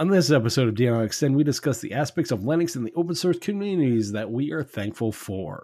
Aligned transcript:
On 0.00 0.08
this 0.08 0.32
episode 0.32 0.66
of 0.66 0.74
DLN 0.74 1.06
Extend, 1.06 1.36
we 1.36 1.44
discuss 1.44 1.80
the 1.80 1.92
aspects 1.92 2.32
of 2.32 2.40
Linux 2.40 2.74
and 2.74 2.84
the 2.84 2.92
open 2.96 3.14
source 3.14 3.38
communities 3.38 4.10
that 4.10 4.28
we 4.28 4.50
are 4.50 4.64
thankful 4.64 5.12
for. 5.12 5.62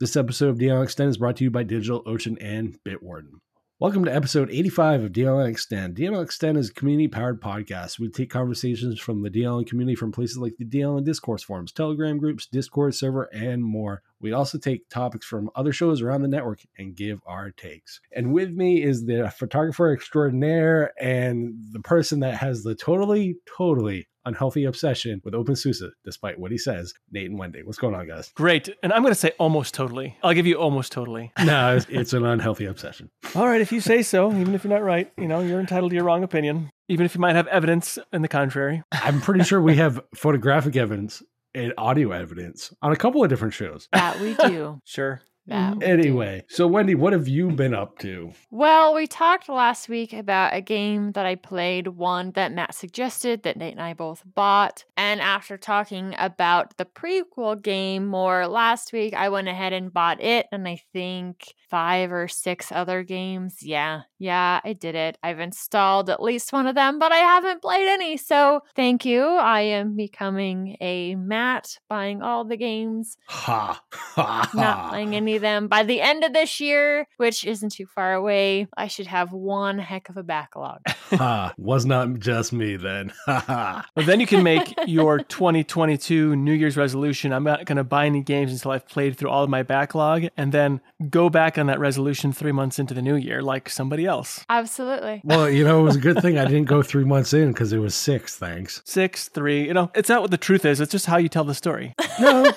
This 0.00 0.16
episode 0.16 0.48
of 0.48 0.58
DLN 0.58 0.82
Extend 0.82 1.10
is 1.10 1.18
brought 1.18 1.36
to 1.36 1.44
you 1.44 1.52
by 1.52 1.62
DigitalOcean 1.62 2.38
and 2.40 2.76
Bitwarden. 2.84 3.38
Welcome 3.78 4.06
to 4.06 4.14
episode 4.14 4.48
85 4.50 5.02
of 5.02 5.12
DLN 5.12 5.50
Extend. 5.50 5.96
DLN 5.96 6.24
Extend 6.24 6.56
is 6.56 6.70
a 6.70 6.72
community 6.72 7.08
powered 7.08 7.42
podcast. 7.42 7.98
We 7.98 8.08
take 8.08 8.30
conversations 8.30 8.98
from 8.98 9.22
the 9.22 9.28
DLN 9.28 9.66
community 9.66 9.94
from 9.94 10.12
places 10.12 10.38
like 10.38 10.54
the 10.56 10.64
DLN 10.64 11.04
Discourse 11.04 11.42
forums, 11.42 11.72
Telegram 11.72 12.16
groups, 12.16 12.46
Discord 12.46 12.94
server, 12.94 13.24
and 13.34 13.62
more. 13.62 14.00
We 14.18 14.32
also 14.32 14.56
take 14.56 14.88
topics 14.88 15.26
from 15.26 15.50
other 15.54 15.74
shows 15.74 16.00
around 16.00 16.22
the 16.22 16.28
network 16.28 16.60
and 16.78 16.96
give 16.96 17.20
our 17.26 17.50
takes. 17.50 18.00
And 18.12 18.32
with 18.32 18.50
me 18.50 18.82
is 18.82 19.04
the 19.04 19.30
photographer 19.36 19.92
extraordinaire 19.92 20.92
and 20.98 21.56
the 21.72 21.80
person 21.80 22.20
that 22.20 22.36
has 22.36 22.62
the 22.62 22.74
totally, 22.74 23.36
totally 23.58 24.08
unhealthy 24.26 24.64
obsession 24.64 25.22
with 25.24 25.32
OpenSUSE, 25.34 25.90
despite 26.04 26.38
what 26.38 26.50
he 26.50 26.58
says, 26.58 26.92
Nate 27.10 27.30
and 27.30 27.38
Wendy. 27.38 27.62
What's 27.62 27.78
going 27.78 27.94
on, 27.94 28.06
guys? 28.06 28.30
Great. 28.34 28.68
And 28.82 28.92
I'm 28.92 29.02
going 29.02 29.12
to 29.12 29.18
say 29.18 29.32
almost 29.38 29.72
totally. 29.72 30.16
I'll 30.22 30.34
give 30.34 30.46
you 30.46 30.56
almost 30.56 30.92
totally. 30.92 31.32
No, 31.46 31.76
it's, 31.76 31.86
it's 31.88 32.12
an 32.12 32.26
unhealthy 32.26 32.66
obsession. 32.66 33.08
All 33.36 33.46
right. 33.46 33.60
If 33.60 33.70
you 33.70 33.80
say 33.80 34.02
so, 34.02 34.30
even 34.32 34.52
if 34.54 34.64
you're 34.64 34.72
not 34.72 34.82
right, 34.82 35.12
you 35.16 35.28
know, 35.28 35.40
you're 35.40 35.60
entitled 35.60 35.92
to 35.92 35.94
your 35.94 36.04
wrong 36.04 36.24
opinion, 36.24 36.70
even 36.88 37.06
if 37.06 37.14
you 37.14 37.20
might 37.20 37.36
have 37.36 37.46
evidence 37.46 37.98
in 38.12 38.22
the 38.22 38.28
contrary. 38.28 38.82
I'm 38.90 39.20
pretty 39.20 39.44
sure 39.44 39.62
we 39.62 39.76
have 39.76 40.00
photographic 40.16 40.74
evidence 40.74 41.22
and 41.54 41.72
audio 41.78 42.10
evidence 42.10 42.74
on 42.82 42.92
a 42.92 42.96
couple 42.96 43.22
of 43.22 43.30
different 43.30 43.54
shows. 43.54 43.88
That 43.92 44.20
we 44.20 44.34
do. 44.34 44.80
Sure. 44.84 45.22
That. 45.46 45.74
Mm-hmm. 45.74 45.82
Anyway, 45.82 46.44
so 46.48 46.66
Wendy, 46.66 46.94
what 46.94 47.12
have 47.12 47.28
you 47.28 47.50
been 47.50 47.74
up 47.74 47.98
to? 48.00 48.32
Well, 48.50 48.94
we 48.94 49.06
talked 49.06 49.48
last 49.48 49.88
week 49.88 50.12
about 50.12 50.54
a 50.54 50.60
game 50.60 51.12
that 51.12 51.24
I 51.24 51.36
played, 51.36 51.88
one 51.88 52.32
that 52.32 52.52
Matt 52.52 52.74
suggested 52.74 53.42
that 53.44 53.56
Nate 53.56 53.72
and 53.72 53.82
I 53.82 53.94
both 53.94 54.22
bought. 54.34 54.84
And 54.96 55.20
after 55.20 55.56
talking 55.56 56.14
about 56.18 56.76
the 56.76 56.84
prequel 56.84 57.60
game 57.60 58.06
more 58.06 58.46
last 58.46 58.92
week, 58.92 59.14
I 59.14 59.28
went 59.28 59.48
ahead 59.48 59.72
and 59.72 59.92
bought 59.92 60.20
it. 60.20 60.46
And 60.50 60.66
I 60.66 60.80
think 60.92 61.54
five 61.70 62.12
or 62.12 62.28
six 62.28 62.72
other 62.72 63.02
games. 63.02 63.58
Yeah, 63.62 64.02
yeah, 64.18 64.60
I 64.64 64.72
did 64.72 64.94
it. 64.94 65.18
I've 65.22 65.40
installed 65.40 66.10
at 66.10 66.22
least 66.22 66.52
one 66.52 66.66
of 66.66 66.74
them, 66.74 66.98
but 66.98 67.12
I 67.12 67.18
haven't 67.18 67.62
played 67.62 67.88
any. 67.88 68.16
So 68.16 68.60
thank 68.74 69.04
you. 69.04 69.22
I 69.22 69.60
am 69.60 69.96
becoming 69.96 70.76
a 70.80 71.14
Matt, 71.16 71.78
buying 71.88 72.22
all 72.22 72.44
the 72.44 72.56
games, 72.56 73.16
Ha 73.28 73.82
ha 73.90 74.50
not 74.54 74.90
playing 74.90 75.14
any 75.14 75.35
of 75.36 75.42
them. 75.42 75.68
By 75.68 75.82
the 75.82 76.00
end 76.00 76.24
of 76.24 76.32
this 76.32 76.60
year, 76.60 77.06
which 77.18 77.44
isn't 77.44 77.72
too 77.72 77.86
far 77.86 78.14
away, 78.14 78.66
I 78.76 78.88
should 78.88 79.06
have 79.06 79.32
one 79.32 79.78
heck 79.78 80.08
of 80.08 80.16
a 80.16 80.22
backlog. 80.22 80.80
ha. 80.88 81.54
Was 81.56 81.86
not 81.86 82.18
just 82.18 82.52
me 82.52 82.76
then. 82.76 83.12
Ha 83.26 83.44
ha. 83.46 83.86
Well, 83.96 84.06
then 84.06 84.20
you 84.20 84.26
can 84.26 84.42
make 84.42 84.72
your 84.86 85.18
2022 85.66 86.36
New 86.36 86.52
Year's 86.52 86.76
resolution. 86.76 87.32
I'm 87.32 87.42
not 87.42 87.64
going 87.64 87.76
to 87.76 87.84
buy 87.84 88.06
any 88.06 88.22
games 88.22 88.52
until 88.52 88.70
I've 88.70 88.86
played 88.86 89.16
through 89.16 89.30
all 89.30 89.42
of 89.42 89.50
my 89.50 89.62
backlog 89.62 90.26
and 90.36 90.52
then 90.52 90.80
go 91.10 91.28
back 91.28 91.58
on 91.58 91.66
that 91.66 91.80
resolution 91.80 92.32
three 92.32 92.52
months 92.52 92.78
into 92.78 92.94
the 92.94 93.02
new 93.02 93.16
year 93.16 93.42
like 93.42 93.68
somebody 93.68 94.06
else. 94.06 94.44
Absolutely. 94.48 95.20
Well, 95.24 95.50
you 95.50 95.64
know, 95.64 95.80
it 95.80 95.82
was 95.82 95.96
a 95.96 96.00
good 96.00 96.22
thing 96.22 96.38
I 96.38 96.44
didn't 96.44 96.66
go 96.68 96.82
three 96.82 97.04
months 97.04 97.32
in 97.34 97.48
because 97.48 97.72
it 97.72 97.78
was 97.78 97.94
six. 97.94 98.36
Thanks. 98.36 98.80
Six, 98.84 99.28
three, 99.28 99.66
you 99.66 99.74
know, 99.74 99.90
it's 99.94 100.08
not 100.08 100.22
what 100.22 100.30
the 100.30 100.38
truth 100.38 100.64
is. 100.64 100.80
It's 100.80 100.92
just 100.92 101.06
how 101.06 101.16
you 101.16 101.28
tell 101.28 101.44
the 101.44 101.54
story. 101.54 101.94
No. 102.20 102.52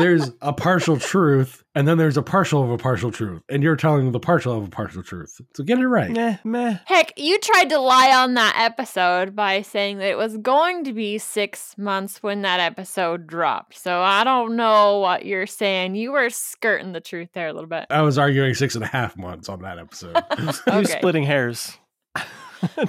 There's 0.00 0.30
a 0.40 0.52
partial 0.52 0.98
truth, 0.98 1.62
and 1.74 1.86
then 1.86 1.98
there's 1.98 2.16
a 2.16 2.22
partial 2.22 2.62
of 2.64 2.70
a 2.70 2.78
partial 2.78 3.10
truth, 3.12 3.42
and 3.48 3.62
you're 3.62 3.76
telling 3.76 4.10
the 4.12 4.18
partial 4.20 4.56
of 4.56 4.64
a 4.64 4.68
partial 4.68 5.02
truth. 5.02 5.40
So 5.54 5.62
get 5.62 5.78
it 5.78 5.86
right. 5.86 6.10
Meh, 6.10 6.38
meh. 6.44 6.78
Heck, 6.86 7.12
you 7.18 7.38
tried 7.38 7.68
to 7.70 7.78
lie 7.78 8.12
on 8.14 8.34
that 8.34 8.54
episode 8.58 9.36
by 9.36 9.62
saying 9.62 9.98
that 9.98 10.08
it 10.10 10.16
was 10.18 10.36
going 10.38 10.84
to 10.84 10.92
be 10.92 11.18
six 11.18 11.76
months 11.78 12.22
when 12.22 12.42
that 12.42 12.60
episode 12.60 13.26
dropped. 13.26 13.76
So 13.78 14.00
I 14.00 14.24
don't 14.24 14.56
know 14.56 14.98
what 14.98 15.24
you're 15.26 15.46
saying. 15.46 15.94
You 15.94 16.12
were 16.12 16.30
skirting 16.30 16.92
the 16.92 17.00
truth 17.00 17.28
there 17.32 17.48
a 17.48 17.52
little 17.52 17.68
bit. 17.68 17.86
I 17.90 18.02
was 18.02 18.18
arguing 18.18 18.54
six 18.54 18.74
and 18.74 18.84
a 18.84 18.88
half 18.88 19.16
months 19.16 19.48
on 19.48 19.62
that 19.62 19.78
episode. 19.78 20.16
You 20.38 20.48
Okay. 20.80 20.98
splitting 20.98 21.24
hairs. 21.24 21.76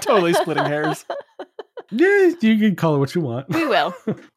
totally 0.01 0.33
splitting 0.33 0.65
hairs. 0.65 1.05
yeah, 1.91 2.31
you 2.41 2.57
can 2.57 2.75
call 2.75 2.95
it 2.95 2.99
what 2.99 3.13
you 3.15 3.21
want. 3.21 3.49
We 3.49 3.65
will. 3.67 3.93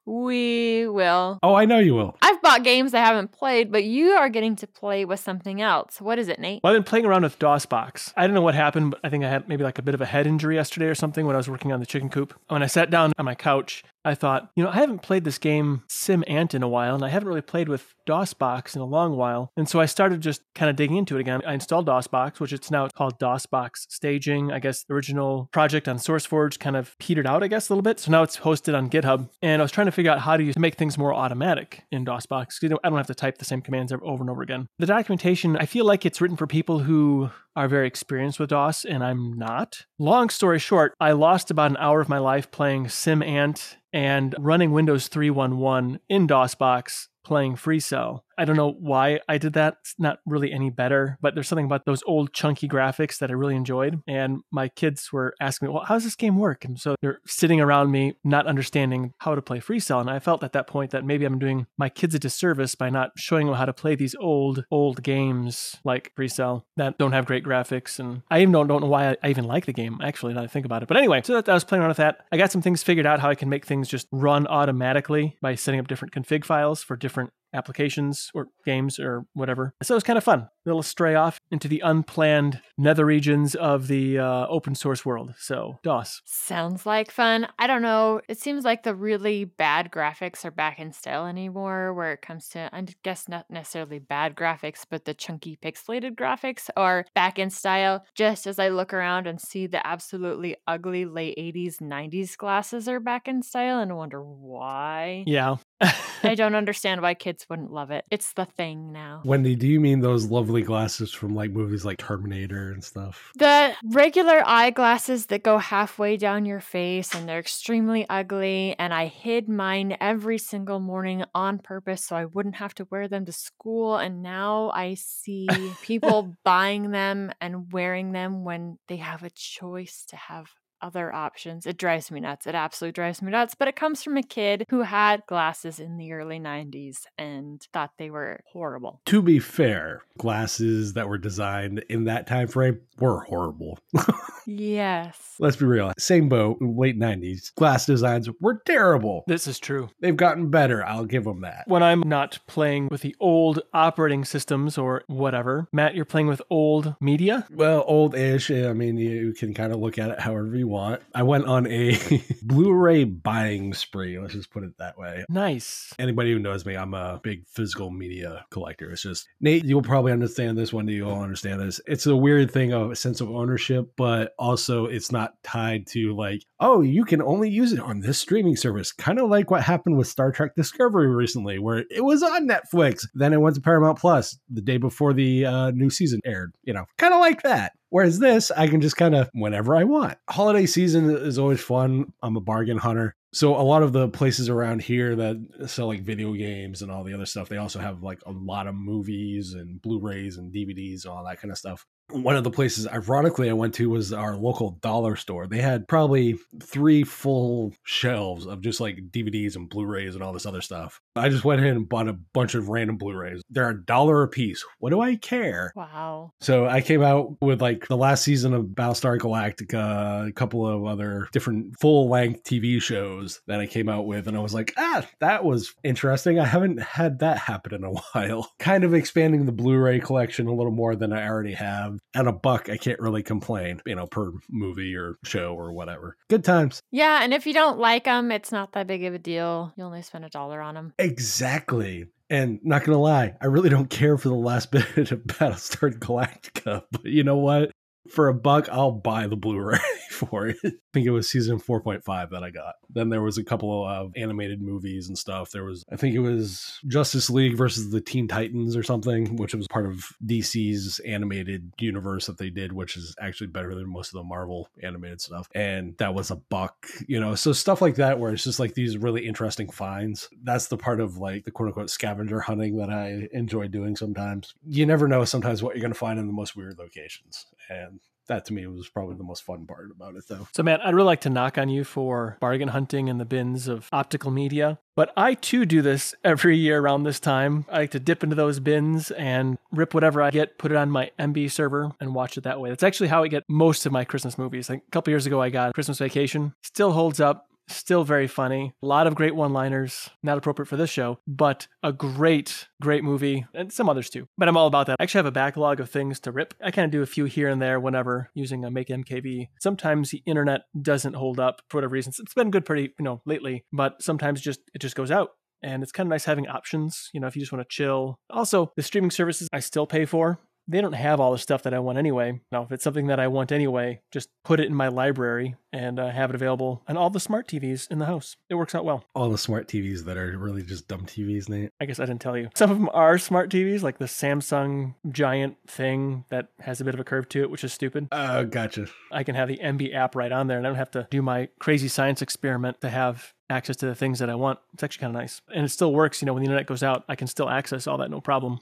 We 0.07 0.87
will. 0.89 1.39
Oh, 1.43 1.55
I 1.55 1.65
know 1.65 1.79
you 1.79 1.95
will. 1.95 2.17
I've 2.23 2.41
bought 2.43 2.63
games 2.63 2.95
I 2.95 2.99
haven't 2.99 3.33
played, 3.33 3.73
but 3.73 3.85
you 3.85 4.11
are 4.11 4.29
getting 4.29 4.57
to 4.57 4.67
play 4.67 5.05
with 5.05 5.21
something 5.21 5.61
else. 5.61 6.01
What 6.01 6.19
is 6.19 6.29
it, 6.29 6.39
Nate? 6.39 6.63
Well, 6.63 6.73
I've 6.73 6.77
been 6.77 6.85
playing 6.85 7.07
around 7.07 7.23
with 7.23 7.39
DOSBox. 7.39 8.13
I 8.17 8.27
don't 8.27 8.35
know 8.35 8.43
what 8.43 8.55
happened, 8.55 8.93
but 8.93 9.01
I 9.03 9.09
think 9.09 9.25
I 9.25 9.31
had 9.31 9.49
maybe 9.49 9.65
like 9.65 9.79
a 9.79 9.83
bit 9.83 9.95
of 9.95 10.01
a 10.01 10.07
head 10.07 10.27
injury 10.27 10.57
yesterday 10.57 10.87
or 10.87 10.95
something 10.95 11.27
when 11.27 11.37
I 11.37 11.39
was 11.39 11.49
working 11.49 11.73
on 11.73 11.81
the 11.81 11.87
chicken 11.87 12.09
coop. 12.09 12.35
When 12.49 12.63
I 12.63 12.67
sat 12.67 12.91
down 12.91 13.13
on 13.19 13.25
my 13.25 13.35
couch, 13.35 13.83
I 14.05 14.15
thought, 14.15 14.51
you 14.55 14.63
know, 14.63 14.71
I 14.71 14.75
haven't 14.75 15.01
played 15.01 15.25
this 15.25 15.39
game 15.39 15.83
Sim 15.89 16.25
Ant 16.27 16.55
in 16.55 16.63
a 16.63 16.69
while, 16.69 16.95
and 16.95 17.05
I 17.05 17.09
haven't 17.09 17.29
really 17.29 17.41
played 17.41 17.71
with 17.71 17.95
DOSBox 18.07 18.77
in 18.77 18.83
a 18.83 18.85
long 18.85 19.17
while. 19.17 19.51
And 19.57 19.67
so 19.67 19.81
I 19.81 19.87
started 19.87 20.21
just 20.21 20.43
kind 20.55 20.69
of 20.69 20.77
digging 20.77 20.99
into 20.99 21.17
it 21.17 21.21
again. 21.21 21.41
I 21.47 21.55
installed 21.55 21.87
DOSBox, 21.87 22.39
which 22.39 22.53
it's 22.53 22.71
now 22.71 22.89
called 22.89 23.19
DOSBox 23.19 23.71
Staging. 23.89 24.53
I 24.53 24.59
guess 24.59 24.85
the 24.85 24.93
original 24.93 25.49
project 25.53 25.89
on 25.89 25.97
SourceForge 25.97 26.59
kind 26.59 26.77
of 26.77 26.97
petered 26.99 27.27
out, 27.27 27.43
I 27.43 27.49
guess, 27.49 27.71
a 27.71 27.73
little 27.73 27.83
bit. 27.83 27.99
So 27.99 28.11
now 28.11 28.23
it's 28.23 28.37
hosted 28.37 28.77
on 28.77 28.91
GitHub. 28.91 29.31
And 29.41 29.63
I 29.63 29.65
was 29.65 29.73
trying 29.73 29.87
to 29.87 29.93
figure 29.95 30.11
out 30.11 30.21
how 30.21 30.37
to 30.37 30.43
use, 30.43 30.59
make 30.59 30.75
things 30.75 30.99
more 30.99 31.15
automatic 31.15 31.85
in 31.91 32.05
DOSBox. 32.05 32.63
You 32.63 32.69
know, 32.71 32.79
I 32.85 32.89
don't 32.89 32.99
have 32.99 33.07
to 33.07 33.15
type 33.15 33.39
the 33.39 33.45
same 33.45 33.63
commands 33.63 33.93
over 33.93 34.23
and 34.23 34.31
over 34.31 34.43
again. 34.43 34.69
The 34.79 34.87
documentation, 34.87 35.57
I 35.57 35.67
feel 35.67 35.85
like 35.85 36.05
it's 36.05 36.21
written 36.21 36.37
for 36.37 36.47
people 36.47 36.81
who 36.81 37.31
are 37.57 37.69
very 37.69 37.87
experienced 37.87 38.41
with 38.41 38.51
DOS, 38.51 38.85
and 38.85 39.05
I'm 39.05 39.39
not. 39.39 39.87
Long 39.99 40.29
story 40.29 40.59
short, 40.59 40.95
I 41.01 41.13
lost 41.13 41.51
about 41.51 41.71
an 41.71 41.77
hour 41.79 42.01
of 42.01 42.09
my 42.09 42.19
life 42.19 42.51
playing 42.51 42.87
SimAnt 42.87 43.77
and 43.93 44.35
running 44.39 44.73
Windows 44.73 45.09
311 45.09 46.01
in 46.09 46.27
DOSBox 46.27 47.09
playing 47.25 47.57
FreeCell. 47.57 48.21
I 48.39 48.45
don't 48.45 48.57
know 48.57 48.73
why 48.73 49.21
I 49.29 49.39
did 49.39 49.55
that. 49.55 49.77
It's 49.81 49.95
not 49.99 50.19
really 50.27 50.53
any 50.53 50.71
better, 50.71 51.19
but 51.21 51.35
there's 51.35 51.49
something 51.49 51.67
about 51.67 51.85
those 51.85 52.03
old 52.07 52.33
chunky 52.33 52.69
graphics 52.69 53.19
that 53.19 53.31
I 53.31 53.35
really 53.35 53.57
enjoyed. 53.57 54.01
And 54.07 54.41
my 54.51 54.69
kids 54.69 55.13
were 55.13 55.35
asking 55.41 55.69
me, 55.69 55.75
well, 55.75 55.85
how 55.85 55.95
does 55.95 56.05
this 56.05 56.17
game 56.17 56.37
work? 56.37 56.65
And 56.65 56.79
so 56.79 56.97
they're 57.01 57.21
sitting 57.27 57.61
around 57.61 57.91
me, 57.91 58.15
not 58.25 58.47
understanding 58.47 59.13
how 59.19 59.35
to 59.35 59.43
play 59.43 59.61
FreeCell. 59.61 60.01
And 60.01 60.11
I 60.11 60.19
felt 60.19 60.43
at 60.43 60.53
that 60.53 60.67
point 60.67 60.91
that 60.93 61.05
maybe 61.05 61.25
I'm 61.25 61.39
doing 61.39 61.67
my 61.79 61.89
kids 61.89 62.15
a 62.15 62.19
disservice 62.19 62.75
by 62.75 62.91
not 62.91 63.13
showing 63.17 63.47
them 63.47 63.57
how 63.57 63.65
to 63.65 63.73
play 63.73 63.95
these 63.95 64.15
old, 64.21 64.65
old 64.71 65.03
games 65.03 65.77
like 65.85 66.13
FreeCell 66.19 66.63
that 66.77 66.99
don't 66.99 67.13
have 67.13 67.27
great 67.27 67.45
graphics. 67.45 67.99
And 67.99 68.23
I 68.31 68.41
even 68.41 68.53
don't, 68.53 68.67
don't 68.67 68.81
know 68.81 68.89
why 68.89 69.11
I, 69.11 69.17
I 69.23 69.31
even 69.31 69.45
like 69.45 69.67
the 69.67 69.73
game, 69.73 69.99
actually, 70.03 70.35
now 70.35 70.41
that 70.41 70.47
I 70.47 70.49
think 70.49 70.67
about 70.67 70.83
it. 70.83 70.89
But 70.89 70.97
anyway, 70.97 71.23
so 71.25 71.35
that, 71.35 71.49
I 71.49 71.55
was 71.55 71.65
playing 71.65 71.81
around 71.81 71.91
with 71.91 71.97
that. 71.99 72.25
I 72.33 72.37
got 72.37 72.53
some 72.53 72.63
things 72.63 72.83
figured 72.83 73.07
out 73.07 73.21
how 73.21 73.31
I 73.31 73.35
can 73.35 73.49
make 73.49 73.67
things 73.67 73.89
just 73.89 74.09
run 74.13 74.47
automatically 74.47 75.37
by 75.41 75.55
setting 75.55 75.81
up 75.81 75.89
different 75.89 76.15
config 76.15 76.45
files 76.45 76.83
for 76.83 76.97
different 76.97 77.31
applications 77.55 78.31
or 78.35 78.49
games 78.65 78.99
or 78.99 79.25
whatever. 79.33 79.75
So 79.83 79.95
it 79.95 79.97
was 79.97 80.05
kind 80.05 80.19
of 80.19 80.25
fun. 80.25 80.41
A 80.41 80.49
little 80.67 80.83
stray 80.83 81.15
off 81.15 81.39
into 81.51 81.69
the 81.69 81.81
unplanned 81.81 82.61
nether 82.77 83.05
regions 83.05 83.55
of 83.55 83.87
the 83.89 84.19
uh, 84.19 84.47
open 84.49 84.75
source 84.75 85.05
world. 85.05 85.35
So 85.39 85.79
DOS. 85.83 86.23
Sounds 86.25 86.87
like 86.87 87.11
fun. 87.11 87.49
I 87.59 87.67
don't 87.67 87.83
know. 87.83 88.21
It 88.29 88.39
seems 88.39 88.65
like 88.65 88.83
the 88.83 88.95
really 88.95 89.45
bad 89.45 89.91
graphics 89.91 90.45
are 90.45 90.51
back 90.51 90.79
in 90.79 90.93
style 90.93 91.27
anymore, 91.27 91.93
where 91.95 92.13
it 92.13 92.23
comes 92.23 92.49
to, 92.51 92.71
I 92.73 92.87
guess, 93.03 93.29
not 93.29 93.47
necessarily 93.51 93.99
bad 93.99 94.35
graphics, 94.35 94.85
but 94.89 95.05
the 95.05 95.15
chunky 95.15 95.57
pixelated 95.63 96.17
graphics 96.17 96.71
are 96.77 97.05
back 97.15 97.39
in 97.39 97.51
style. 97.51 98.05
Just 98.15 98.47
as 98.47 98.59
I 98.59 98.69
look 98.69 98.93
around 98.93 99.27
and 99.27 99.41
see 99.41 99.67
the 99.67 99.87
absolutely 99.87 100.57
ugly 100.67 101.05
late 101.05 101.37
80s, 101.37 101.77
90s 101.81 102.37
glasses 102.37 102.89
are 102.89 103.01
back 103.01 103.29
in 103.29 103.43
style 103.43 103.79
and 103.79 103.97
wonder 103.97 104.23
why. 104.23 105.25
Yeah. 105.27 105.57
I 105.81 106.35
don't 106.37 106.55
understand 106.55 107.03
why 107.03 107.15
kids 107.15 107.47
wouldn't 107.49 107.73
love 107.73 107.91
it. 107.91 108.05
It's 108.11 108.33
the 108.33 108.45
thing 108.45 108.93
now. 108.93 109.23
Wendy, 109.25 109.57
do 109.57 109.67
you 109.67 109.81
mean 109.81 110.01
those 110.01 110.27
lovely 110.27 110.63
glasses 110.63 111.13
from 111.13 111.35
like 111.35 111.51
movies 111.51 111.85
like 111.85 111.99
Terminator 111.99 112.73
and 112.73 112.83
stuff? 112.83 113.33
The 113.37 113.75
regular 113.85 114.43
eyeglasses 114.47 115.27
that 115.27 115.43
go 115.43 115.59
halfway 115.59 116.17
down 116.17 116.47
your 116.47 116.61
face 116.61 117.15
and 117.15 117.29
they're 117.29 117.39
extremely 117.39 118.07
ugly. 118.09 118.77
And 118.79 118.95
I 118.95 119.07
hid 119.07 119.49
mine 119.49 119.97
every 120.01 120.39
single 120.39 120.81
morning 120.81 121.25
on 121.35 121.59
purpose 121.59 122.05
so 122.05 122.17
I 122.17 122.27
wouldn't 122.27 122.57
have 122.57 122.75
to 122.75 122.87
wear 122.91 123.09
them 123.09 123.27
to 123.27 123.33
school. 123.33 123.97
And 123.97 124.23
now 124.23 124.71
I 124.71 124.95
see 124.95 125.49
people 125.83 126.35
buying 126.45 126.91
them 126.91 127.33
and 127.41 127.73
wearing 127.73 128.13
them 128.13 128.45
when 128.45 128.79
they 128.89 128.97
have 128.97 129.23
a 129.23 129.31
choice 129.31 130.05
to 130.09 130.17
have 130.17 130.49
other 130.85 131.13
options. 131.13 131.67
It 131.67 131.79
drives 131.79 132.11
me 132.11 132.21
nuts. 132.21 132.47
It 132.47 132.55
absolutely 132.55 132.93
drives 132.93 133.23
me 133.23 133.33
nuts. 133.33 133.55
But 133.55 133.69
it 133.69 133.77
comes 133.77 134.03
from 134.03 134.17
a 134.19 134.23
kid 134.23 134.67
who 134.69 134.83
had 134.83 135.27
glasses 135.27 135.81
in 135.81 135.97
the 135.97 136.13
early 136.13 136.39
90s 136.39 137.07
and 137.17 137.67
thought 137.73 137.93
they 137.97 138.11
were 138.11 138.41
horrible. 138.53 139.01
To 139.07 139.23
be 139.23 139.39
fair, 139.39 140.03
glasses 140.19 140.93
that 140.93 141.09
were 141.09 141.19
designed 141.19 141.85
in 141.89 142.05
that 142.05 142.27
time 142.27 142.49
frame 142.49 142.81
were 142.99 143.21
horrible. 143.21 143.79
Yes. 144.47 145.35
Let's 145.39 145.57
be 145.57 145.65
real. 145.67 145.93
Same 145.99 146.29
boat, 146.29 146.59
late 146.61 146.99
90s. 146.99 147.55
Glass 147.55 147.87
designs 147.87 148.29
were 148.41 148.61
terrible. 148.65 149.25
This 149.27 149.47
is 149.47 149.59
true. 149.59 149.91
They've 150.01 150.17
gotten 150.17 150.51
better. 150.51 150.85
I'll 150.85 151.05
give 151.05 151.25
them 151.25 151.41
that. 151.43 151.65
When 151.67 151.83
I'm 151.83 152.01
not 152.01 152.39
playing 152.47 152.89
with 152.91 153.01
the 153.03 153.17
old 153.21 153.61
operating 153.73 154.25
systems 154.25 154.79
or 154.79 155.03
whatever, 155.07 155.69
Matt, 155.73 155.95
you're 155.95 156.05
playing 156.05 156.29
with 156.29 156.43
old 156.51 156.95
media? 157.01 157.47
Well, 157.51 157.85
old 157.87 158.15
ish. 158.15 158.51
Eh, 158.51 158.69
I 158.69 158.73
mean, 158.73 158.97
you 158.97 159.33
can 159.33 159.55
kind 159.55 159.73
of 159.73 159.81
look 159.81 159.99
at 159.99 160.11
it 160.11 160.21
however 160.21 160.55
you 160.57 160.69
want. 160.69 161.03
I 161.15 161.23
went 161.23 161.47
on 161.47 161.67
a 161.67 161.99
Blu 162.43 162.73
ray 162.73 163.05
buying 163.05 163.75
spree. 163.75 164.19
Let's 164.19 164.35
just 164.35 164.51
put 164.51 164.65
it 164.65 164.77
that 164.79 164.99
way. 164.99 165.25
Nice. 165.29 165.93
Anybody 165.99 166.33
who 166.33 166.39
knows 166.39 166.65
me, 166.65 166.77
I'm 166.77 166.95
a 166.95 167.21
big 167.23 167.47
physical 167.49 167.91
media 167.91 168.45
collector. 168.51 168.91
It's 168.91 169.03
just, 169.03 169.29
Nate, 169.41 169.65
you'll 169.65 169.83
probably 169.83 170.13
understand 170.13 170.59
this. 170.59 170.73
Wendy, 170.73 170.95
you'll 170.95 171.19
understand 171.19 171.61
this. 171.61 171.81
It's 171.87 172.07
a 172.07 172.17
weird 172.17 172.51
thing 172.51 172.73
of 172.73 172.91
a 172.91 172.97
sense 172.97 173.21
of 173.21 173.31
ownership, 173.31 173.93
but 173.97 174.34
also 174.39 174.87
it's 174.87 175.13
not 175.13 175.35
tied 175.43 175.87
to 175.89 176.15
like, 176.17 176.43
oh, 176.61 176.81
you 176.81 177.05
can 177.05 177.23
only 177.23 177.51
use 177.51 177.73
it 177.73 177.81
on 177.81 178.01
this 178.01 178.19
streaming 178.19 178.57
service. 178.57 178.93
Kind 178.93 179.19
of 179.19 179.29
like 179.29 179.51
what 179.51 179.63
happened 179.63 179.99
with 179.99 180.07
Star 180.07 180.33
Trek 180.33 180.55
Discovery 180.57 181.09
recently, 181.09 181.59
where 181.59 181.85
it 181.91 182.05
was 182.05 182.23
on 182.23 182.49
Netflix. 182.49 183.07
Then 183.15 183.33
it 183.33 183.41
went 183.41 183.57
to 183.57 183.61
Paramount 183.61 183.99
Plus 183.99 184.39
the 184.49 184.63
day 184.63 184.77
before 184.77 185.13
the 185.13 185.47
uh, 185.47 185.71
new 185.71 185.91
season 185.91 186.21
aired. 186.25 186.55
You 186.63 186.75
know, 186.75 186.85
kind 186.99 187.15
of 187.15 187.21
like 187.21 187.43
that. 187.43 187.73
Whereas 187.91 188.19
this, 188.19 188.51
I 188.51 188.67
can 188.67 188.81
just 188.81 188.97
kind 188.97 189.15
of 189.15 189.31
whenever 189.35 189.77
I 189.77 189.85
want. 189.85 190.19
Holiday 190.29 190.67
season 190.67 191.11
is 191.11 191.39
always 191.39 191.61
fun. 191.61 192.13
I'm 192.23 192.37
a 192.37 192.41
bargain 192.41 192.79
hunter. 192.79 193.15
So 193.33 193.57
a 193.57 193.63
lot 193.63 193.83
of 193.83 193.93
the 193.93 194.09
places 194.09 194.49
around 194.49 194.83
here 194.83 195.17
that 195.17 195.69
sell 195.69 195.87
like 195.87 196.03
video 196.03 196.33
games 196.33 196.83
and 196.83 196.91
all 196.91 197.05
the 197.05 197.15
other 197.15 197.27
stuff, 197.27 197.49
they 197.49 197.57
also 197.57 197.79
have 197.79 198.03
like 198.03 198.21
a 198.27 198.33
lot 198.33 198.67
of 198.67 198.75
movies 198.75 199.55
and 199.55 199.81
Blu-rays 199.83 200.39
and 200.39 200.53
DVDs 200.53 201.05
and 201.05 201.13
all 201.13 201.25
that 201.25 201.41
kind 201.41 201.51
of 201.51 201.59
stuff 201.59 201.87
one 202.11 202.37
of 202.37 202.45
the 202.45 202.51
places 202.51 202.87
ironically 202.87 203.49
i 203.49 203.53
went 203.53 203.75
to 203.75 203.89
was 203.89 204.13
our 204.13 204.37
local 204.37 204.73
dollar 204.83 205.17
store. 205.17 205.47
They 205.47 205.61
had 205.61 205.89
probably 205.89 206.39
three 206.63 207.03
full 207.03 207.73
shelves 207.85 208.47
of 208.47 208.61
just 208.61 208.81
like 208.81 209.11
dvds 209.11 209.57
and 209.57 209.69
blu-rays 209.69 210.15
and 210.15 210.23
all 210.23 210.33
this 210.33 210.47
other 210.47 210.61
stuff. 210.61 211.01
I 211.17 211.29
just 211.29 211.45
went 211.45 211.61
in 211.63 211.77
and 211.77 211.89
bought 211.89 212.09
a 212.09 212.13
bunch 212.13 212.55
of 212.55 212.69
random 212.69 212.99
blu-rays. 212.99 213.43
They're 213.51 213.71
a 213.71 213.85
dollar 213.85 214.23
a 214.23 214.29
piece. 214.29 214.65
What 214.79 214.91
do 214.91 215.01
i 215.01 215.17
care? 215.17 215.73
Wow. 215.75 216.33
so 216.41 216.67
i 216.67 216.81
came 216.81 217.03
out 217.03 217.41
with 217.41 217.61
like 217.63 217.89
the 217.89 217.97
last 217.97 218.23
season 218.25 218.53
of 218.55 218.67
battlestar 218.67 219.19
galactica 219.19 220.29
a 220.29 220.33
couple 220.33 220.67
of 220.67 220.85
other 220.85 221.29
different 221.33 221.79
full-length 221.81 222.45
tv 222.45 222.81
shows 222.81 223.41
that 223.47 223.61
i 223.61 223.67
came 223.67 223.89
out 223.89 224.07
with 224.07 224.29
and 224.29 224.37
i 224.37 224.41
was 224.41 224.55
like 224.55 224.73
ah 224.77 225.07
that 225.21 225.45
was 225.45 225.75
interesting. 225.83 226.39
I 226.39 226.45
haven't 226.45 226.81
had 226.81 227.21
that 227.21 227.39
happen 227.39 227.75
in 227.75 227.85
a 227.85 227.91
while. 228.13 228.51
Kind 228.59 228.85
of 228.85 228.95
expanding 228.95 229.47
the 229.47 229.53
blu-ray 229.53 230.01
collection 230.01 230.47
a 230.47 230.55
little 230.55 230.73
more 230.73 230.95
than 230.97 231.13
i 231.13 231.27
already 231.27 231.55
have 231.55 231.94
Um, 231.95 232.01
at 232.15 232.27
a 232.27 232.33
buck, 232.33 232.69
I 232.69 232.77
can't 232.77 233.01
really 233.01 233.23
complain, 233.23 233.81
you 233.87 233.95
know, 233.95 234.07
per 234.07 234.33
movie 234.51 234.95
or 234.97 235.17
show 235.25 235.55
or 235.55 235.73
whatever. 235.73 236.17
Good 236.29 236.45
times. 236.45 236.81
Yeah, 236.91 237.23
and 237.23 237.33
if 237.33 237.47
you 237.47 237.53
don't 237.53 237.79
like 237.79 238.05
them, 238.05 238.31
it's 238.31 238.53
not 238.53 238.73
that 238.73 238.87
big 238.87 239.05
of 239.05 239.15
a 239.15 239.19
deal. 239.19 239.73
You 239.77 239.85
only 239.85 240.03
spend 240.03 240.25
a 240.25 240.29
dollar 240.29 240.61
on 240.61 240.75
them. 240.75 240.93
Exactly. 240.99 242.07
And 242.31 242.59
not 242.63 242.85
gonna 242.85 242.99
lie, 242.99 243.35
I 243.41 243.47
really 243.47 243.69
don't 243.69 243.91
care 243.91 244.17
for 244.17 244.29
the 244.29 244.35
last 244.35 244.71
bit 244.71 245.13
of 245.13 245.21
Battlestar 245.21 245.99
Galactica, 245.99 246.83
but 246.91 247.05
you 247.05 247.23
know 247.23 247.37
what? 247.37 247.71
For 248.11 248.29
a 248.29 248.35
buck, 248.35 248.69
I'll 248.71 248.93
buy 248.93 249.27
the 249.27 249.37
Blu-ray 249.37 249.79
for. 250.27 250.49
I 250.65 250.71
think 250.93 251.07
it 251.07 251.11
was 251.11 251.29
season 251.29 251.59
4.5 251.59 252.31
that 252.31 252.43
I 252.43 252.51
got. 252.51 252.75
Then 252.91 253.09
there 253.09 253.23
was 253.23 253.39
a 253.39 253.45
couple 253.45 253.87
of 253.87 254.13
animated 254.17 254.61
movies 254.61 255.09
and 255.09 255.19
stuff. 255.19 255.51
There 255.51 255.65
was, 255.65 255.85
I 255.91 255.97
think 255.97 256.15
it 256.15 256.21
was 256.21 256.79
Justice 256.87 257.31
League 257.31 257.57
versus 257.57 257.91
the 257.91 258.01
Teen 258.01 258.29
Titans 258.29 258.77
or 258.77 258.83
something, 258.83 259.37
which 259.37 259.55
was 259.55 259.69
part 259.69 259.87
of 259.87 260.05
DC's 260.25 261.01
animated 261.01 261.73
universe 261.79 262.27
that 262.27 262.39
they 262.39 262.51
did, 262.51 262.73
which 262.73 262.97
is 262.97 263.15
actually 263.21 263.49
better 263.49 263.75
than 263.75 263.91
most 263.91 264.09
of 264.09 264.15
the 264.15 264.25
Marvel 264.25 264.69
animated 264.83 265.21
stuff. 265.21 265.49
And 265.55 265.97
that 265.99 266.15
was 266.15 266.31
a 266.31 266.37
buck, 266.37 266.87
you 267.07 267.21
know. 267.21 267.35
So 267.35 267.53
stuff 267.53 267.81
like 267.81 267.97
that, 267.97 268.19
where 268.19 268.33
it's 268.33 268.45
just 268.45 268.61
like 268.61 268.75
these 268.75 268.99
really 268.99 269.27
interesting 269.27 269.71
finds. 269.71 270.29
That's 270.43 270.69
the 270.69 270.77
part 270.77 271.01
of 271.01 271.17
like 271.17 271.45
the 271.45 271.51
quote 271.51 271.69
unquote 271.69 271.91
scavenger 271.91 272.41
hunting 272.41 272.77
that 272.77 272.91
I 272.91 273.29
enjoy 273.33 273.69
doing 273.69 273.97
sometimes. 273.97 274.55
You 274.67 274.87
never 274.87 275.09
know 275.09 275.25
sometimes 275.25 275.63
what 275.63 275.75
you're 275.75 275.83
going 275.83 275.93
to 275.93 275.99
find 275.99 276.19
in 276.19 276.27
the 276.27 276.33
most 276.33 276.57
weird 276.57 276.79
locations. 276.79 277.47
And 277.69 278.01
that 278.29 278.45
to 278.47 278.53
me 278.53 278.67
was 278.67 278.89
probably 278.89 279.17
the 279.17 279.25
most 279.25 279.43
fun 279.43 279.67
part 279.67 279.91
about 279.91 280.15
it 280.17 280.25
though. 280.29 280.47
So 280.55 280.63
matt 280.63 280.85
i'd 280.85 280.95
really 280.95 281.07
like 281.07 281.21
to 281.23 281.31
knock 281.31 281.59
on 281.59 281.69
you 281.69 281.85
for 281.85 282.37
bargain 282.41 282.69
hunting 282.69 283.09
in 283.09 283.19
the 283.19 283.25
bins 283.25 283.69
of 283.69 283.89
optical 283.93 284.31
media 284.31 284.79
but 284.97 285.13
i 285.17 285.35
too 285.35 285.67
do 285.67 285.83
this 285.83 286.15
every 286.25 286.57
year 286.57 286.79
around 286.81 287.03
this 287.03 287.19
time. 287.21 287.67
I 287.69 287.79
like 287.79 287.91
to 287.93 288.01
dip 288.01 288.23
into 288.23 288.37
those 288.37 288.61
bins 288.61 289.11
and 289.11 289.59
rip 289.73 289.95
whatever 289.95 290.23
i 290.23 290.31
get 290.31 290.59
put 290.59 290.71
it 290.71 290.77
on 290.77 290.91
my 290.91 291.11
Emby 291.19 291.51
server 291.51 291.93
and 292.01 292.15
watch 292.15 292.37
it 292.39 292.45
that 292.45 292.61
way. 292.61 292.71
That's 292.71 292.83
actually 292.83 293.09
how 293.09 293.23
i 293.23 293.29
get 293.29 293.45
most 293.49 293.87
of 293.87 293.93
my 293.93 294.05
christmas 294.05 294.39
movies. 294.39 294.69
Like 294.69 294.83
a 294.87 294.91
couple 294.91 295.11
years 295.11 295.27
ago 295.27 295.41
i 295.41 295.51
got 295.51 295.75
christmas 295.75 295.99
vacation. 295.99 296.55
Still 296.63 296.93
holds 296.93 297.21
up 297.21 297.49
Still 297.69 298.05
very 298.05 298.27
funny. 298.27 298.75
A 298.83 298.87
lot 298.87 299.07
of 299.07 299.15
great 299.15 299.35
one 299.35 299.53
liners. 299.53 300.11
Not 300.23 300.39
appropriate 300.39 300.67
for 300.67 300.77
this 300.77 300.91
show, 300.91 301.19
but 301.27 301.67
a 301.83 301.93
great, 301.93 302.69
great 302.81 303.05
movie, 303.05 303.47
and 303.55 303.73
some 303.73 303.89
others 303.89 304.11
too. 304.11 304.27
But 304.37 304.49
I'm 304.49 304.57
all 304.57 304.67
about 304.67 304.87
that. 304.87 304.97
I 305.01 305.03
actually 305.03 305.21
have 305.21 305.27
a 305.27 305.33
backlog 305.33 305.81
of 305.81 305.91
things 305.91 306.21
to 306.21 306.33
rip. 306.33 306.55
I 306.63 306.71
kind 306.71 306.85
of 306.85 306.91
do 306.91 307.03
a 307.03 307.07
few 307.07 307.25
here 307.25 307.49
and 307.49 307.61
there 307.61 307.81
whenever 307.81 308.31
using 308.35 308.65
a 308.65 308.71
Make 308.71 308.89
MKV. 308.89 309.49
Sometimes 309.61 310.11
the 310.11 310.23
internet 310.27 310.63
doesn't 310.81 311.15
hold 311.15 311.41
up 311.41 311.63
for 311.69 311.79
whatever 311.79 311.93
reasons. 311.93 312.19
It's 312.19 312.35
been 312.35 312.51
good 312.51 312.65
pretty, 312.65 312.93
you 312.99 313.05
know, 313.05 313.23
lately, 313.25 313.65
but 313.73 314.03
sometimes 314.03 314.41
just 314.41 314.61
it 314.75 314.81
just 314.81 314.97
goes 314.97 315.11
out 315.11 315.31
and 315.63 315.83
it's 315.83 315.93
kind 315.93 316.07
of 316.07 316.11
nice 316.11 316.27
having 316.27 316.47
options, 316.47 317.09
you 317.15 317.21
know, 317.21 317.27
if 317.27 317.37
you 317.37 317.41
just 317.41 317.53
want 317.53 317.67
to 317.67 317.75
chill. 317.75 318.19
Also, 318.31 318.73
the 318.77 318.83
streaming 318.83 319.11
services 319.11 319.49
I 319.53 319.61
still 319.61 319.87
pay 319.87 320.05
for 320.05 320.39
they 320.67 320.81
don't 320.81 320.93
have 320.93 321.21
all 321.21 321.33
the 321.33 321.39
stuff 321.39 321.63
that 321.65 321.75
I 321.75 321.79
want 321.79 321.99
anyway. 321.99 322.41
Now, 322.51 322.63
if 322.63 322.73
it's 322.73 322.85
something 322.85 323.09
that 323.09 323.21
I 323.21 323.29
want 323.29 323.53
anyway, 323.53 324.01
just 324.11 324.29
put 324.45 324.61
it 324.61 324.67
in 324.67 324.75
my 324.75 324.89
library 324.89 325.57
and 325.73 325.99
uh, 325.99 326.11
have 326.11 326.31
it 326.31 326.37
available 326.37 326.83
on 326.89 326.97
all 326.97 327.11
the 327.11 327.21
smart 327.21 327.49
TVs 327.49 327.91
in 327.91 327.99
the 327.99 328.07
house. 328.07 328.37
It 328.49 328.55
works 328.55 328.75
out 328.75 328.85
well. 328.85 329.05
All 329.15 329.29
the 329.31 329.39
smart 329.39 329.69
TVs 329.69 330.05
that 330.05 330.17
are 330.17 330.37
really 330.39 330.63
just 330.63 330.89
dumb 330.89 331.07
TVs, 331.07 331.49
Nate. 331.49 331.71
I 331.81 331.85
guess 331.85 332.01
I 332.01 332.07
didn't 332.07 332.21
tell 332.21 332.37
you. 332.37 332.49
Some 332.55 332.71
of 332.71 332.79
them 332.79 332.89
are 332.93 333.19
smart 333.19 333.51
TVs, 333.51 333.83
like 333.83 333.99
the 333.99 334.05
Samsung 334.07 334.95
giant 335.11 335.57
thing 335.67 336.25
that 336.31 336.49
has 336.61 336.81
a 336.81 336.85
bit 336.85 336.95
of 336.95 337.01
a 337.01 337.05
curve 337.05 337.29
to 337.31 337.43
it, 337.43 337.51
which 337.51 337.65
is 337.65 337.73
stupid. 337.73 338.09
Oh, 338.13 338.17
uh, 338.17 338.43
gotcha. 338.45 338.87
I 339.13 339.25
can 339.25 339.35
have 339.35 339.49
the 339.49 339.59
Emby 339.59 339.95
app 339.95 340.15
right 340.15 340.33
on 340.33 340.47
there 340.47 340.59
and 340.59 340.67
I 340.67 340.71
don't 340.71 340.79
have 340.79 340.91
to 340.93 341.07
do 341.11 341.23
my 341.23 341.49
crazy 341.59 341.89
science 341.89 342.23
experiment 342.23 342.81
to 342.81 342.89
have 342.89 343.35
access 343.51 343.77
to 343.77 343.87
the 343.87 343.95
things 343.95 344.19
that 344.21 344.31
I 344.31 344.35
want. 344.35 344.59
It's 344.73 344.83
actually 344.83 345.03
kind 345.03 345.17
of 345.17 345.21
nice. 345.21 345.43
And 345.55 345.65
it 345.65 345.69
still 345.69 345.93
works, 345.93 346.23
you 346.23 346.27
know, 346.27 346.35
when 346.35 346.43
the 346.43 346.47
internet 346.47 346.67
goes 346.67 346.83
out, 346.83 347.05
I 347.09 347.17
can 347.17 347.27
still 347.27 347.51
access 347.51 347.87
all 347.87 347.99
that 347.99 348.11
no 348.11 348.21
problem. 348.21 348.61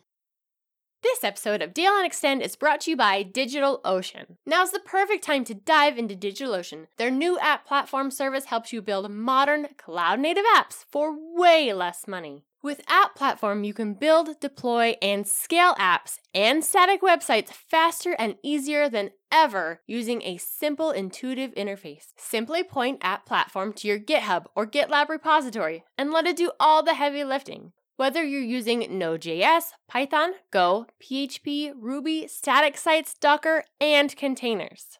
This 1.03 1.25
episode 1.25 1.63
of 1.63 1.75
DLN 1.75 2.07
Extend 2.07 2.43
is 2.43 2.55
brought 2.55 2.83
to 2.83 2.93
you 2.93 2.97
by 2.97 3.25
DigitalOcean. 3.25 4.37
Now's 4.47 4.71
the 4.71 4.79
perfect 4.79 5.25
time 5.25 5.45
to 5.47 5.55
dive 5.55 5.99
into 5.99 6.15
DigitalOcean. 6.15 6.87
Their 6.97 7.11
new 7.11 7.41
app 7.41 7.67
platform 7.67 8.13
service 8.13 8.45
helps 8.45 8.73
you 8.73 8.81
build 8.81 9.11
modern, 9.11 9.67
cloud 9.77 10.21
native 10.21 10.45
apps 10.55 10.85
for 10.89 11.13
way 11.13 11.73
less 11.73 12.07
money. 12.07 12.45
With 12.63 12.83
App 12.87 13.17
Platform, 13.17 13.65
you 13.65 13.75
can 13.75 13.95
build, 13.95 14.39
deploy, 14.39 14.95
and 15.03 15.27
scale 15.27 15.75
apps 15.75 16.21
and 16.33 16.65
static 16.65 17.03
websites 17.03 17.49
faster 17.49 18.15
and 18.17 18.37
easier 18.45 18.89
than 18.89 19.11
ever 19.33 19.81
using 19.89 20.23
a 20.23 20.37
simple, 20.37 20.93
intuitive 20.93 21.53
interface. 21.57 22.13
Simply 22.17 22.63
point 22.63 23.01
App 23.03 23.27
Platform 23.27 23.73
to 23.73 23.89
your 23.89 23.99
GitHub 23.99 24.45
or 24.55 24.65
GitLab 24.65 25.09
repository 25.09 25.83
and 25.99 26.13
let 26.13 26.29
it 26.29 26.37
do 26.37 26.53
all 26.61 26.85
the 26.85 26.95
heavy 26.95 27.25
lifting. 27.25 27.73
Whether 28.03 28.25
you're 28.25 28.41
using 28.41 28.99
Node.js, 28.99 29.75
Python, 29.89 30.33
Go, 30.51 30.87
PHP, 31.01 31.73
Ruby, 31.77 32.27
static 32.27 32.77
sites, 32.77 33.15
Docker, 33.15 33.63
and 33.81 34.17
containers. 34.17 34.99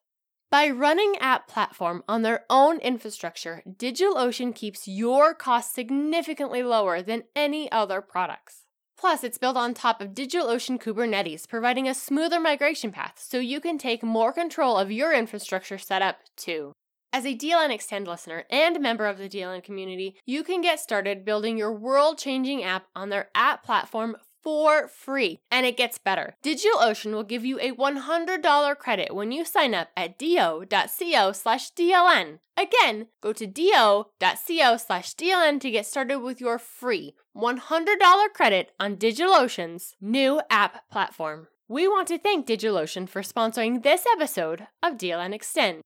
By 0.53 0.71
running 0.71 1.17
App 1.19 1.49
Platform 1.49 2.05
on 2.07 2.23
their 2.23 2.45
own 2.49 2.79
infrastructure, 2.79 3.61
DigitalOcean 3.69 4.55
keeps 4.55 4.87
your 4.87 5.35
costs 5.35 5.75
significantly 5.75 6.63
lower 6.63 7.03
than 7.03 7.25
any 7.35 7.69
other 7.73 8.01
products. 8.03 8.67
Plus, 8.97 9.25
it's 9.25 9.37
built 9.37 9.57
on 9.57 9.75
top 9.75 10.01
of 10.01 10.15
DigitalOcean 10.15 10.81
Kubernetes, 10.81 11.49
providing 11.49 11.89
a 11.89 11.95
smoother 11.95 12.39
migration 12.39 12.93
path 12.93 13.15
so 13.17 13.41
you 13.41 13.59
can 13.59 13.79
take 13.79 14.05
more 14.05 14.33
control 14.33 14.79
of 14.79 14.93
your 14.93 15.13
infrastructure 15.13 15.77
setup 15.77 16.19
too. 16.37 16.73
As 17.15 17.27
a 17.27 17.37
DLN 17.37 17.71
Extend 17.71 18.09
listener 18.09 18.45
and 18.49 18.81
member 18.81 19.05
of 19.07 19.19
the 19.19 19.29
DLN 19.29 19.63
community, 19.63 20.17
you 20.25 20.43
can 20.43 20.63
get 20.63 20.81
started 20.81 21.27
building 21.27 21.59
your 21.59 21.71
world 21.71 22.17
changing 22.17 22.65
app 22.65 22.87
on 22.97 23.11
their 23.11 23.29
app 23.35 23.63
platform 23.63 24.17
for 24.43 24.89
free. 24.89 25.39
And 25.51 25.67
it 25.67 25.77
gets 25.77 25.99
better. 25.99 26.35
DigitalOcean 26.43 27.13
will 27.13 27.23
give 27.23 27.45
you 27.45 27.61
a 27.61 27.73
$100 27.73 28.79
credit 28.79 29.15
when 29.15 29.31
you 29.31 29.45
sign 29.45 29.75
up 29.75 29.89
at 29.95 30.19
do.co 30.19 31.33
slash 31.33 31.75
DLN. 31.75 32.39
Again, 32.57 33.09
go 33.21 33.35
to 33.35 33.47
do.co 33.47 34.77
slash 34.79 35.15
DLN 35.15 35.61
to 35.61 35.71
get 35.71 35.85
started 35.85 36.21
with 36.21 36.41
your 36.41 36.59
free 36.59 37.15
$100 37.37 38.33
credit 38.35 38.73
on 38.81 38.97
DigitalOcean's 38.97 39.97
new 40.01 40.41
app 40.49 40.89
platform. 40.91 41.49
We 41.69 41.87
want 41.87 42.09
to 42.09 42.19
thank 42.19 42.47
DigitalOcean 42.47 43.07
for 43.07 43.21
sponsoring 43.21 43.83
this 43.83 44.07
episode 44.15 44.67
of 44.83 44.97
DLN 44.97 45.35
Extend. 45.35 45.83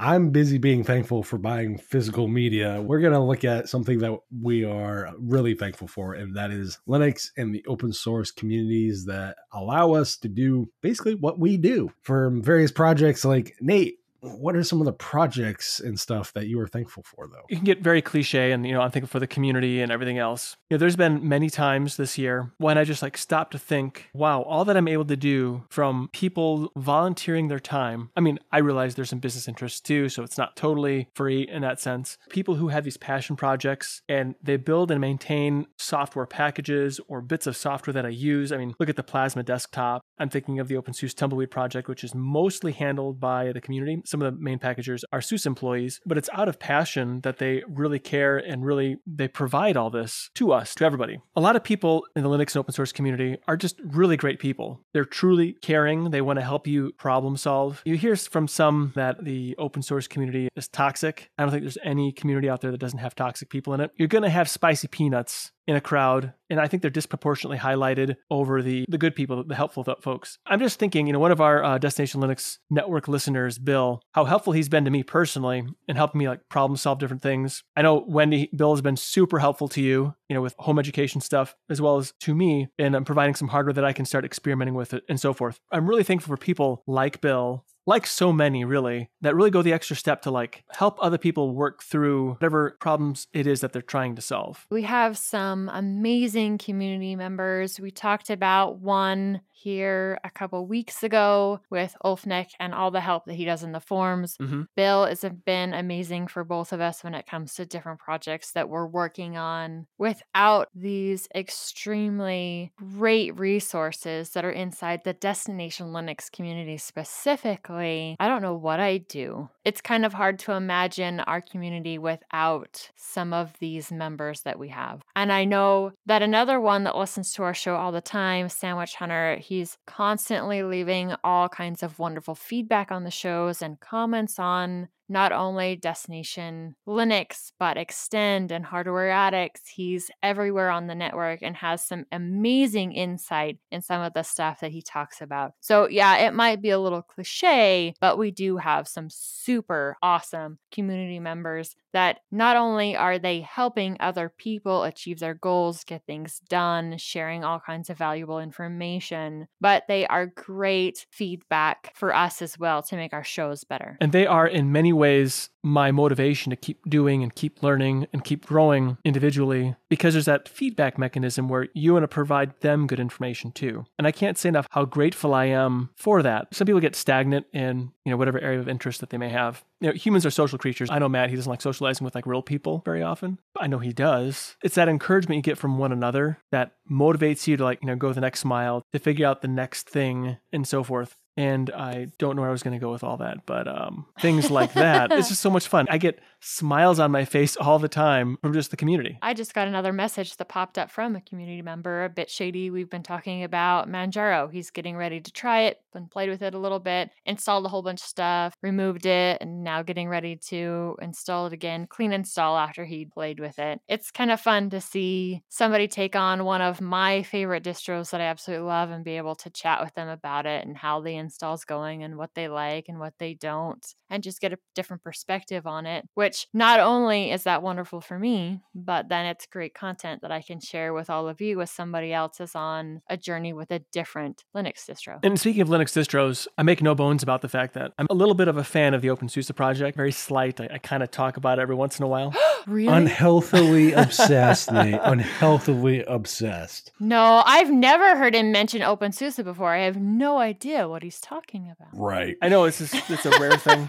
I'm 0.00 0.30
busy 0.30 0.58
being 0.58 0.84
thankful 0.84 1.24
for 1.24 1.38
buying 1.38 1.76
physical 1.76 2.28
media. 2.28 2.80
We're 2.80 3.00
going 3.00 3.14
to 3.14 3.18
look 3.18 3.42
at 3.42 3.68
something 3.68 3.98
that 3.98 4.16
we 4.40 4.64
are 4.64 5.12
really 5.18 5.54
thankful 5.54 5.88
for, 5.88 6.14
and 6.14 6.36
that 6.36 6.52
is 6.52 6.78
Linux 6.86 7.30
and 7.36 7.52
the 7.52 7.64
open 7.66 7.92
source 7.92 8.30
communities 8.30 9.06
that 9.06 9.38
allow 9.52 9.94
us 9.94 10.16
to 10.18 10.28
do 10.28 10.70
basically 10.82 11.16
what 11.16 11.40
we 11.40 11.56
do 11.56 11.90
for 12.02 12.30
various 12.30 12.70
projects 12.70 13.24
like 13.24 13.56
Nate 13.60 13.98
what 14.20 14.56
are 14.56 14.64
some 14.64 14.80
of 14.80 14.84
the 14.84 14.92
projects 14.92 15.80
and 15.80 15.98
stuff 15.98 16.32
that 16.32 16.46
you 16.46 16.60
are 16.60 16.66
thankful 16.66 17.04
for 17.04 17.28
though? 17.28 17.44
You 17.48 17.56
can 17.56 17.64
get 17.64 17.82
very 17.82 18.02
cliche 18.02 18.52
and 18.52 18.66
you 18.66 18.72
know 18.72 18.80
i'm 18.80 18.90
thinking 18.90 19.08
for 19.08 19.20
the 19.20 19.26
community 19.26 19.80
and 19.80 19.92
everything 19.92 20.18
else. 20.18 20.56
You 20.68 20.74
know 20.74 20.78
there's 20.78 20.96
been 20.96 21.26
many 21.26 21.50
times 21.50 21.96
this 21.96 22.18
year 22.18 22.52
when 22.58 22.78
i 22.78 22.84
just 22.84 23.02
like 23.02 23.16
stop 23.16 23.50
to 23.52 23.58
think 23.58 24.08
wow 24.12 24.42
all 24.42 24.64
that 24.64 24.76
i'm 24.76 24.88
able 24.88 25.04
to 25.04 25.16
do 25.16 25.64
from 25.70 26.08
people 26.12 26.72
volunteering 26.76 27.48
their 27.48 27.60
time 27.60 28.10
i 28.16 28.20
mean 28.20 28.38
i 28.52 28.58
realize 28.58 28.94
there's 28.94 29.10
some 29.10 29.18
business 29.18 29.48
interests 29.48 29.80
too 29.80 30.08
so 30.08 30.22
it's 30.22 30.38
not 30.38 30.56
totally 30.56 31.08
free 31.14 31.42
in 31.48 31.62
that 31.62 31.80
sense. 31.80 32.18
People 32.30 32.56
who 32.56 32.68
have 32.68 32.84
these 32.84 32.96
passion 32.96 33.36
projects 33.36 34.02
and 34.08 34.34
they 34.42 34.56
build 34.56 34.90
and 34.90 35.00
maintain 35.00 35.66
software 35.76 36.26
packages 36.26 37.00
or 37.08 37.20
bits 37.20 37.46
of 37.46 37.56
software 37.56 37.94
that 37.94 38.06
i 38.06 38.08
use. 38.08 38.52
I 38.52 38.56
mean 38.56 38.74
look 38.78 38.88
at 38.88 38.96
the 38.96 39.02
plasma 39.02 39.42
desktop. 39.42 40.02
I'm 40.18 40.28
thinking 40.28 40.58
of 40.58 40.68
the 40.68 40.76
open-SUSE 40.76 41.14
tumbleweed 41.14 41.50
project 41.50 41.88
which 41.88 42.02
is 42.02 42.14
mostly 42.14 42.72
handled 42.72 43.20
by 43.20 43.52
the 43.52 43.60
community 43.60 44.02
some 44.08 44.22
of 44.22 44.32
the 44.32 44.40
main 44.40 44.58
packagers 44.58 45.04
are 45.12 45.20
SUSE 45.20 45.46
employees, 45.46 46.00
but 46.06 46.16
it's 46.16 46.30
out 46.32 46.48
of 46.48 46.58
passion 46.58 47.20
that 47.22 47.38
they 47.38 47.62
really 47.68 47.98
care 47.98 48.38
and 48.38 48.64
really 48.64 48.96
they 49.06 49.28
provide 49.28 49.76
all 49.76 49.90
this 49.90 50.30
to 50.34 50.52
us, 50.52 50.74
to 50.76 50.84
everybody. 50.84 51.20
A 51.36 51.40
lot 51.40 51.56
of 51.56 51.62
people 51.62 52.04
in 52.16 52.22
the 52.22 52.28
Linux 52.28 52.54
and 52.54 52.56
open 52.56 52.72
source 52.72 52.92
community 52.92 53.36
are 53.46 53.56
just 53.56 53.78
really 53.84 54.16
great 54.16 54.38
people. 54.38 54.80
They're 54.94 55.04
truly 55.04 55.52
caring. 55.60 56.10
They 56.10 56.22
want 56.22 56.38
to 56.38 56.44
help 56.44 56.66
you 56.66 56.92
problem 56.92 57.36
solve. 57.36 57.82
You 57.84 57.96
hear 57.96 58.16
from 58.16 58.48
some 58.48 58.92
that 58.94 59.24
the 59.24 59.54
open 59.58 59.82
source 59.82 60.08
community 60.08 60.48
is 60.56 60.68
toxic. 60.68 61.30
I 61.36 61.42
don't 61.42 61.50
think 61.50 61.62
there's 61.62 61.78
any 61.84 62.12
community 62.12 62.48
out 62.48 62.62
there 62.62 62.70
that 62.70 62.78
doesn't 62.78 62.98
have 63.00 63.14
toxic 63.14 63.50
people 63.50 63.74
in 63.74 63.80
it. 63.80 63.90
You're 63.96 64.08
going 64.08 64.24
to 64.24 64.30
have 64.30 64.48
spicy 64.48 64.88
peanuts 64.88 65.52
in 65.68 65.76
a 65.76 65.80
crowd 65.80 66.32
and 66.50 66.58
i 66.58 66.66
think 66.66 66.80
they're 66.80 66.90
disproportionately 66.90 67.58
highlighted 67.58 68.16
over 68.30 68.62
the 68.62 68.84
the 68.88 68.98
good 68.98 69.14
people 69.14 69.44
the 69.44 69.54
helpful 69.54 69.84
folks. 70.02 70.38
I'm 70.46 70.60
just 70.60 70.78
thinking 70.78 71.06
you 71.06 71.12
know 71.12 71.18
one 71.18 71.30
of 71.30 71.40
our 71.40 71.62
uh, 71.62 71.78
destination 71.78 72.20
linux 72.20 72.58
network 72.70 73.06
listeners 73.06 73.58
bill 73.58 74.00
how 74.12 74.24
helpful 74.24 74.54
he's 74.54 74.68
been 74.68 74.84
to 74.84 74.90
me 74.90 75.02
personally 75.02 75.66
and 75.86 75.98
helping 75.98 76.18
me 76.18 76.28
like 76.28 76.48
problem 76.48 76.76
solve 76.76 76.98
different 76.98 77.22
things. 77.22 77.62
I 77.76 77.82
know 77.82 78.04
wendy 78.08 78.50
bill 78.56 78.72
has 78.72 78.80
been 78.80 78.96
super 78.96 79.38
helpful 79.38 79.68
to 79.68 79.82
you 79.82 80.14
you 80.28 80.34
know 80.34 80.42
with 80.42 80.54
home 80.58 80.78
education 80.78 81.20
stuff 81.20 81.56
as 81.70 81.80
well 81.80 81.96
as 81.96 82.12
to 82.20 82.34
me 82.34 82.68
and 82.78 82.94
i'm 82.94 83.04
providing 83.04 83.34
some 83.34 83.48
hardware 83.48 83.72
that 83.72 83.84
i 83.84 83.92
can 83.92 84.04
start 84.04 84.24
experimenting 84.24 84.74
with 84.74 84.94
it 84.94 85.04
and 85.08 85.20
so 85.20 85.32
forth 85.32 85.60
i'm 85.72 85.88
really 85.88 86.04
thankful 86.04 86.34
for 86.34 86.36
people 86.36 86.82
like 86.86 87.20
bill 87.20 87.64
like 87.88 88.06
so 88.06 88.34
many 88.34 88.66
really 88.66 89.08
that 89.22 89.34
really 89.34 89.50
go 89.50 89.62
the 89.62 89.72
extra 89.72 89.96
step 89.96 90.20
to 90.20 90.30
like 90.30 90.62
help 90.70 90.98
other 91.00 91.16
people 91.16 91.54
work 91.54 91.82
through 91.82 92.32
whatever 92.32 92.76
problems 92.80 93.26
it 93.32 93.46
is 93.46 93.62
that 93.62 93.72
they're 93.72 93.80
trying 93.80 94.14
to 94.14 94.20
solve. 94.20 94.66
We 94.70 94.82
have 94.82 95.16
some 95.16 95.70
amazing 95.72 96.58
community 96.58 97.16
members. 97.16 97.80
We 97.80 97.90
talked 97.90 98.28
about 98.28 98.78
one 98.78 99.40
here 99.50 100.20
a 100.22 100.30
couple 100.30 100.66
weeks 100.66 101.02
ago 101.02 101.60
with 101.70 101.96
Ulfnic 102.04 102.50
and 102.60 102.74
all 102.74 102.90
the 102.90 103.00
help 103.00 103.24
that 103.24 103.34
he 103.34 103.46
does 103.46 103.62
in 103.62 103.72
the 103.72 103.80
forums. 103.80 104.36
Mm-hmm. 104.36 104.62
Bill 104.76 105.06
has 105.06 105.24
been 105.46 105.72
amazing 105.72 106.28
for 106.28 106.44
both 106.44 106.72
of 106.74 106.80
us 106.82 107.02
when 107.02 107.14
it 107.14 107.26
comes 107.26 107.54
to 107.54 107.64
different 107.64 107.98
projects 107.98 108.52
that 108.52 108.68
we're 108.68 108.86
working 108.86 109.38
on. 109.38 109.86
Without 110.18 110.68
these 110.74 111.28
extremely 111.34 112.72
great 112.76 113.38
resources 113.38 114.30
that 114.30 114.44
are 114.44 114.50
inside 114.50 115.04
the 115.04 115.12
Destination 115.12 115.88
Linux 115.88 116.30
community 116.30 116.76
specifically, 116.76 118.16
I 118.18 118.28
don't 118.28 118.42
know 118.42 118.54
what 118.54 118.80
I'd 118.80 119.08
do. 119.08 119.48
It's 119.64 119.80
kind 119.80 120.04
of 120.04 120.12
hard 120.12 120.38
to 120.40 120.52
imagine 120.52 121.20
our 121.20 121.40
community 121.40 121.98
without 121.98 122.90
some 122.96 123.32
of 123.32 123.52
these 123.60 123.92
members 123.92 124.42
that 124.42 124.58
we 124.58 124.68
have. 124.68 125.02
And 125.14 125.32
I 125.32 125.44
know 125.44 125.92
that 126.06 126.22
another 126.22 126.60
one 126.60 126.84
that 126.84 126.96
listens 126.96 127.32
to 127.34 127.42
our 127.42 127.54
show 127.54 127.76
all 127.76 127.92
the 127.92 128.00
time, 128.00 128.48
Sandwich 128.48 128.94
Hunter, 128.94 129.36
he's 129.36 129.78
constantly 129.86 130.62
leaving 130.62 131.14
all 131.22 131.48
kinds 131.48 131.82
of 131.82 131.98
wonderful 131.98 132.34
feedback 132.34 132.90
on 132.90 133.04
the 133.04 133.10
shows 133.10 133.62
and 133.62 133.80
comments 133.80 134.38
on 134.38 134.88
not 135.08 135.32
only 135.32 135.76
Destination 135.76 136.76
Linux, 136.86 137.52
but 137.58 137.76
Extend 137.76 138.52
and 138.52 138.64
Hardware 138.64 139.10
Addicts. 139.10 139.68
He's 139.68 140.10
everywhere 140.22 140.70
on 140.70 140.86
the 140.86 140.94
network 140.94 141.40
and 141.42 141.56
has 141.56 141.84
some 141.84 142.04
amazing 142.12 142.92
insight 142.92 143.58
in 143.70 143.80
some 143.82 144.02
of 144.02 144.12
the 144.14 144.22
stuff 144.22 144.60
that 144.60 144.70
he 144.70 144.82
talks 144.82 145.20
about. 145.20 145.52
So, 145.60 145.88
yeah, 145.88 146.18
it 146.18 146.34
might 146.34 146.60
be 146.60 146.70
a 146.70 146.78
little 146.78 147.02
cliche, 147.02 147.94
but 148.00 148.18
we 148.18 148.30
do 148.30 148.56
have 148.58 148.88
some 148.88 149.08
super 149.10 149.96
awesome 150.02 150.58
community 150.70 151.20
members 151.20 151.74
that 151.98 152.20
not 152.30 152.56
only 152.56 152.94
are 152.94 153.18
they 153.18 153.40
helping 153.40 153.96
other 153.98 154.28
people 154.28 154.84
achieve 154.84 155.18
their 155.18 155.34
goals, 155.34 155.82
get 155.82 156.06
things 156.06 156.40
done, 156.48 156.96
sharing 156.96 157.42
all 157.42 157.58
kinds 157.58 157.90
of 157.90 157.98
valuable 157.98 158.38
information, 158.38 159.48
but 159.60 159.82
they 159.88 160.06
are 160.06 160.26
great 160.26 161.06
feedback 161.10 161.90
for 161.96 162.14
us 162.14 162.40
as 162.40 162.56
well 162.56 162.84
to 162.84 162.94
make 162.94 163.12
our 163.12 163.24
shows 163.24 163.64
better. 163.64 163.98
And 164.00 164.12
they 164.12 164.28
are 164.28 164.46
in 164.46 164.70
many 164.70 164.92
ways 164.92 165.50
my 165.62 165.90
motivation 165.90 166.50
to 166.50 166.56
keep 166.56 166.88
doing 166.88 167.22
and 167.22 167.34
keep 167.34 167.62
learning 167.62 168.06
and 168.12 168.24
keep 168.24 168.46
growing 168.46 168.96
individually 169.04 169.74
because 169.88 170.14
there's 170.14 170.26
that 170.26 170.48
feedback 170.48 170.98
mechanism 170.98 171.48
where 171.48 171.68
you 171.74 171.92
want 171.92 172.04
to 172.04 172.08
provide 172.08 172.58
them 172.60 172.86
good 172.86 173.00
information 173.00 173.50
too. 173.52 173.84
And 173.98 174.06
I 174.06 174.12
can't 174.12 174.38
say 174.38 174.48
enough 174.48 174.66
how 174.70 174.84
grateful 174.84 175.34
I 175.34 175.46
am 175.46 175.90
for 175.96 176.22
that. 176.22 176.54
Some 176.54 176.66
people 176.66 176.80
get 176.80 176.96
stagnant 176.96 177.46
in, 177.52 177.92
you 178.04 178.10
know, 178.10 178.16
whatever 178.16 178.40
area 178.40 178.60
of 178.60 178.68
interest 178.68 179.00
that 179.00 179.10
they 179.10 179.18
may 179.18 179.30
have. 179.30 179.64
You 179.80 179.88
know, 179.88 179.94
humans 179.94 180.26
are 180.26 180.30
social 180.30 180.58
creatures. 180.58 180.90
I 180.90 180.98
know 180.98 181.08
Matt, 181.08 181.30
he 181.30 181.36
doesn't 181.36 181.50
like 181.50 181.60
socializing 181.60 182.04
with 182.04 182.14
like 182.14 182.26
real 182.26 182.42
people 182.42 182.82
very 182.84 183.02
often. 183.02 183.38
I 183.56 183.66
know 183.66 183.78
he 183.78 183.92
does. 183.92 184.56
It's 184.62 184.74
that 184.74 184.88
encouragement 184.88 185.36
you 185.36 185.42
get 185.42 185.58
from 185.58 185.78
one 185.78 185.92
another 185.92 186.38
that 186.50 186.72
motivates 186.90 187.46
you 187.46 187.56
to 187.56 187.64
like, 187.64 187.80
you 187.82 187.86
know, 187.86 187.96
go 187.96 188.12
the 188.12 188.20
next 188.20 188.44
mile, 188.44 188.82
to 188.92 188.98
figure 188.98 189.26
out 189.26 189.42
the 189.42 189.48
next 189.48 189.88
thing 189.88 190.38
and 190.52 190.66
so 190.66 190.82
forth 190.82 191.16
and 191.38 191.70
I 191.70 192.08
don't 192.18 192.34
know 192.34 192.42
where 192.42 192.48
I 192.48 192.52
was 192.52 192.64
going 192.64 192.76
to 192.76 192.84
go 192.84 192.90
with 192.90 193.04
all 193.04 193.18
that, 193.18 193.46
but 193.46 193.68
um, 193.68 194.06
things 194.20 194.50
like 194.50 194.72
that. 194.72 195.12
it's 195.12 195.28
just 195.28 195.40
so 195.40 195.50
much 195.50 195.68
fun. 195.68 195.86
I 195.88 195.96
get 195.96 196.18
smiles 196.40 196.98
on 196.98 197.10
my 197.10 197.24
face 197.24 197.56
all 197.56 197.78
the 197.78 197.88
time 197.88 198.36
from 198.42 198.52
just 198.52 198.70
the 198.70 198.76
community. 198.76 199.18
I 199.22 199.34
just 199.34 199.54
got 199.54 199.68
another 199.68 199.92
message 199.92 200.36
that 200.36 200.48
popped 200.48 200.78
up 200.78 200.90
from 200.90 201.16
a 201.16 201.20
community 201.20 201.62
member, 201.62 202.04
a 202.04 202.08
bit 202.08 202.30
shady. 202.30 202.70
We've 202.70 202.90
been 202.90 203.02
talking 203.02 203.44
about 203.44 203.88
Manjaro. 203.88 204.50
He's 204.50 204.70
getting 204.70 204.96
ready 204.96 205.20
to 205.20 205.32
try 205.32 205.62
it, 205.62 205.78
and 205.94 206.10
played 206.10 206.30
with 206.30 206.42
it 206.42 206.54
a 206.54 206.58
little 206.58 206.78
bit, 206.78 207.10
installed 207.26 207.66
a 207.66 207.68
whole 207.68 207.82
bunch 207.82 208.00
of 208.00 208.06
stuff, 208.06 208.54
removed 208.62 209.04
it, 209.04 209.38
and 209.40 209.62
now 209.62 209.82
getting 209.82 210.08
ready 210.08 210.36
to 210.36 210.96
install 211.02 211.46
it 211.46 211.52
again. 211.52 211.86
Clean 211.88 212.12
install 212.12 212.56
after 212.56 212.84
he 212.84 213.04
played 213.04 213.40
with 213.40 213.58
it. 213.58 213.80
It's 213.88 214.10
kind 214.10 214.30
of 214.30 214.40
fun 214.40 214.70
to 214.70 214.80
see 214.80 215.42
somebody 215.48 215.88
take 215.88 216.16
on 216.16 216.44
one 216.44 216.62
of 216.62 216.80
my 216.80 217.22
favorite 217.24 217.64
distros 217.64 218.10
that 218.10 218.20
I 218.20 218.24
absolutely 218.24 218.66
love 218.66 218.90
and 218.90 219.04
be 219.04 219.16
able 219.16 219.34
to 219.36 219.50
chat 219.50 219.82
with 219.82 219.94
them 219.94 220.08
about 220.08 220.46
it 220.46 220.66
and 220.66 220.76
how 220.76 221.00
they 221.00 221.16
installs 221.16 221.64
going 221.64 222.02
and 222.02 222.16
what 222.16 222.30
they 222.34 222.48
like 222.48 222.88
and 222.88 222.98
what 222.98 223.14
they 223.18 223.34
don't 223.34 223.84
and 224.10 224.22
just 224.22 224.40
get 224.40 224.52
a 224.52 224.58
different 224.74 225.02
perspective 225.02 225.66
on 225.66 225.84
it 225.86 226.04
which 226.14 226.27
not 226.54 226.80
only 226.80 227.30
is 227.30 227.42
that 227.44 227.62
wonderful 227.62 228.00
for 228.00 228.18
me 228.18 228.60
but 228.74 229.08
then 229.08 229.26
it's 229.26 229.46
great 229.46 229.74
content 229.74 230.22
that 230.22 230.30
i 230.30 230.40
can 230.40 230.60
share 230.60 230.94
with 230.94 231.10
all 231.10 231.28
of 231.28 231.40
you 231.40 231.60
as 231.60 231.70
somebody 231.70 232.12
else 232.12 232.40
is 232.40 232.54
on 232.54 233.02
a 233.10 233.16
journey 233.16 233.52
with 233.52 233.70
a 233.70 233.80
different 233.92 234.44
linux 234.56 234.88
distro. 234.88 235.18
And 235.22 235.38
speaking 235.38 235.62
of 235.62 235.68
linux 235.68 235.92
distros 235.92 236.46
i 236.56 236.62
make 236.62 236.82
no 236.82 236.94
bones 236.94 237.22
about 237.22 237.42
the 237.42 237.48
fact 237.48 237.74
that 237.74 237.92
i'm 237.98 238.06
a 238.10 238.14
little 238.14 238.34
bit 238.34 238.48
of 238.48 238.56
a 238.56 238.64
fan 238.64 238.94
of 238.94 239.02
the 239.02 239.10
opensuse 239.10 239.50
project 239.50 239.96
very 239.96 240.12
slight. 240.12 240.60
I, 240.60 240.68
I 240.74 240.78
kind 240.78 241.02
of 241.02 241.10
talk 241.10 241.36
about 241.36 241.58
it 241.58 241.62
every 241.62 241.74
once 241.74 241.98
in 241.98 242.04
a 242.04 242.08
while. 242.08 242.34
Really? 242.66 242.92
Unhealthily 242.92 243.92
obsessed 243.96 244.70
nate. 244.70 245.00
Unhealthily 245.02 246.04
obsessed. 246.06 246.92
No 247.00 247.42
i've 247.46 247.70
never 247.70 248.14
heard 248.16 248.34
him 248.34 248.52
mention 248.52 248.82
opensuse 248.82 249.36
before. 249.36 249.72
I 249.74 249.84
have 249.84 249.96
no 249.96 250.38
idea 250.38 250.86
what 250.86 251.02
he's 251.02 251.18
he's 251.18 251.20
talking 251.20 251.70
about. 251.70 251.88
Right. 251.92 252.36
I 252.42 252.48
know 252.48 252.64
it's 252.64 252.78
just, 252.78 252.94
it's 253.10 253.26
a 253.26 253.30
rare 253.40 253.56
thing. 253.56 253.88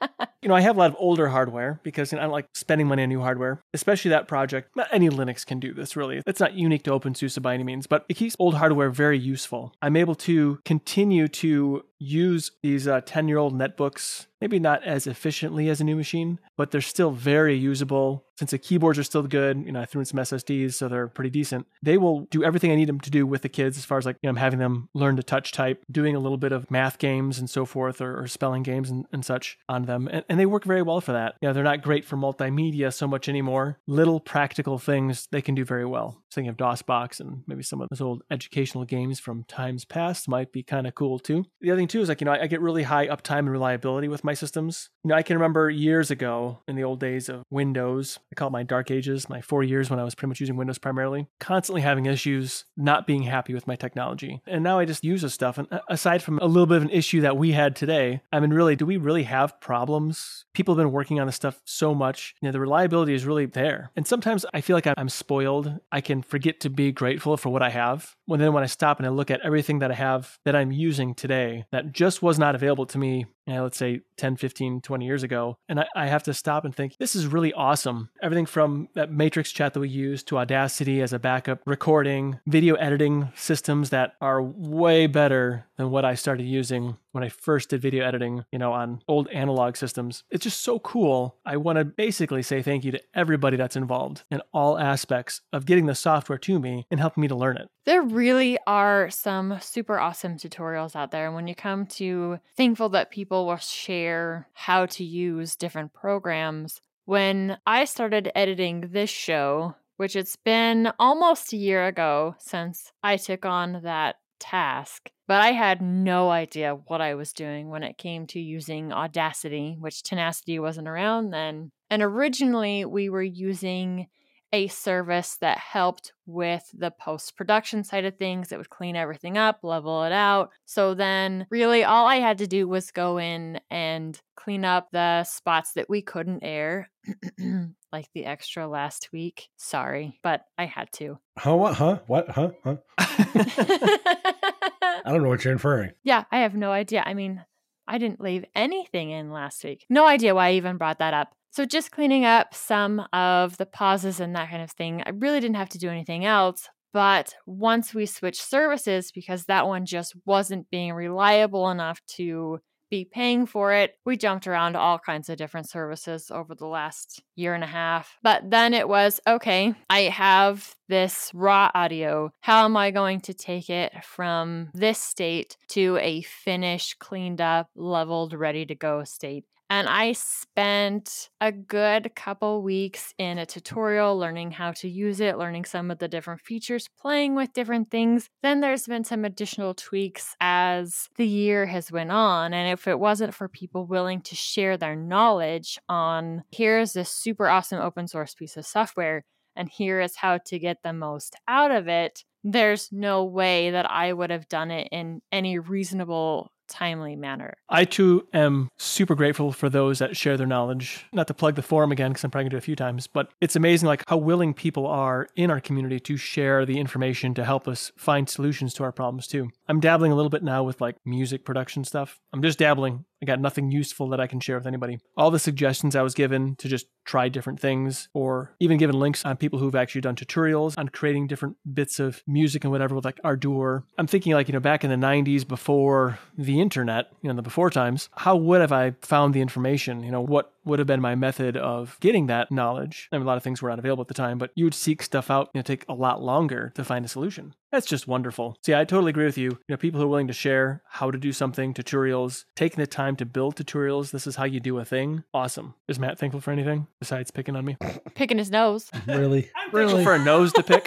you 0.44 0.48
know, 0.48 0.54
I 0.54 0.60
have 0.60 0.76
a 0.76 0.78
lot 0.78 0.90
of 0.90 0.96
older 0.98 1.28
hardware 1.28 1.80
because 1.82 2.12
you 2.12 2.16
know, 2.16 2.22
I 2.22 2.24
don't 2.26 2.32
like 2.32 2.46
spending 2.54 2.86
money 2.86 3.02
on 3.02 3.08
new 3.08 3.22
hardware, 3.22 3.62
especially 3.72 4.10
that 4.10 4.28
project. 4.28 4.68
Any 4.92 5.08
Linux 5.08 5.44
can 5.44 5.58
do 5.58 5.72
this, 5.72 5.96
really. 5.96 6.20
It's 6.26 6.38
not 6.38 6.52
unique 6.52 6.82
to 6.84 6.90
OpenSUSE 6.90 7.40
by 7.40 7.54
any 7.54 7.64
means, 7.64 7.86
but 7.86 8.04
it 8.10 8.14
keeps 8.14 8.36
old 8.38 8.56
hardware 8.56 8.90
very 8.90 9.18
useful. 9.18 9.72
I'm 9.80 9.96
able 9.96 10.14
to 10.16 10.58
continue 10.66 11.28
to 11.28 11.86
use 11.98 12.50
these 12.62 12.84
10 12.84 12.90
uh, 13.24 13.28
year 13.28 13.38
old 13.38 13.54
netbooks, 13.54 14.26
maybe 14.40 14.58
not 14.58 14.82
as 14.84 15.06
efficiently 15.06 15.68
as 15.68 15.80
a 15.80 15.84
new 15.84 15.96
machine, 15.96 16.38
but 16.56 16.70
they're 16.70 16.80
still 16.80 17.10
very 17.10 17.56
usable. 17.56 18.26
Since 18.38 18.50
the 18.50 18.58
keyboards 18.58 18.98
are 18.98 19.04
still 19.04 19.22
good, 19.22 19.64
you 19.64 19.72
know, 19.72 19.80
I 19.80 19.84
threw 19.84 20.00
in 20.00 20.04
some 20.04 20.18
SSDs, 20.18 20.74
so 20.74 20.88
they're 20.88 21.06
pretty 21.06 21.30
decent. 21.30 21.66
They 21.82 21.96
will 21.98 22.22
do 22.30 22.42
everything 22.42 22.72
I 22.72 22.74
need 22.74 22.88
them 22.88 23.00
to 23.00 23.10
do 23.10 23.26
with 23.26 23.42
the 23.42 23.48
kids 23.48 23.78
as 23.78 23.84
far 23.84 23.96
as 23.96 24.06
like, 24.06 24.16
you 24.22 24.26
know, 24.26 24.32
I'm 24.32 24.36
having 24.36 24.58
them 24.58 24.88
learn 24.92 25.16
to 25.16 25.22
touch 25.22 25.52
type, 25.52 25.84
doing 25.90 26.16
a 26.16 26.18
little 26.18 26.36
bit 26.36 26.50
of 26.50 26.70
math 26.70 26.98
games 26.98 27.38
and 27.38 27.48
so 27.48 27.64
forth, 27.64 28.00
or, 28.00 28.20
or 28.20 28.26
spelling 28.26 28.64
games 28.64 28.90
and, 28.90 29.06
and 29.12 29.24
such 29.24 29.56
on 29.68 29.84
them. 29.84 30.08
And, 30.10 30.24
and 30.28 30.38
they 30.38 30.46
work 30.46 30.64
very 30.64 30.82
well 30.82 31.00
for 31.00 31.12
that. 31.12 31.36
You 31.40 31.48
know, 31.48 31.52
they're 31.52 31.62
not 31.62 31.82
great 31.82 32.04
for 32.04 32.16
multimedia 32.16 32.92
so 32.92 33.06
much 33.06 33.28
anymore. 33.28 33.78
Little 33.86 34.18
practical 34.18 34.78
things 34.78 35.28
they 35.30 35.42
can 35.42 35.54
do 35.54 35.64
very 35.64 35.86
well. 35.86 36.22
Thinking 36.32 36.50
of 36.50 36.56
DOSBox 36.56 37.20
and 37.20 37.44
maybe 37.46 37.62
some 37.62 37.80
of 37.80 37.88
those 37.88 38.00
old 38.00 38.24
educational 38.30 38.84
games 38.84 39.20
from 39.20 39.44
times 39.44 39.84
past 39.84 40.28
might 40.28 40.52
be 40.52 40.64
kind 40.64 40.88
of 40.88 40.96
cool 40.96 41.20
too. 41.20 41.44
The 41.60 41.70
other 41.70 41.80
thing 41.84 41.98
too 41.98 42.02
is 42.02 42.08
like, 42.08 42.20
you 42.20 42.24
know, 42.24 42.32
I, 42.32 42.42
I 42.42 42.46
get 42.46 42.60
really 42.60 42.82
high 42.82 43.06
uptime 43.06 43.40
and 43.40 43.52
reliability 43.52 44.08
with 44.08 44.24
my 44.24 44.34
systems. 44.34 44.90
You 45.02 45.08
know, 45.08 45.14
I 45.14 45.22
can 45.22 45.36
remember 45.36 45.70
years 45.70 46.10
ago 46.10 46.60
in 46.66 46.76
the 46.76 46.84
old 46.84 47.00
days 47.00 47.28
of 47.28 47.44
Windows, 47.50 48.18
I 48.32 48.34
call 48.34 48.48
it 48.48 48.52
my 48.52 48.62
dark 48.62 48.90
ages, 48.90 49.28
my 49.28 49.40
four 49.40 49.62
years 49.62 49.90
when 49.90 49.98
I 49.98 50.04
was 50.04 50.14
pretty 50.14 50.28
much 50.28 50.40
using 50.40 50.56
Windows 50.56 50.78
primarily, 50.78 51.26
constantly 51.40 51.82
having 51.82 52.06
issues, 52.06 52.64
not 52.76 53.06
being 53.06 53.24
happy 53.24 53.54
with 53.54 53.66
my 53.66 53.76
technology. 53.76 54.40
And 54.46 54.64
now 54.64 54.78
I 54.78 54.84
just 54.84 55.04
use 55.04 55.22
this 55.22 55.34
stuff. 55.34 55.58
And 55.58 55.68
uh, 55.70 55.80
aside 55.88 56.22
from 56.22 56.38
a 56.38 56.46
little 56.46 56.66
bit 56.66 56.78
of 56.78 56.84
an 56.84 56.90
issue 56.90 57.20
that 57.20 57.36
we 57.36 57.52
had 57.52 57.76
today, 57.76 58.22
I 58.32 58.40
mean, 58.40 58.50
really, 58.50 58.76
do 58.76 58.86
we 58.86 58.96
really 58.96 59.24
have 59.24 59.60
problems? 59.60 60.44
People 60.54 60.74
have 60.74 60.82
been 60.82 60.92
working 60.92 61.20
on 61.20 61.26
this 61.26 61.36
stuff 61.36 61.60
so 61.64 61.94
much. 61.94 62.34
You 62.40 62.48
know, 62.48 62.52
the 62.52 62.60
reliability 62.60 63.14
is 63.14 63.26
really 63.26 63.46
there. 63.46 63.90
And 63.96 64.06
sometimes 64.06 64.46
I 64.54 64.60
feel 64.60 64.76
like 64.76 64.86
I'm 64.96 65.08
spoiled. 65.08 65.80
I 65.92 66.00
can 66.00 66.22
forget 66.22 66.60
to 66.60 66.70
be 66.70 66.92
grateful 66.92 67.36
for 67.36 67.50
what 67.50 67.62
I 67.62 67.70
have. 67.70 68.16
When 68.26 68.40
then 68.40 68.52
when 68.52 68.62
I 68.62 68.66
stop 68.66 68.98
and 68.98 69.06
I 69.06 69.10
look 69.10 69.30
at 69.30 69.40
everything 69.42 69.80
that 69.80 69.90
I 69.90 69.94
have 69.94 70.38
that 70.44 70.56
I'm 70.56 70.72
using 70.72 71.14
today 71.14 71.66
that 71.72 71.92
just 71.92 72.22
was 72.22 72.38
not 72.38 72.54
available 72.54 72.86
to 72.86 72.98
me 72.98 73.26
you 73.46 73.54
know, 73.54 73.62
let's 73.64 73.76
say 73.76 74.00
10, 74.16 74.36
15, 74.36 74.80
20 74.80 75.04
years 75.04 75.22
ago. 75.22 75.58
And 75.68 75.80
I, 75.80 75.86
I, 75.94 76.06
have 76.06 76.22
to 76.24 76.34
stop 76.34 76.64
and 76.64 76.74
think, 76.74 76.96
this 76.98 77.14
is 77.14 77.26
really 77.26 77.52
awesome. 77.52 78.08
Everything 78.22 78.46
from 78.46 78.88
that 78.94 79.10
Matrix 79.10 79.52
chat 79.52 79.74
that 79.74 79.80
we 79.80 79.88
use 79.88 80.22
to 80.24 80.38
Audacity 80.38 81.02
as 81.02 81.12
a 81.12 81.18
backup 81.18 81.60
recording, 81.66 82.38
video 82.46 82.74
editing 82.76 83.30
systems 83.34 83.90
that 83.90 84.14
are 84.20 84.42
way 84.42 85.06
better 85.06 85.66
than 85.76 85.90
what 85.90 86.04
I 86.04 86.14
started 86.14 86.46
using 86.46 86.96
when 87.12 87.24
I 87.24 87.28
first 87.28 87.70
did 87.70 87.80
video 87.80 88.04
editing, 88.04 88.44
you 88.50 88.58
know, 88.58 88.72
on 88.72 89.02
old 89.06 89.28
analog 89.28 89.76
systems. 89.76 90.24
It's 90.30 90.42
just 90.42 90.62
so 90.62 90.78
cool. 90.80 91.36
I 91.44 91.56
want 91.56 91.78
to 91.78 91.84
basically 91.84 92.42
say 92.42 92.62
thank 92.62 92.84
you 92.84 92.92
to 92.92 93.00
everybody 93.14 93.56
that's 93.56 93.76
involved 93.76 94.24
in 94.30 94.42
all 94.52 94.78
aspects 94.78 95.40
of 95.52 95.64
getting 95.64 95.86
the 95.86 95.94
software 95.94 96.38
to 96.38 96.58
me 96.58 96.86
and 96.90 96.98
helping 96.98 97.22
me 97.22 97.28
to 97.28 97.36
learn 97.36 97.56
it. 97.56 97.68
There 97.84 98.02
really 98.02 98.58
are 98.66 99.10
some 99.10 99.58
super 99.60 99.98
awesome 99.98 100.38
tutorials 100.38 100.96
out 100.96 101.10
there. 101.10 101.26
And 101.26 101.34
when 101.34 101.46
you 101.46 101.54
come 101.54 101.86
to 101.86 102.38
thankful 102.56 102.88
that 102.90 103.10
people 103.10 103.33
will 103.42 103.56
share 103.56 104.48
how 104.52 104.86
to 104.86 105.04
use 105.04 105.56
different 105.56 105.92
programs, 105.92 106.80
when 107.06 107.58
I 107.66 107.84
started 107.84 108.32
editing 108.34 108.88
this 108.92 109.10
show, 109.10 109.74
which 109.96 110.16
it's 110.16 110.36
been 110.36 110.92
almost 110.98 111.52
a 111.52 111.56
year 111.56 111.86
ago 111.86 112.34
since 112.38 112.92
I 113.02 113.16
took 113.16 113.44
on 113.44 113.80
that 113.82 114.16
task, 114.40 115.10
but 115.26 115.40
I 115.40 115.52
had 115.52 115.80
no 115.80 116.30
idea 116.30 116.78
what 116.86 117.00
I 117.00 117.14
was 117.14 117.32
doing 117.32 117.68
when 117.68 117.82
it 117.82 117.98
came 117.98 118.26
to 118.28 118.40
using 118.40 118.92
Audacity, 118.92 119.76
which 119.78 120.02
Tenacity 120.02 120.58
wasn't 120.58 120.88
around 120.88 121.30
then. 121.30 121.70
And 121.90 122.02
originally, 122.02 122.84
we 122.84 123.08
were 123.08 123.22
using 123.22 124.08
a 124.54 124.68
service 124.68 125.36
that 125.40 125.58
helped 125.58 126.12
with 126.26 126.70
the 126.72 126.92
post 126.92 127.36
production 127.36 127.82
side 127.82 128.04
of 128.04 128.16
things. 128.16 128.52
It 128.52 128.56
would 128.56 128.70
clean 128.70 128.94
everything 128.94 129.36
up, 129.36 129.64
level 129.64 130.04
it 130.04 130.12
out. 130.12 130.50
So 130.64 130.94
then, 130.94 131.48
really, 131.50 131.82
all 131.82 132.06
I 132.06 132.20
had 132.20 132.38
to 132.38 132.46
do 132.46 132.68
was 132.68 132.92
go 132.92 133.18
in 133.18 133.58
and 133.68 134.16
clean 134.36 134.64
up 134.64 134.92
the 134.92 135.24
spots 135.24 135.72
that 135.72 135.90
we 135.90 136.02
couldn't 136.02 136.44
air, 136.44 136.88
like 137.92 138.06
the 138.14 138.26
extra 138.26 138.68
last 138.68 139.08
week. 139.12 139.48
Sorry, 139.56 140.20
but 140.22 140.44
I 140.56 140.66
had 140.66 140.92
to. 140.92 141.18
Huh? 141.36 141.56
What? 141.56 141.74
Huh? 141.74 141.98
What? 142.06 142.30
Huh? 142.30 142.50
Huh? 142.62 142.76
I 142.98 145.02
don't 145.06 145.24
know 145.24 145.30
what 145.30 145.44
you're 145.44 145.52
inferring. 145.52 145.94
Yeah, 146.04 146.26
I 146.30 146.38
have 146.38 146.54
no 146.54 146.70
idea. 146.70 147.02
I 147.04 147.14
mean, 147.14 147.44
I 147.86 147.98
didn't 147.98 148.20
leave 148.20 148.44
anything 148.54 149.10
in 149.10 149.30
last 149.30 149.64
week. 149.64 149.84
No 149.90 150.06
idea 150.06 150.34
why 150.34 150.48
I 150.48 150.52
even 150.52 150.76
brought 150.76 150.98
that 150.98 151.14
up. 151.14 151.34
So, 151.50 151.64
just 151.64 151.92
cleaning 151.92 152.24
up 152.24 152.54
some 152.54 153.02
of 153.12 153.56
the 153.58 153.66
pauses 153.66 154.18
and 154.18 154.34
that 154.34 154.50
kind 154.50 154.62
of 154.62 154.70
thing. 154.72 155.02
I 155.06 155.10
really 155.10 155.40
didn't 155.40 155.56
have 155.56 155.68
to 155.70 155.78
do 155.78 155.88
anything 155.88 156.24
else. 156.24 156.68
But 156.92 157.34
once 157.44 157.92
we 157.92 158.06
switched 158.06 158.42
services, 158.42 159.10
because 159.12 159.46
that 159.46 159.66
one 159.66 159.84
just 159.84 160.14
wasn't 160.24 160.70
being 160.70 160.92
reliable 160.92 161.68
enough 161.70 162.00
to 162.16 162.60
be 162.94 163.04
paying 163.04 163.44
for 163.44 163.72
it. 163.72 163.96
We 164.04 164.16
jumped 164.16 164.46
around 164.46 164.76
all 164.76 165.00
kinds 165.00 165.28
of 165.28 165.36
different 165.36 165.68
services 165.68 166.30
over 166.30 166.54
the 166.54 166.66
last 166.66 167.20
year 167.34 167.52
and 167.52 167.64
a 167.64 167.66
half. 167.66 168.16
But 168.22 168.50
then 168.50 168.72
it 168.72 168.88
was 168.88 169.20
okay, 169.26 169.74
I 169.90 170.02
have 170.02 170.76
this 170.88 171.32
raw 171.34 171.72
audio. 171.74 172.30
How 172.40 172.64
am 172.64 172.76
I 172.76 172.92
going 172.92 173.20
to 173.22 173.34
take 173.34 173.68
it 173.68 173.92
from 174.04 174.70
this 174.74 175.00
state 175.00 175.56
to 175.70 175.98
a 176.00 176.22
finished, 176.22 177.00
cleaned 177.00 177.40
up, 177.40 177.68
leveled, 177.74 178.32
ready 178.32 178.64
to 178.66 178.76
go 178.76 179.02
state? 179.02 179.44
And 179.76 179.88
I 179.88 180.12
spent 180.12 181.30
a 181.40 181.50
good 181.50 182.14
couple 182.14 182.62
weeks 182.62 183.12
in 183.18 183.38
a 183.38 183.44
tutorial 183.44 184.16
learning 184.16 184.52
how 184.52 184.70
to 184.70 184.88
use 184.88 185.18
it, 185.18 185.36
learning 185.36 185.64
some 185.64 185.90
of 185.90 185.98
the 185.98 186.06
different 186.06 186.42
features, 186.42 186.88
playing 186.96 187.34
with 187.34 187.52
different 187.52 187.90
things. 187.90 188.30
Then 188.40 188.60
there's 188.60 188.86
been 188.86 189.02
some 189.02 189.24
additional 189.24 189.74
tweaks 189.74 190.36
as 190.40 191.08
the 191.16 191.26
year 191.26 191.66
has 191.66 191.90
went 191.90 192.12
on. 192.12 192.54
And 192.54 192.72
if 192.72 192.86
it 192.86 193.00
wasn't 193.00 193.34
for 193.34 193.48
people 193.48 193.84
willing 193.84 194.20
to 194.20 194.36
share 194.36 194.76
their 194.76 194.94
knowledge 194.94 195.76
on 195.88 196.44
here's 196.52 196.92
this 196.92 197.10
super 197.10 197.48
awesome 197.48 197.80
open 197.80 198.06
source 198.06 198.32
piece 198.32 198.56
of 198.56 198.64
software, 198.64 199.24
and 199.56 199.68
here 199.68 200.00
is 200.00 200.14
how 200.14 200.38
to 200.38 200.58
get 200.60 200.84
the 200.84 200.92
most 200.92 201.34
out 201.48 201.72
of 201.72 201.88
it, 201.88 202.22
there's 202.44 202.92
no 202.92 203.24
way 203.24 203.72
that 203.72 203.90
I 203.90 204.12
would 204.12 204.30
have 204.30 204.48
done 204.48 204.70
it 204.70 204.86
in 204.92 205.20
any 205.32 205.58
reasonable 205.58 206.52
timely 206.68 207.16
manner. 207.16 207.54
I 207.68 207.84
too 207.84 208.26
am 208.32 208.70
super 208.76 209.14
grateful 209.14 209.52
for 209.52 209.68
those 209.68 209.98
that 209.98 210.16
share 210.16 210.36
their 210.36 210.46
knowledge. 210.46 211.06
Not 211.12 211.26
to 211.28 211.34
plug 211.34 211.54
the 211.54 211.62
forum 211.62 211.92
again, 211.92 212.12
because 212.12 212.24
I'm 212.24 212.30
probably 212.30 212.44
gonna 212.44 212.50
do 212.50 212.56
it 212.56 212.58
a 212.58 212.62
few 212.62 212.76
times, 212.76 213.06
but 213.06 213.32
it's 213.40 213.56
amazing 213.56 213.86
like 213.86 214.02
how 214.08 214.16
willing 214.16 214.54
people 214.54 214.86
are 214.86 215.28
in 215.36 215.50
our 215.50 215.60
community 215.60 216.00
to 216.00 216.16
share 216.16 216.64
the 216.64 216.78
information 216.78 217.34
to 217.34 217.44
help 217.44 217.68
us 217.68 217.92
find 217.96 218.28
solutions 218.28 218.74
to 218.74 218.84
our 218.84 218.92
problems 218.92 219.26
too. 219.26 219.50
I'm 219.68 219.80
dabbling 219.80 220.12
a 220.12 220.14
little 220.14 220.30
bit 220.30 220.42
now 220.42 220.62
with 220.62 220.80
like 220.80 220.96
music 221.04 221.44
production 221.44 221.84
stuff. 221.84 222.20
I'm 222.32 222.42
just 222.42 222.58
dabbling. 222.58 223.04
I 223.22 223.26
got 223.26 223.40
nothing 223.40 223.70
useful 223.70 224.08
that 224.10 224.20
I 224.20 224.26
can 224.26 224.40
share 224.40 224.56
with 224.56 224.66
anybody. 224.66 224.98
All 225.16 225.30
the 225.30 225.38
suggestions 225.38 225.96
I 225.96 226.02
was 226.02 226.14
given 226.14 226.56
to 226.56 226.68
just 226.68 226.86
try 227.04 227.28
different 227.28 227.60
things, 227.60 228.08
or 228.14 228.54
even 228.60 228.78
given 228.78 228.98
links 228.98 229.24
on 229.24 229.36
people 229.36 229.58
who've 229.58 229.74
actually 229.74 230.00
done 230.00 230.16
tutorials 230.16 230.74
on 230.78 230.88
creating 230.88 231.26
different 231.26 231.56
bits 231.72 232.00
of 232.00 232.22
music 232.26 232.64
and 232.64 232.70
whatever 232.72 232.94
with 232.94 233.04
like 233.04 233.20
Ardour. 233.22 233.84
I'm 233.98 234.06
thinking 234.06 234.32
like, 234.32 234.48
you 234.48 234.52
know, 234.52 234.60
back 234.60 234.84
in 234.84 234.90
the 234.90 235.06
90s 235.06 235.46
before 235.46 236.18
the 236.36 236.60
internet, 236.60 237.10
you 237.22 237.28
know, 237.28 237.34
the 237.34 237.42
before 237.42 237.70
times, 237.70 238.08
how 238.16 238.36
would 238.36 238.60
have 238.60 238.72
I 238.72 238.94
found 239.02 239.34
the 239.34 239.40
information? 239.40 240.02
You 240.02 240.10
know, 240.10 240.22
what 240.22 240.54
would 240.64 240.78
have 240.78 240.88
been 240.88 241.00
my 241.00 241.14
method 241.14 241.56
of 241.56 241.98
getting 242.00 242.26
that 242.26 242.50
knowledge. 242.50 243.08
I 243.12 243.16
mean, 243.16 243.24
a 243.24 243.26
lot 243.26 243.36
of 243.36 243.42
things 243.42 243.60
were 243.60 243.68
not 243.68 243.78
available 243.78 244.02
at 244.02 244.08
the 244.08 244.14
time, 244.14 244.38
but 244.38 244.50
you 244.54 244.64
would 244.64 244.74
seek 244.74 245.02
stuff 245.02 245.30
out, 245.30 245.50
you 245.52 245.58
know, 245.58 245.62
take 245.62 245.84
a 245.88 245.94
lot 245.94 246.22
longer 246.22 246.72
to 246.74 246.84
find 246.84 247.04
a 247.04 247.08
solution. 247.08 247.54
That's 247.74 247.86
just 247.86 248.06
wonderful. 248.06 248.56
See, 248.62 248.72
I 248.72 248.84
totally 248.84 249.10
agree 249.10 249.24
with 249.24 249.36
you. 249.36 249.50
You 249.50 249.58
know, 249.70 249.76
people 249.76 249.98
who 249.98 250.06
are 250.06 250.08
willing 250.08 250.28
to 250.28 250.32
share 250.32 250.80
how 250.86 251.10
to 251.10 251.18
do 251.18 251.32
something, 251.32 251.74
tutorials, 251.74 252.44
taking 252.54 252.78
the 252.78 252.86
time 252.86 253.16
to 253.16 253.26
build 253.26 253.56
tutorials. 253.56 254.12
This 254.12 254.28
is 254.28 254.36
how 254.36 254.44
you 254.44 254.60
do 254.60 254.78
a 254.78 254.84
thing. 254.84 255.24
Awesome. 255.34 255.74
Is 255.88 255.98
Matt 255.98 256.16
thankful 256.16 256.40
for 256.40 256.52
anything 256.52 256.86
besides 257.00 257.32
picking 257.32 257.56
on 257.56 257.64
me? 257.64 257.76
Picking 258.14 258.38
his 258.38 258.52
nose. 258.52 258.92
Really? 259.08 259.50
I'm 259.56 259.72
really? 259.72 260.04
for 260.04 260.14
a 260.14 260.20
nose 260.20 260.52
to 260.52 260.62
pick. 260.62 260.86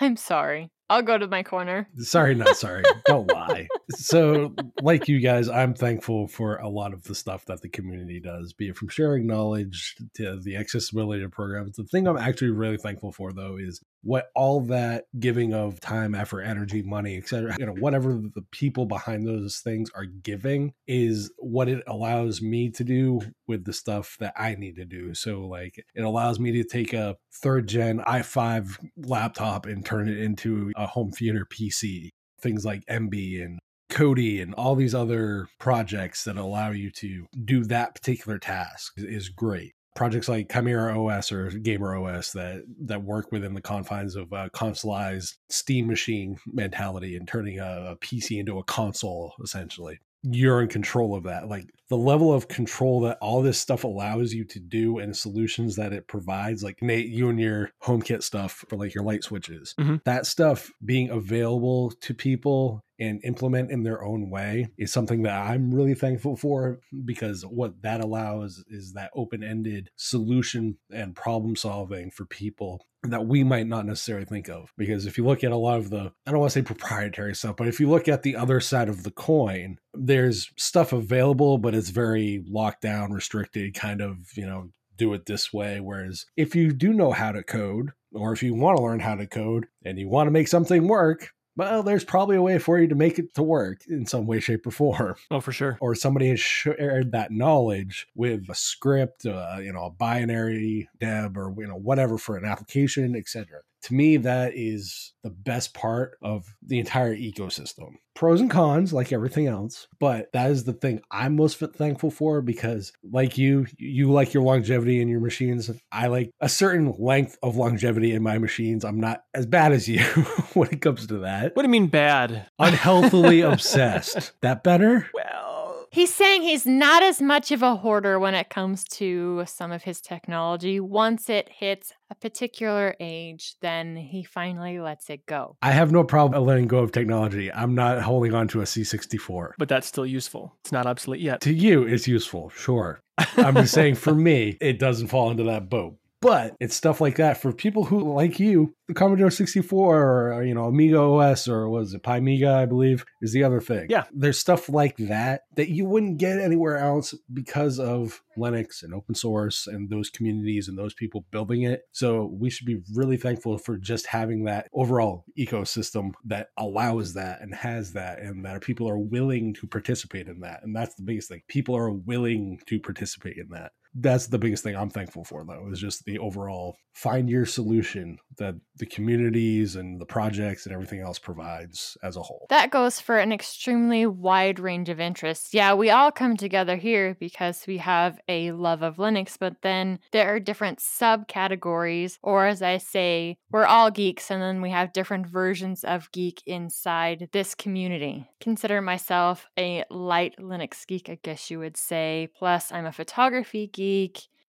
I'm 0.00 0.16
sorry. 0.16 0.72
I'll 0.90 1.02
go 1.02 1.16
to 1.16 1.26
my 1.26 1.42
corner. 1.42 1.88
Sorry, 1.96 2.34
not 2.34 2.56
sorry. 2.58 2.82
Don't 3.06 3.30
lie. 3.30 3.68
So, 3.90 4.54
like 4.82 5.08
you 5.08 5.20
guys, 5.20 5.48
I'm 5.48 5.74
thankful 5.74 6.28
for 6.28 6.56
a 6.56 6.68
lot 6.68 6.92
of 6.92 7.04
the 7.04 7.14
stuff 7.14 7.46
that 7.46 7.62
the 7.62 7.68
community 7.68 8.20
does, 8.20 8.52
be 8.52 8.68
it 8.68 8.76
from 8.76 8.88
sharing 8.88 9.26
knowledge 9.26 9.96
to 10.16 10.38
the 10.40 10.56
accessibility 10.56 11.22
to 11.22 11.28
programs. 11.28 11.76
The 11.76 11.84
thing 11.84 12.06
I'm 12.06 12.18
actually 12.18 12.50
really 12.50 12.76
thankful 12.76 13.12
for, 13.12 13.32
though, 13.32 13.56
is 13.56 13.80
what 14.04 14.26
all 14.34 14.60
that 14.60 15.06
giving 15.18 15.54
of 15.54 15.80
time, 15.80 16.14
effort, 16.14 16.42
energy, 16.42 16.82
money, 16.82 17.16
etc. 17.16 17.56
You 17.58 17.66
know, 17.66 17.72
whatever 17.72 18.12
the 18.12 18.44
people 18.52 18.86
behind 18.86 19.26
those 19.26 19.58
things 19.58 19.90
are 19.94 20.04
giving 20.04 20.74
is 20.86 21.32
what 21.38 21.68
it 21.68 21.82
allows 21.86 22.40
me 22.42 22.70
to 22.70 22.84
do 22.84 23.20
with 23.48 23.64
the 23.64 23.72
stuff 23.72 24.16
that 24.20 24.34
I 24.36 24.54
need 24.54 24.76
to 24.76 24.84
do. 24.84 25.14
So, 25.14 25.40
like, 25.40 25.82
it 25.94 26.02
allows 26.02 26.38
me 26.38 26.52
to 26.52 26.64
take 26.64 26.92
a 26.92 27.16
third 27.32 27.66
gen 27.66 28.00
i5 28.00 28.78
laptop 28.96 29.66
and 29.66 29.84
turn 29.84 30.08
it 30.08 30.18
into 30.18 30.72
a 30.76 30.86
home 30.86 31.10
theater 31.10 31.46
PC. 31.50 32.10
Things 32.40 32.64
like 32.64 32.84
Emby 32.86 33.42
and 33.42 33.58
Kodi 33.90 34.42
and 34.42 34.54
all 34.54 34.74
these 34.74 34.94
other 34.94 35.46
projects 35.58 36.24
that 36.24 36.36
allow 36.36 36.70
you 36.70 36.90
to 36.90 37.26
do 37.44 37.64
that 37.64 37.94
particular 37.94 38.38
task 38.38 38.92
is 38.96 39.28
great. 39.28 39.72
Projects 39.94 40.28
like 40.28 40.52
Chimera 40.52 40.98
OS 41.00 41.30
or 41.32 41.50
Gamer 41.50 41.96
OS 41.96 42.32
that 42.32 42.64
that 42.82 43.02
work 43.02 43.30
within 43.32 43.54
the 43.54 43.60
confines 43.60 44.16
of 44.16 44.32
a 44.32 44.50
consoleized 44.50 45.36
Steam 45.48 45.86
machine 45.86 46.38
mentality 46.46 47.16
and 47.16 47.28
turning 47.28 47.60
a, 47.60 47.92
a 47.92 47.96
PC 47.96 48.38
into 48.38 48.58
a 48.58 48.64
console 48.64 49.34
essentially 49.42 50.00
you're 50.24 50.62
in 50.62 50.68
control 50.68 51.14
of 51.14 51.24
that. 51.24 51.48
Like 51.48 51.70
the 51.90 51.96
level 51.96 52.32
of 52.32 52.48
control 52.48 53.00
that 53.02 53.18
all 53.20 53.42
this 53.42 53.58
stuff 53.60 53.84
allows 53.84 54.32
you 54.32 54.44
to 54.46 54.60
do 54.60 54.98
and 54.98 55.14
solutions 55.14 55.76
that 55.76 55.92
it 55.92 56.08
provides, 56.08 56.64
like 56.64 56.80
Nate, 56.80 57.08
you 57.08 57.28
and 57.28 57.38
your 57.38 57.70
HomeKit 57.82 58.22
stuff 58.22 58.64
for 58.68 58.76
like 58.76 58.94
your 58.94 59.04
light 59.04 59.22
switches, 59.22 59.74
mm-hmm. 59.78 59.96
that 60.04 60.26
stuff 60.26 60.72
being 60.84 61.10
available 61.10 61.90
to 62.00 62.14
people 62.14 62.82
and 62.98 63.20
implement 63.24 63.70
in 63.70 63.82
their 63.82 64.02
own 64.04 64.30
way 64.30 64.68
is 64.78 64.92
something 64.92 65.22
that 65.22 65.50
I'm 65.50 65.74
really 65.74 65.94
thankful 65.94 66.36
for 66.36 66.80
because 67.04 67.44
what 67.44 67.82
that 67.82 68.00
allows 68.00 68.64
is 68.68 68.92
that 68.92 69.10
open 69.14 69.42
ended 69.42 69.90
solution 69.96 70.78
and 70.92 71.16
problem 71.16 71.56
solving 71.56 72.10
for 72.10 72.24
people 72.24 72.86
that 73.02 73.26
we 73.26 73.44
might 73.44 73.66
not 73.66 73.86
necessarily 73.86 74.24
think 74.24 74.48
of. 74.48 74.72
Because 74.78 75.06
if 75.06 75.18
you 75.18 75.26
look 75.26 75.44
at 75.44 75.52
a 75.52 75.56
lot 75.56 75.78
of 75.78 75.90
the, 75.90 76.12
I 76.26 76.30
don't 76.30 76.40
want 76.40 76.52
to 76.52 76.58
say 76.58 76.64
proprietary 76.64 77.34
stuff, 77.34 77.56
but 77.56 77.68
if 77.68 77.80
you 77.80 77.88
look 77.88 78.08
at 78.08 78.22
the 78.22 78.36
other 78.36 78.60
side 78.60 78.88
of 78.88 79.02
the 79.02 79.10
coin, 79.10 79.78
there's 79.92 80.50
stuff 80.56 80.92
available, 80.92 81.58
but 81.58 81.74
it's 81.74 81.90
very 81.90 82.42
locked 82.48 82.82
down, 82.82 83.12
restricted, 83.12 83.74
kind 83.74 84.00
of, 84.00 84.16
you 84.36 84.46
know, 84.46 84.70
do 84.96 85.12
it 85.12 85.26
this 85.26 85.52
way. 85.52 85.80
Whereas 85.80 86.24
if 86.36 86.54
you 86.54 86.72
do 86.72 86.92
know 86.92 87.12
how 87.12 87.32
to 87.32 87.42
code, 87.42 87.90
or 88.14 88.32
if 88.32 88.42
you 88.42 88.54
want 88.54 88.76
to 88.76 88.82
learn 88.82 89.00
how 89.00 89.16
to 89.16 89.26
code 89.26 89.66
and 89.84 89.98
you 89.98 90.08
want 90.08 90.28
to 90.28 90.30
make 90.30 90.48
something 90.48 90.86
work, 90.86 91.30
well, 91.56 91.82
there's 91.82 92.04
probably 92.04 92.36
a 92.36 92.42
way 92.42 92.58
for 92.58 92.78
you 92.78 92.88
to 92.88 92.94
make 92.94 93.18
it 93.18 93.34
to 93.34 93.42
work 93.42 93.86
in 93.88 94.06
some 94.06 94.26
way, 94.26 94.40
shape, 94.40 94.66
or 94.66 94.70
form. 94.70 95.14
Oh, 95.30 95.40
for 95.40 95.52
sure. 95.52 95.78
Or 95.80 95.94
somebody 95.94 96.28
has 96.28 96.40
shared 96.40 97.12
that 97.12 97.30
knowledge 97.30 98.06
with 98.14 98.48
a 98.48 98.54
script, 98.54 99.26
uh, 99.26 99.56
you 99.60 99.72
know, 99.72 99.86
a 99.86 99.90
binary 99.90 100.88
deb, 100.98 101.36
or 101.36 101.54
you 101.58 101.66
know, 101.66 101.76
whatever 101.76 102.18
for 102.18 102.36
an 102.36 102.44
application, 102.44 103.16
etc 103.16 103.60
to 103.84 103.94
me, 103.94 104.16
that 104.18 104.52
is 104.54 105.12
the 105.22 105.30
best 105.30 105.74
part 105.74 106.16
of 106.22 106.46
the 106.62 106.78
entire 106.78 107.14
ecosystem. 107.14 107.96
Pros 108.14 108.40
and 108.40 108.50
cons, 108.50 108.92
like 108.92 109.12
everything 109.12 109.46
else, 109.46 109.88
but 109.98 110.32
that 110.32 110.50
is 110.50 110.64
the 110.64 110.72
thing 110.72 111.00
I'm 111.10 111.36
most 111.36 111.58
thankful 111.58 112.10
for 112.10 112.40
because, 112.40 112.92
like 113.02 113.36
you, 113.36 113.66
you 113.76 114.10
like 114.10 114.32
your 114.32 114.42
longevity 114.42 115.00
in 115.00 115.08
your 115.08 115.20
machines. 115.20 115.70
I 115.92 116.06
like 116.06 116.30
a 116.40 116.48
certain 116.48 116.94
length 116.98 117.36
of 117.42 117.56
longevity 117.56 118.12
in 118.12 118.22
my 118.22 118.38
machines. 118.38 118.84
I'm 118.84 119.00
not 119.00 119.24
as 119.34 119.46
bad 119.46 119.72
as 119.72 119.88
you 119.88 120.00
when 120.54 120.70
it 120.70 120.80
comes 120.80 121.06
to 121.08 121.18
that. 121.18 121.54
What 121.54 121.62
do 121.62 121.68
you 121.68 121.72
mean 121.72 121.88
bad? 121.88 122.48
Unhealthily 122.58 123.40
obsessed. 123.42 124.32
That 124.40 124.64
better? 124.64 125.10
Well, 125.12 125.53
He's 125.94 126.12
saying 126.12 126.42
he's 126.42 126.66
not 126.66 127.04
as 127.04 127.22
much 127.22 127.52
of 127.52 127.62
a 127.62 127.76
hoarder 127.76 128.18
when 128.18 128.34
it 128.34 128.50
comes 128.50 128.82
to 128.98 129.44
some 129.46 129.70
of 129.70 129.84
his 129.84 130.00
technology. 130.00 130.80
Once 130.80 131.30
it 131.30 131.48
hits 131.48 131.92
a 132.10 132.16
particular 132.16 132.96
age, 132.98 133.54
then 133.62 133.94
he 133.94 134.24
finally 134.24 134.80
lets 134.80 135.08
it 135.08 135.24
go. 135.24 135.56
I 135.62 135.70
have 135.70 135.92
no 135.92 136.02
problem 136.02 136.44
letting 136.44 136.66
go 136.66 136.78
of 136.78 136.90
technology. 136.90 137.52
I'm 137.52 137.76
not 137.76 138.02
holding 138.02 138.34
on 138.34 138.48
to 138.48 138.60
a 138.60 138.64
C64. 138.64 139.50
but 139.56 139.68
that's 139.68 139.86
still 139.86 140.04
useful. 140.04 140.56
It's 140.64 140.72
not 140.72 140.86
obsolete 140.86 141.20
yet. 141.20 141.40
To 141.42 141.54
you, 141.54 141.84
it's 141.84 142.08
useful, 142.08 142.50
sure. 142.50 143.00
I'm 143.36 143.54
just 143.54 143.72
saying 143.72 143.94
for 143.94 144.14
me, 144.16 144.58
it 144.60 144.80
doesn't 144.80 145.06
fall 145.06 145.30
into 145.30 145.44
that 145.44 145.70
boat. 145.70 145.96
But 146.24 146.56
it's 146.58 146.74
stuff 146.74 147.00
like 147.00 147.16
that 147.16 147.40
for 147.40 147.52
people 147.52 147.84
who 147.84 148.14
like 148.14 148.40
you. 148.40 148.74
The 148.88 148.94
Commodore 148.94 149.30
64 149.30 150.32
or, 150.34 150.42
you 150.42 150.54
know, 150.54 150.64
Amiga 150.64 150.98
OS 150.98 151.48
or 151.48 151.68
was 151.68 151.94
it 151.94 152.02
Pi 152.02 152.18
Amiga, 152.18 152.52
I 152.52 152.66
believe, 152.66 153.04
is 153.22 153.32
the 153.32 153.44
other 153.44 153.60
thing. 153.60 153.86
Yeah. 153.88 154.04
There's 154.12 154.38
stuff 154.38 154.68
like 154.68 154.96
that 154.98 155.42
that 155.56 155.70
you 155.70 155.86
wouldn't 155.86 156.18
get 156.18 156.38
anywhere 156.38 156.76
else 156.76 157.14
because 157.32 157.78
of 157.78 158.22
Linux 158.36 158.82
and 158.82 158.92
open 158.92 159.14
source 159.14 159.66
and 159.66 159.88
those 159.88 160.10
communities 160.10 160.68
and 160.68 160.76
those 160.78 160.92
people 160.92 161.24
building 161.30 161.62
it. 161.62 161.82
So 161.92 162.24
we 162.26 162.50
should 162.50 162.66
be 162.66 162.82
really 162.94 163.16
thankful 163.16 163.56
for 163.58 163.76
just 163.78 164.06
having 164.06 164.44
that 164.44 164.68
overall 164.74 165.24
ecosystem 165.38 166.12
that 166.24 166.48
allows 166.58 167.14
that 167.14 167.40
and 167.40 167.54
has 167.54 167.92
that 167.92 168.18
and 168.18 168.44
that 168.44 168.60
people 168.60 168.88
are 168.88 168.98
willing 168.98 169.54
to 169.54 169.66
participate 169.66 170.28
in 170.28 170.40
that. 170.40 170.62
And 170.62 170.74
that's 170.74 170.94
the 170.94 171.04
biggest 171.04 171.28
thing. 171.28 171.42
People 171.48 171.76
are 171.76 171.90
willing 171.90 172.60
to 172.66 172.80
participate 172.80 173.36
in 173.36 173.48
that 173.50 173.72
that's 173.94 174.26
the 174.26 174.38
biggest 174.38 174.64
thing 174.64 174.76
I'm 174.76 174.90
thankful 174.90 175.24
for, 175.24 175.44
though, 175.44 175.68
is 175.70 175.80
just 175.80 176.04
the 176.04 176.18
overall 176.18 176.76
find 176.92 177.28
your 177.28 177.44
solution 177.44 178.18
that 178.38 178.54
the 178.76 178.86
communities 178.86 179.76
and 179.76 180.00
the 180.00 180.06
projects 180.06 180.64
and 180.64 180.72
everything 180.72 181.00
else 181.00 181.18
provides 181.18 181.96
as 182.02 182.16
a 182.16 182.22
whole. 182.22 182.46
That 182.50 182.70
goes 182.70 183.00
for 183.00 183.18
an 183.18 183.32
extremely 183.32 184.06
wide 184.06 184.58
range 184.58 184.88
of 184.88 185.00
interests. 185.00 185.52
Yeah, 185.52 185.74
we 185.74 185.90
all 185.90 186.12
come 186.12 186.36
together 186.36 186.76
here 186.76 187.16
because 187.18 187.64
we 187.66 187.78
have 187.78 188.18
a 188.28 188.52
love 188.52 188.82
of 188.82 188.96
Linux, 188.96 189.36
but 189.38 189.62
then 189.62 189.98
there 190.12 190.32
are 190.34 190.40
different 190.40 190.78
subcategories, 190.78 192.18
or 192.22 192.46
as 192.46 192.62
I 192.62 192.78
say, 192.78 193.38
we're 193.50 193.66
all 193.66 193.90
geeks, 193.90 194.30
and 194.30 194.42
then 194.42 194.60
we 194.60 194.70
have 194.70 194.92
different 194.92 195.26
versions 195.26 195.84
of 195.84 196.10
geek 196.12 196.42
inside 196.46 197.28
this 197.32 197.54
community. 197.54 198.28
Consider 198.40 198.80
myself 198.80 199.46
a 199.58 199.84
light 199.90 200.34
Linux 200.40 200.86
geek, 200.86 201.08
I 201.08 201.18
guess 201.22 201.50
you 201.50 201.58
would 201.58 201.76
say. 201.76 202.28
Plus, 202.36 202.70
I'm 202.72 202.86
a 202.86 202.92
photography 202.92 203.66
geek 203.66 203.83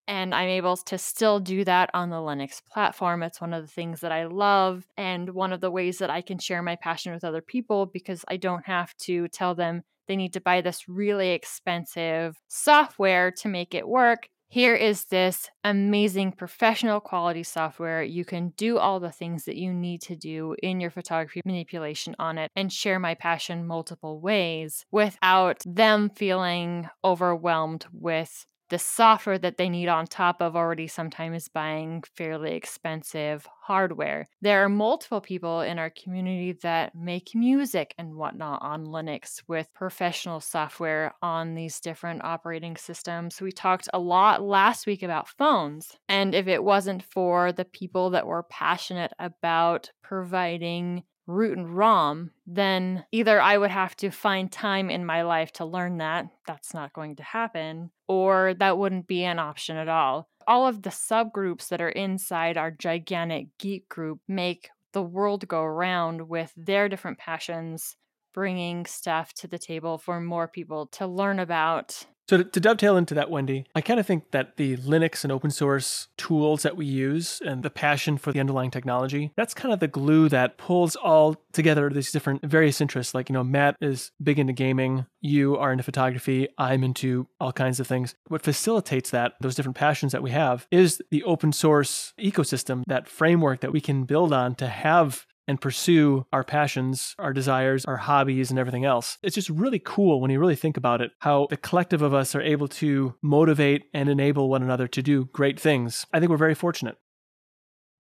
and 0.07 0.35
I'm 0.35 0.49
able 0.49 0.77
to 0.77 0.97
still 0.97 1.39
do 1.39 1.63
that 1.63 1.89
on 1.93 2.09
the 2.09 2.17
Linux 2.17 2.61
platform. 2.71 3.23
It's 3.23 3.41
one 3.41 3.53
of 3.53 3.63
the 3.63 3.71
things 3.71 4.01
that 4.01 4.11
I 4.11 4.25
love 4.25 4.85
and 4.97 5.29
one 5.31 5.51
of 5.51 5.61
the 5.61 5.71
ways 5.71 5.97
that 5.97 6.09
I 6.09 6.21
can 6.21 6.37
share 6.37 6.61
my 6.61 6.75
passion 6.75 7.13
with 7.13 7.23
other 7.23 7.41
people 7.41 7.85
because 7.87 8.23
I 8.27 8.37
don't 8.37 8.65
have 8.65 8.95
to 8.97 9.27
tell 9.29 9.55
them 9.55 9.83
they 10.07 10.15
need 10.15 10.33
to 10.33 10.41
buy 10.41 10.61
this 10.61 10.87
really 10.87 11.31
expensive 11.31 12.37
software 12.47 13.31
to 13.31 13.47
make 13.47 13.73
it 13.73 13.87
work. 13.87 14.29
Here 14.47 14.75
is 14.75 15.05
this 15.05 15.49
amazing 15.63 16.33
professional 16.33 16.99
quality 16.99 17.41
software. 17.41 18.03
You 18.03 18.23
can 18.23 18.49
do 18.55 18.77
all 18.77 18.99
the 18.99 19.11
things 19.11 19.45
that 19.45 19.57
you 19.57 19.73
need 19.73 20.01
to 20.03 20.15
do 20.15 20.55
in 20.61 20.79
your 20.79 20.91
photography 20.91 21.41
manipulation 21.43 22.15
on 22.19 22.37
it 22.37 22.51
and 22.55 22.71
share 22.71 22.99
my 22.99 23.15
passion 23.15 23.65
multiple 23.65 24.21
ways 24.21 24.85
without 24.91 25.63
them 25.65 26.11
feeling 26.15 26.87
overwhelmed 27.03 27.87
with 27.91 28.45
the 28.75 28.79
software 28.79 29.37
that 29.37 29.55
they 29.55 29.69
need 29.69 29.87
on 29.87 30.05
top 30.05 30.41
of 30.41 30.53
already 30.53 30.85
sometimes 30.85 31.47
buying 31.47 32.03
fairly 32.13 32.55
expensive 32.55 33.47
hardware. 33.61 34.27
There 34.41 34.65
are 34.65 34.67
multiple 34.67 35.21
people 35.21 35.61
in 35.61 35.79
our 35.79 35.89
community 35.89 36.51
that 36.61 36.93
make 36.93 37.29
music 37.33 37.95
and 37.97 38.15
whatnot 38.15 38.61
on 38.61 38.87
Linux 38.87 39.41
with 39.47 39.73
professional 39.73 40.41
software 40.41 41.13
on 41.21 41.55
these 41.55 41.79
different 41.79 42.25
operating 42.25 42.75
systems. 42.75 43.39
We 43.39 43.53
talked 43.53 43.87
a 43.93 43.99
lot 43.99 44.41
last 44.41 44.85
week 44.85 45.03
about 45.03 45.29
phones. 45.29 45.95
And 46.09 46.35
if 46.35 46.49
it 46.49 46.61
wasn't 46.61 47.01
for 47.01 47.53
the 47.53 47.63
people 47.63 48.09
that 48.09 48.27
were 48.27 48.43
passionate 48.43 49.13
about 49.19 49.89
providing 50.03 51.03
root 51.27 51.57
and 51.57 51.75
ROM, 51.75 52.31
then 52.45 53.05
either 53.11 53.41
I 53.41 53.57
would 53.57 53.71
have 53.71 53.95
to 53.97 54.11
find 54.11 54.51
time 54.51 54.89
in 54.89 55.05
my 55.05 55.23
life 55.23 55.51
to 55.53 55.65
learn 55.65 55.97
that. 55.97 56.27
That's 56.47 56.73
not 56.73 56.93
going 56.93 57.15
to 57.17 57.23
happen. 57.23 57.91
Or 58.07 58.53
that 58.59 58.77
wouldn't 58.77 59.07
be 59.07 59.23
an 59.23 59.39
option 59.39 59.77
at 59.77 59.89
all. 59.89 60.29
All 60.47 60.67
of 60.67 60.83
the 60.83 60.91
subgroups 60.91 61.69
that 61.69 61.81
are 61.81 61.89
inside 61.89 62.57
our 62.57 62.71
gigantic 62.71 63.47
geek 63.57 63.89
group 63.89 64.19
make 64.27 64.69
the 64.93 65.01
world 65.01 65.47
go 65.47 65.61
around 65.61 66.29
with 66.29 66.53
their 66.55 66.87
different 66.87 67.17
passions, 67.17 67.97
bringing 68.35 68.85
stuff 68.85 69.33
to 69.33 69.47
the 69.47 69.57
table 69.57 69.97
for 69.97 70.19
more 70.19 70.45
people 70.47 70.87
to 70.87 71.07
learn 71.07 71.39
about 71.39 72.05
So 72.27 72.37
to, 72.37 72.43
to 72.43 72.59
dovetail 72.59 72.97
into 72.97 73.13
that, 73.13 73.29
Wendy, 73.29 73.65
I 73.75 73.81
kind 73.81 73.99
of 73.99 74.05
think 74.05 74.31
that 74.31 74.57
the 74.57 74.77
Linux 74.77 75.23
and 75.23 75.31
open 75.31 75.51
source 75.51 76.07
tools 76.17 76.63
that 76.63 76.75
we 76.75 76.85
use 76.85 77.39
and 77.45 77.61
the 77.63 77.69
passion 77.69 78.17
for 78.17 78.33
the 78.33 78.39
underlying 78.39 78.71
technology, 78.71 79.31
that's 79.37 79.53
kind 79.53 79.73
of 79.73 79.79
the 79.79 79.87
glue 79.87 80.27
that 80.29 80.57
pulls 80.57 80.95
all 80.95 81.35
together 81.53 81.89
these 81.89 82.11
different 82.11 82.43
various 82.43 82.81
interests. 82.81 83.13
Like, 83.13 83.29
you 83.29 83.33
know, 83.33 83.43
Matt 83.43 83.77
is 83.79 84.11
big 84.21 84.39
into 84.39 84.53
gaming, 84.53 85.05
you 85.21 85.55
are 85.55 85.71
into 85.71 85.83
photography, 85.83 86.47
I'm 86.57 86.83
into 86.83 87.27
all 87.39 87.53
kinds 87.53 87.79
of 87.79 87.87
things. 87.87 88.15
What 88.27 88.41
facilitates 88.41 89.11
that, 89.11 89.33
those 89.39 89.55
different 89.55 89.77
passions 89.77 90.11
that 90.11 90.23
we 90.23 90.31
have, 90.31 90.67
is 90.71 91.01
the 91.11 91.23
open 91.23 91.53
source 91.53 92.13
ecosystem, 92.19 92.83
that 92.87 93.07
framework 93.07 93.61
that 93.61 93.71
we 93.71 93.81
can 93.81 94.03
build 94.03 94.33
on 94.33 94.55
to 94.55 94.67
have 94.67 95.27
and 95.47 95.61
pursue 95.61 96.25
our 96.33 96.43
passions, 96.43 97.15
our 97.19 97.33
desires, 97.33 97.85
our 97.85 97.97
hobbies, 97.97 98.49
and 98.49 98.59
everything 98.59 98.85
else. 98.85 99.17
It's 99.21 99.35
just 99.35 99.49
really 99.49 99.79
cool 99.79 100.19
when 100.19 100.31
you 100.31 100.39
really 100.39 100.55
think 100.55 100.77
about 100.77 101.01
it, 101.01 101.11
how 101.19 101.47
the 101.49 101.57
collective 101.57 102.01
of 102.01 102.13
us 102.13 102.35
are 102.35 102.41
able 102.41 102.67
to 102.69 103.15
motivate 103.21 103.83
and 103.93 104.09
enable 104.09 104.49
one 104.49 104.63
another 104.63 104.87
to 104.87 105.01
do 105.01 105.25
great 105.25 105.59
things. 105.59 106.05
I 106.11 106.19
think 106.19 106.29
we're 106.29 106.37
very 106.37 106.55
fortunate. 106.55 106.97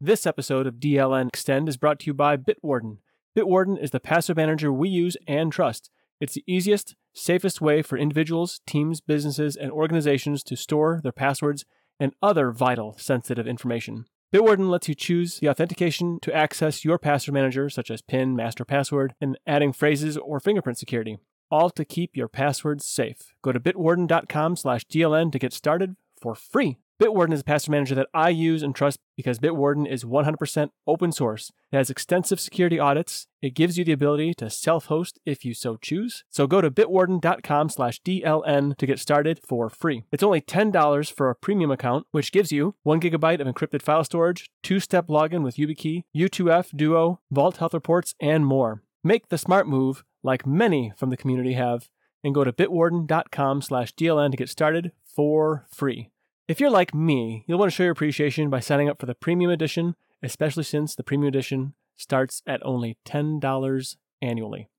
This 0.01 0.25
episode 0.25 0.67
of 0.67 0.75
DLN 0.75 1.29
Extend 1.29 1.69
is 1.69 1.77
brought 1.77 1.99
to 2.01 2.07
you 2.07 2.13
by 2.13 2.35
Bitwarden. 2.37 2.97
Bitwarden 3.37 3.81
is 3.81 3.91
the 3.91 3.99
password 3.99 4.37
manager 4.37 4.71
we 4.71 4.89
use 4.89 5.15
and 5.27 5.51
trust. 5.51 5.89
It's 6.19 6.33
the 6.33 6.43
easiest, 6.47 6.95
safest 7.13 7.61
way 7.61 7.81
for 7.81 7.97
individuals, 7.97 8.61
teams, 8.65 9.01
businesses, 9.01 9.55
and 9.55 9.71
organizations 9.71 10.43
to 10.43 10.55
store 10.55 11.01
their 11.03 11.11
passwords 11.11 11.65
and 11.99 12.13
other 12.21 12.51
vital 12.51 12.95
sensitive 12.97 13.47
information. 13.47 14.05
Bitwarden 14.35 14.69
lets 14.69 14.89
you 14.89 14.95
choose 14.95 15.39
the 15.39 15.47
authentication 15.47 16.19
to 16.19 16.35
access 16.35 16.83
your 16.83 16.97
password 16.97 17.33
manager, 17.33 17.69
such 17.69 17.89
as 17.89 18.01
PIN, 18.01 18.35
master 18.35 18.65
password, 18.65 19.13
and 19.21 19.39
adding 19.47 19.71
phrases 19.71 20.17
or 20.17 20.41
fingerprint 20.41 20.77
security, 20.77 21.19
all 21.49 21.69
to 21.69 21.85
keep 21.85 22.17
your 22.17 22.27
passwords 22.27 22.85
safe. 22.85 23.33
Go 23.41 23.53
to 23.53 23.61
bitwarden.com 23.61 24.57
slash 24.57 24.85
DLN 24.87 25.31
to 25.31 25.39
get 25.39 25.53
started 25.53 25.95
for 26.21 26.35
free. 26.35 26.79
Bitwarden 27.01 27.33
is 27.33 27.41
a 27.41 27.43
password 27.43 27.71
manager 27.73 27.95
that 27.95 28.07
I 28.13 28.29
use 28.29 28.63
and 28.63 28.73
trust 28.73 28.99
because 29.17 29.37
Bitwarden 29.37 29.85
is 29.85 30.05
100% 30.05 30.69
open 30.87 31.11
source. 31.11 31.51
It 31.71 31.75
has 31.75 31.89
extensive 31.89 32.39
security 32.39 32.79
audits. 32.79 33.27
It 33.41 33.53
gives 33.53 33.77
you 33.77 33.83
the 33.83 33.91
ability 33.91 34.33
to 34.35 34.49
self-host 34.49 35.19
if 35.25 35.43
you 35.43 35.53
so 35.53 35.75
choose. 35.75 36.23
So 36.29 36.47
go 36.47 36.61
to 36.61 36.71
bitwarden.com 36.71 37.69
slash 37.69 38.01
DLN 38.01 38.77
to 38.77 38.85
get 38.85 38.99
started 38.99 39.41
for 39.45 39.69
free. 39.69 40.05
It's 40.13 40.23
only 40.23 40.39
$10 40.39 41.11
for 41.11 41.29
a 41.29 41.35
premium 41.35 41.69
account, 41.69 42.07
which 42.11 42.31
gives 42.31 42.53
you 42.53 42.75
one 42.83 43.01
gigabyte 43.01 43.41
of 43.41 43.47
encrypted 43.47 43.81
file 43.81 44.05
storage, 44.05 44.49
two-step 44.63 45.07
login 45.07 45.43
with 45.43 45.57
YubiKey, 45.57 46.03
U2F, 46.15 46.77
Duo, 46.77 47.19
Vault 47.29 47.57
Health 47.57 47.73
Reports, 47.73 48.15
and 48.21 48.45
more. 48.45 48.83
Make 49.03 49.27
the 49.27 49.37
smart 49.37 49.67
move, 49.67 50.05
like 50.23 50.47
many 50.47 50.93
from 50.95 51.09
the 51.09 51.17
community 51.17 51.53
have, 51.53 51.89
and 52.23 52.33
go 52.33 52.45
to 52.45 52.53
bitwarden.com 52.53 53.61
slash 53.61 53.93
DLN 53.95 54.31
to 54.31 54.37
get 54.37 54.49
started 54.49 54.93
for 55.05 55.65
free. 55.69 56.09
If 56.47 56.59
you're 56.59 56.69
like 56.69 56.93
me, 56.93 57.43
you'll 57.47 57.57
want 57.57 57.71
to 57.71 57.75
show 57.75 57.81
your 57.81 57.91
appreciation 57.91 58.51
by 58.51 58.59
signing 58.59 58.87
up 58.87 58.99
for 58.99 59.07
the 59.07 59.15
premium 59.15 59.49
edition, 59.49 59.95
especially 60.21 60.63
since 60.63 60.93
the 60.93 61.03
premium 61.03 61.27
edition 61.27 61.73
starts 61.97 62.43
at 62.45 62.63
only 62.63 62.97
$10 63.03 63.95
annually. 64.21 64.69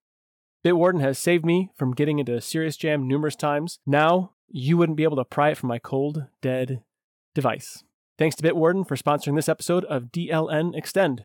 Bitwarden 0.64 1.00
has 1.00 1.18
saved 1.18 1.44
me 1.44 1.70
from 1.74 1.92
getting 1.92 2.20
into 2.20 2.37
a 2.37 2.40
serious 2.40 2.76
jam 2.76 3.09
numerous 3.09 3.35
times. 3.35 3.81
Now, 3.85 4.33
you 4.48 4.76
wouldn't 4.76 4.96
be 4.96 5.02
able 5.02 5.16
to 5.16 5.24
pry 5.24 5.50
it 5.50 5.57
from 5.57 5.68
my 5.68 5.81
cold, 5.81 6.26
dead 6.40 6.85
device. 7.35 7.83
Thanks 8.16 8.37
to 8.37 8.44
Bitwarden 8.44 8.87
for 8.87 8.96
sponsoring 8.96 9.35
this 9.35 9.48
episode 9.48 9.85
of 9.87 10.12
DLN 10.12 10.76
Extend. 10.76 11.24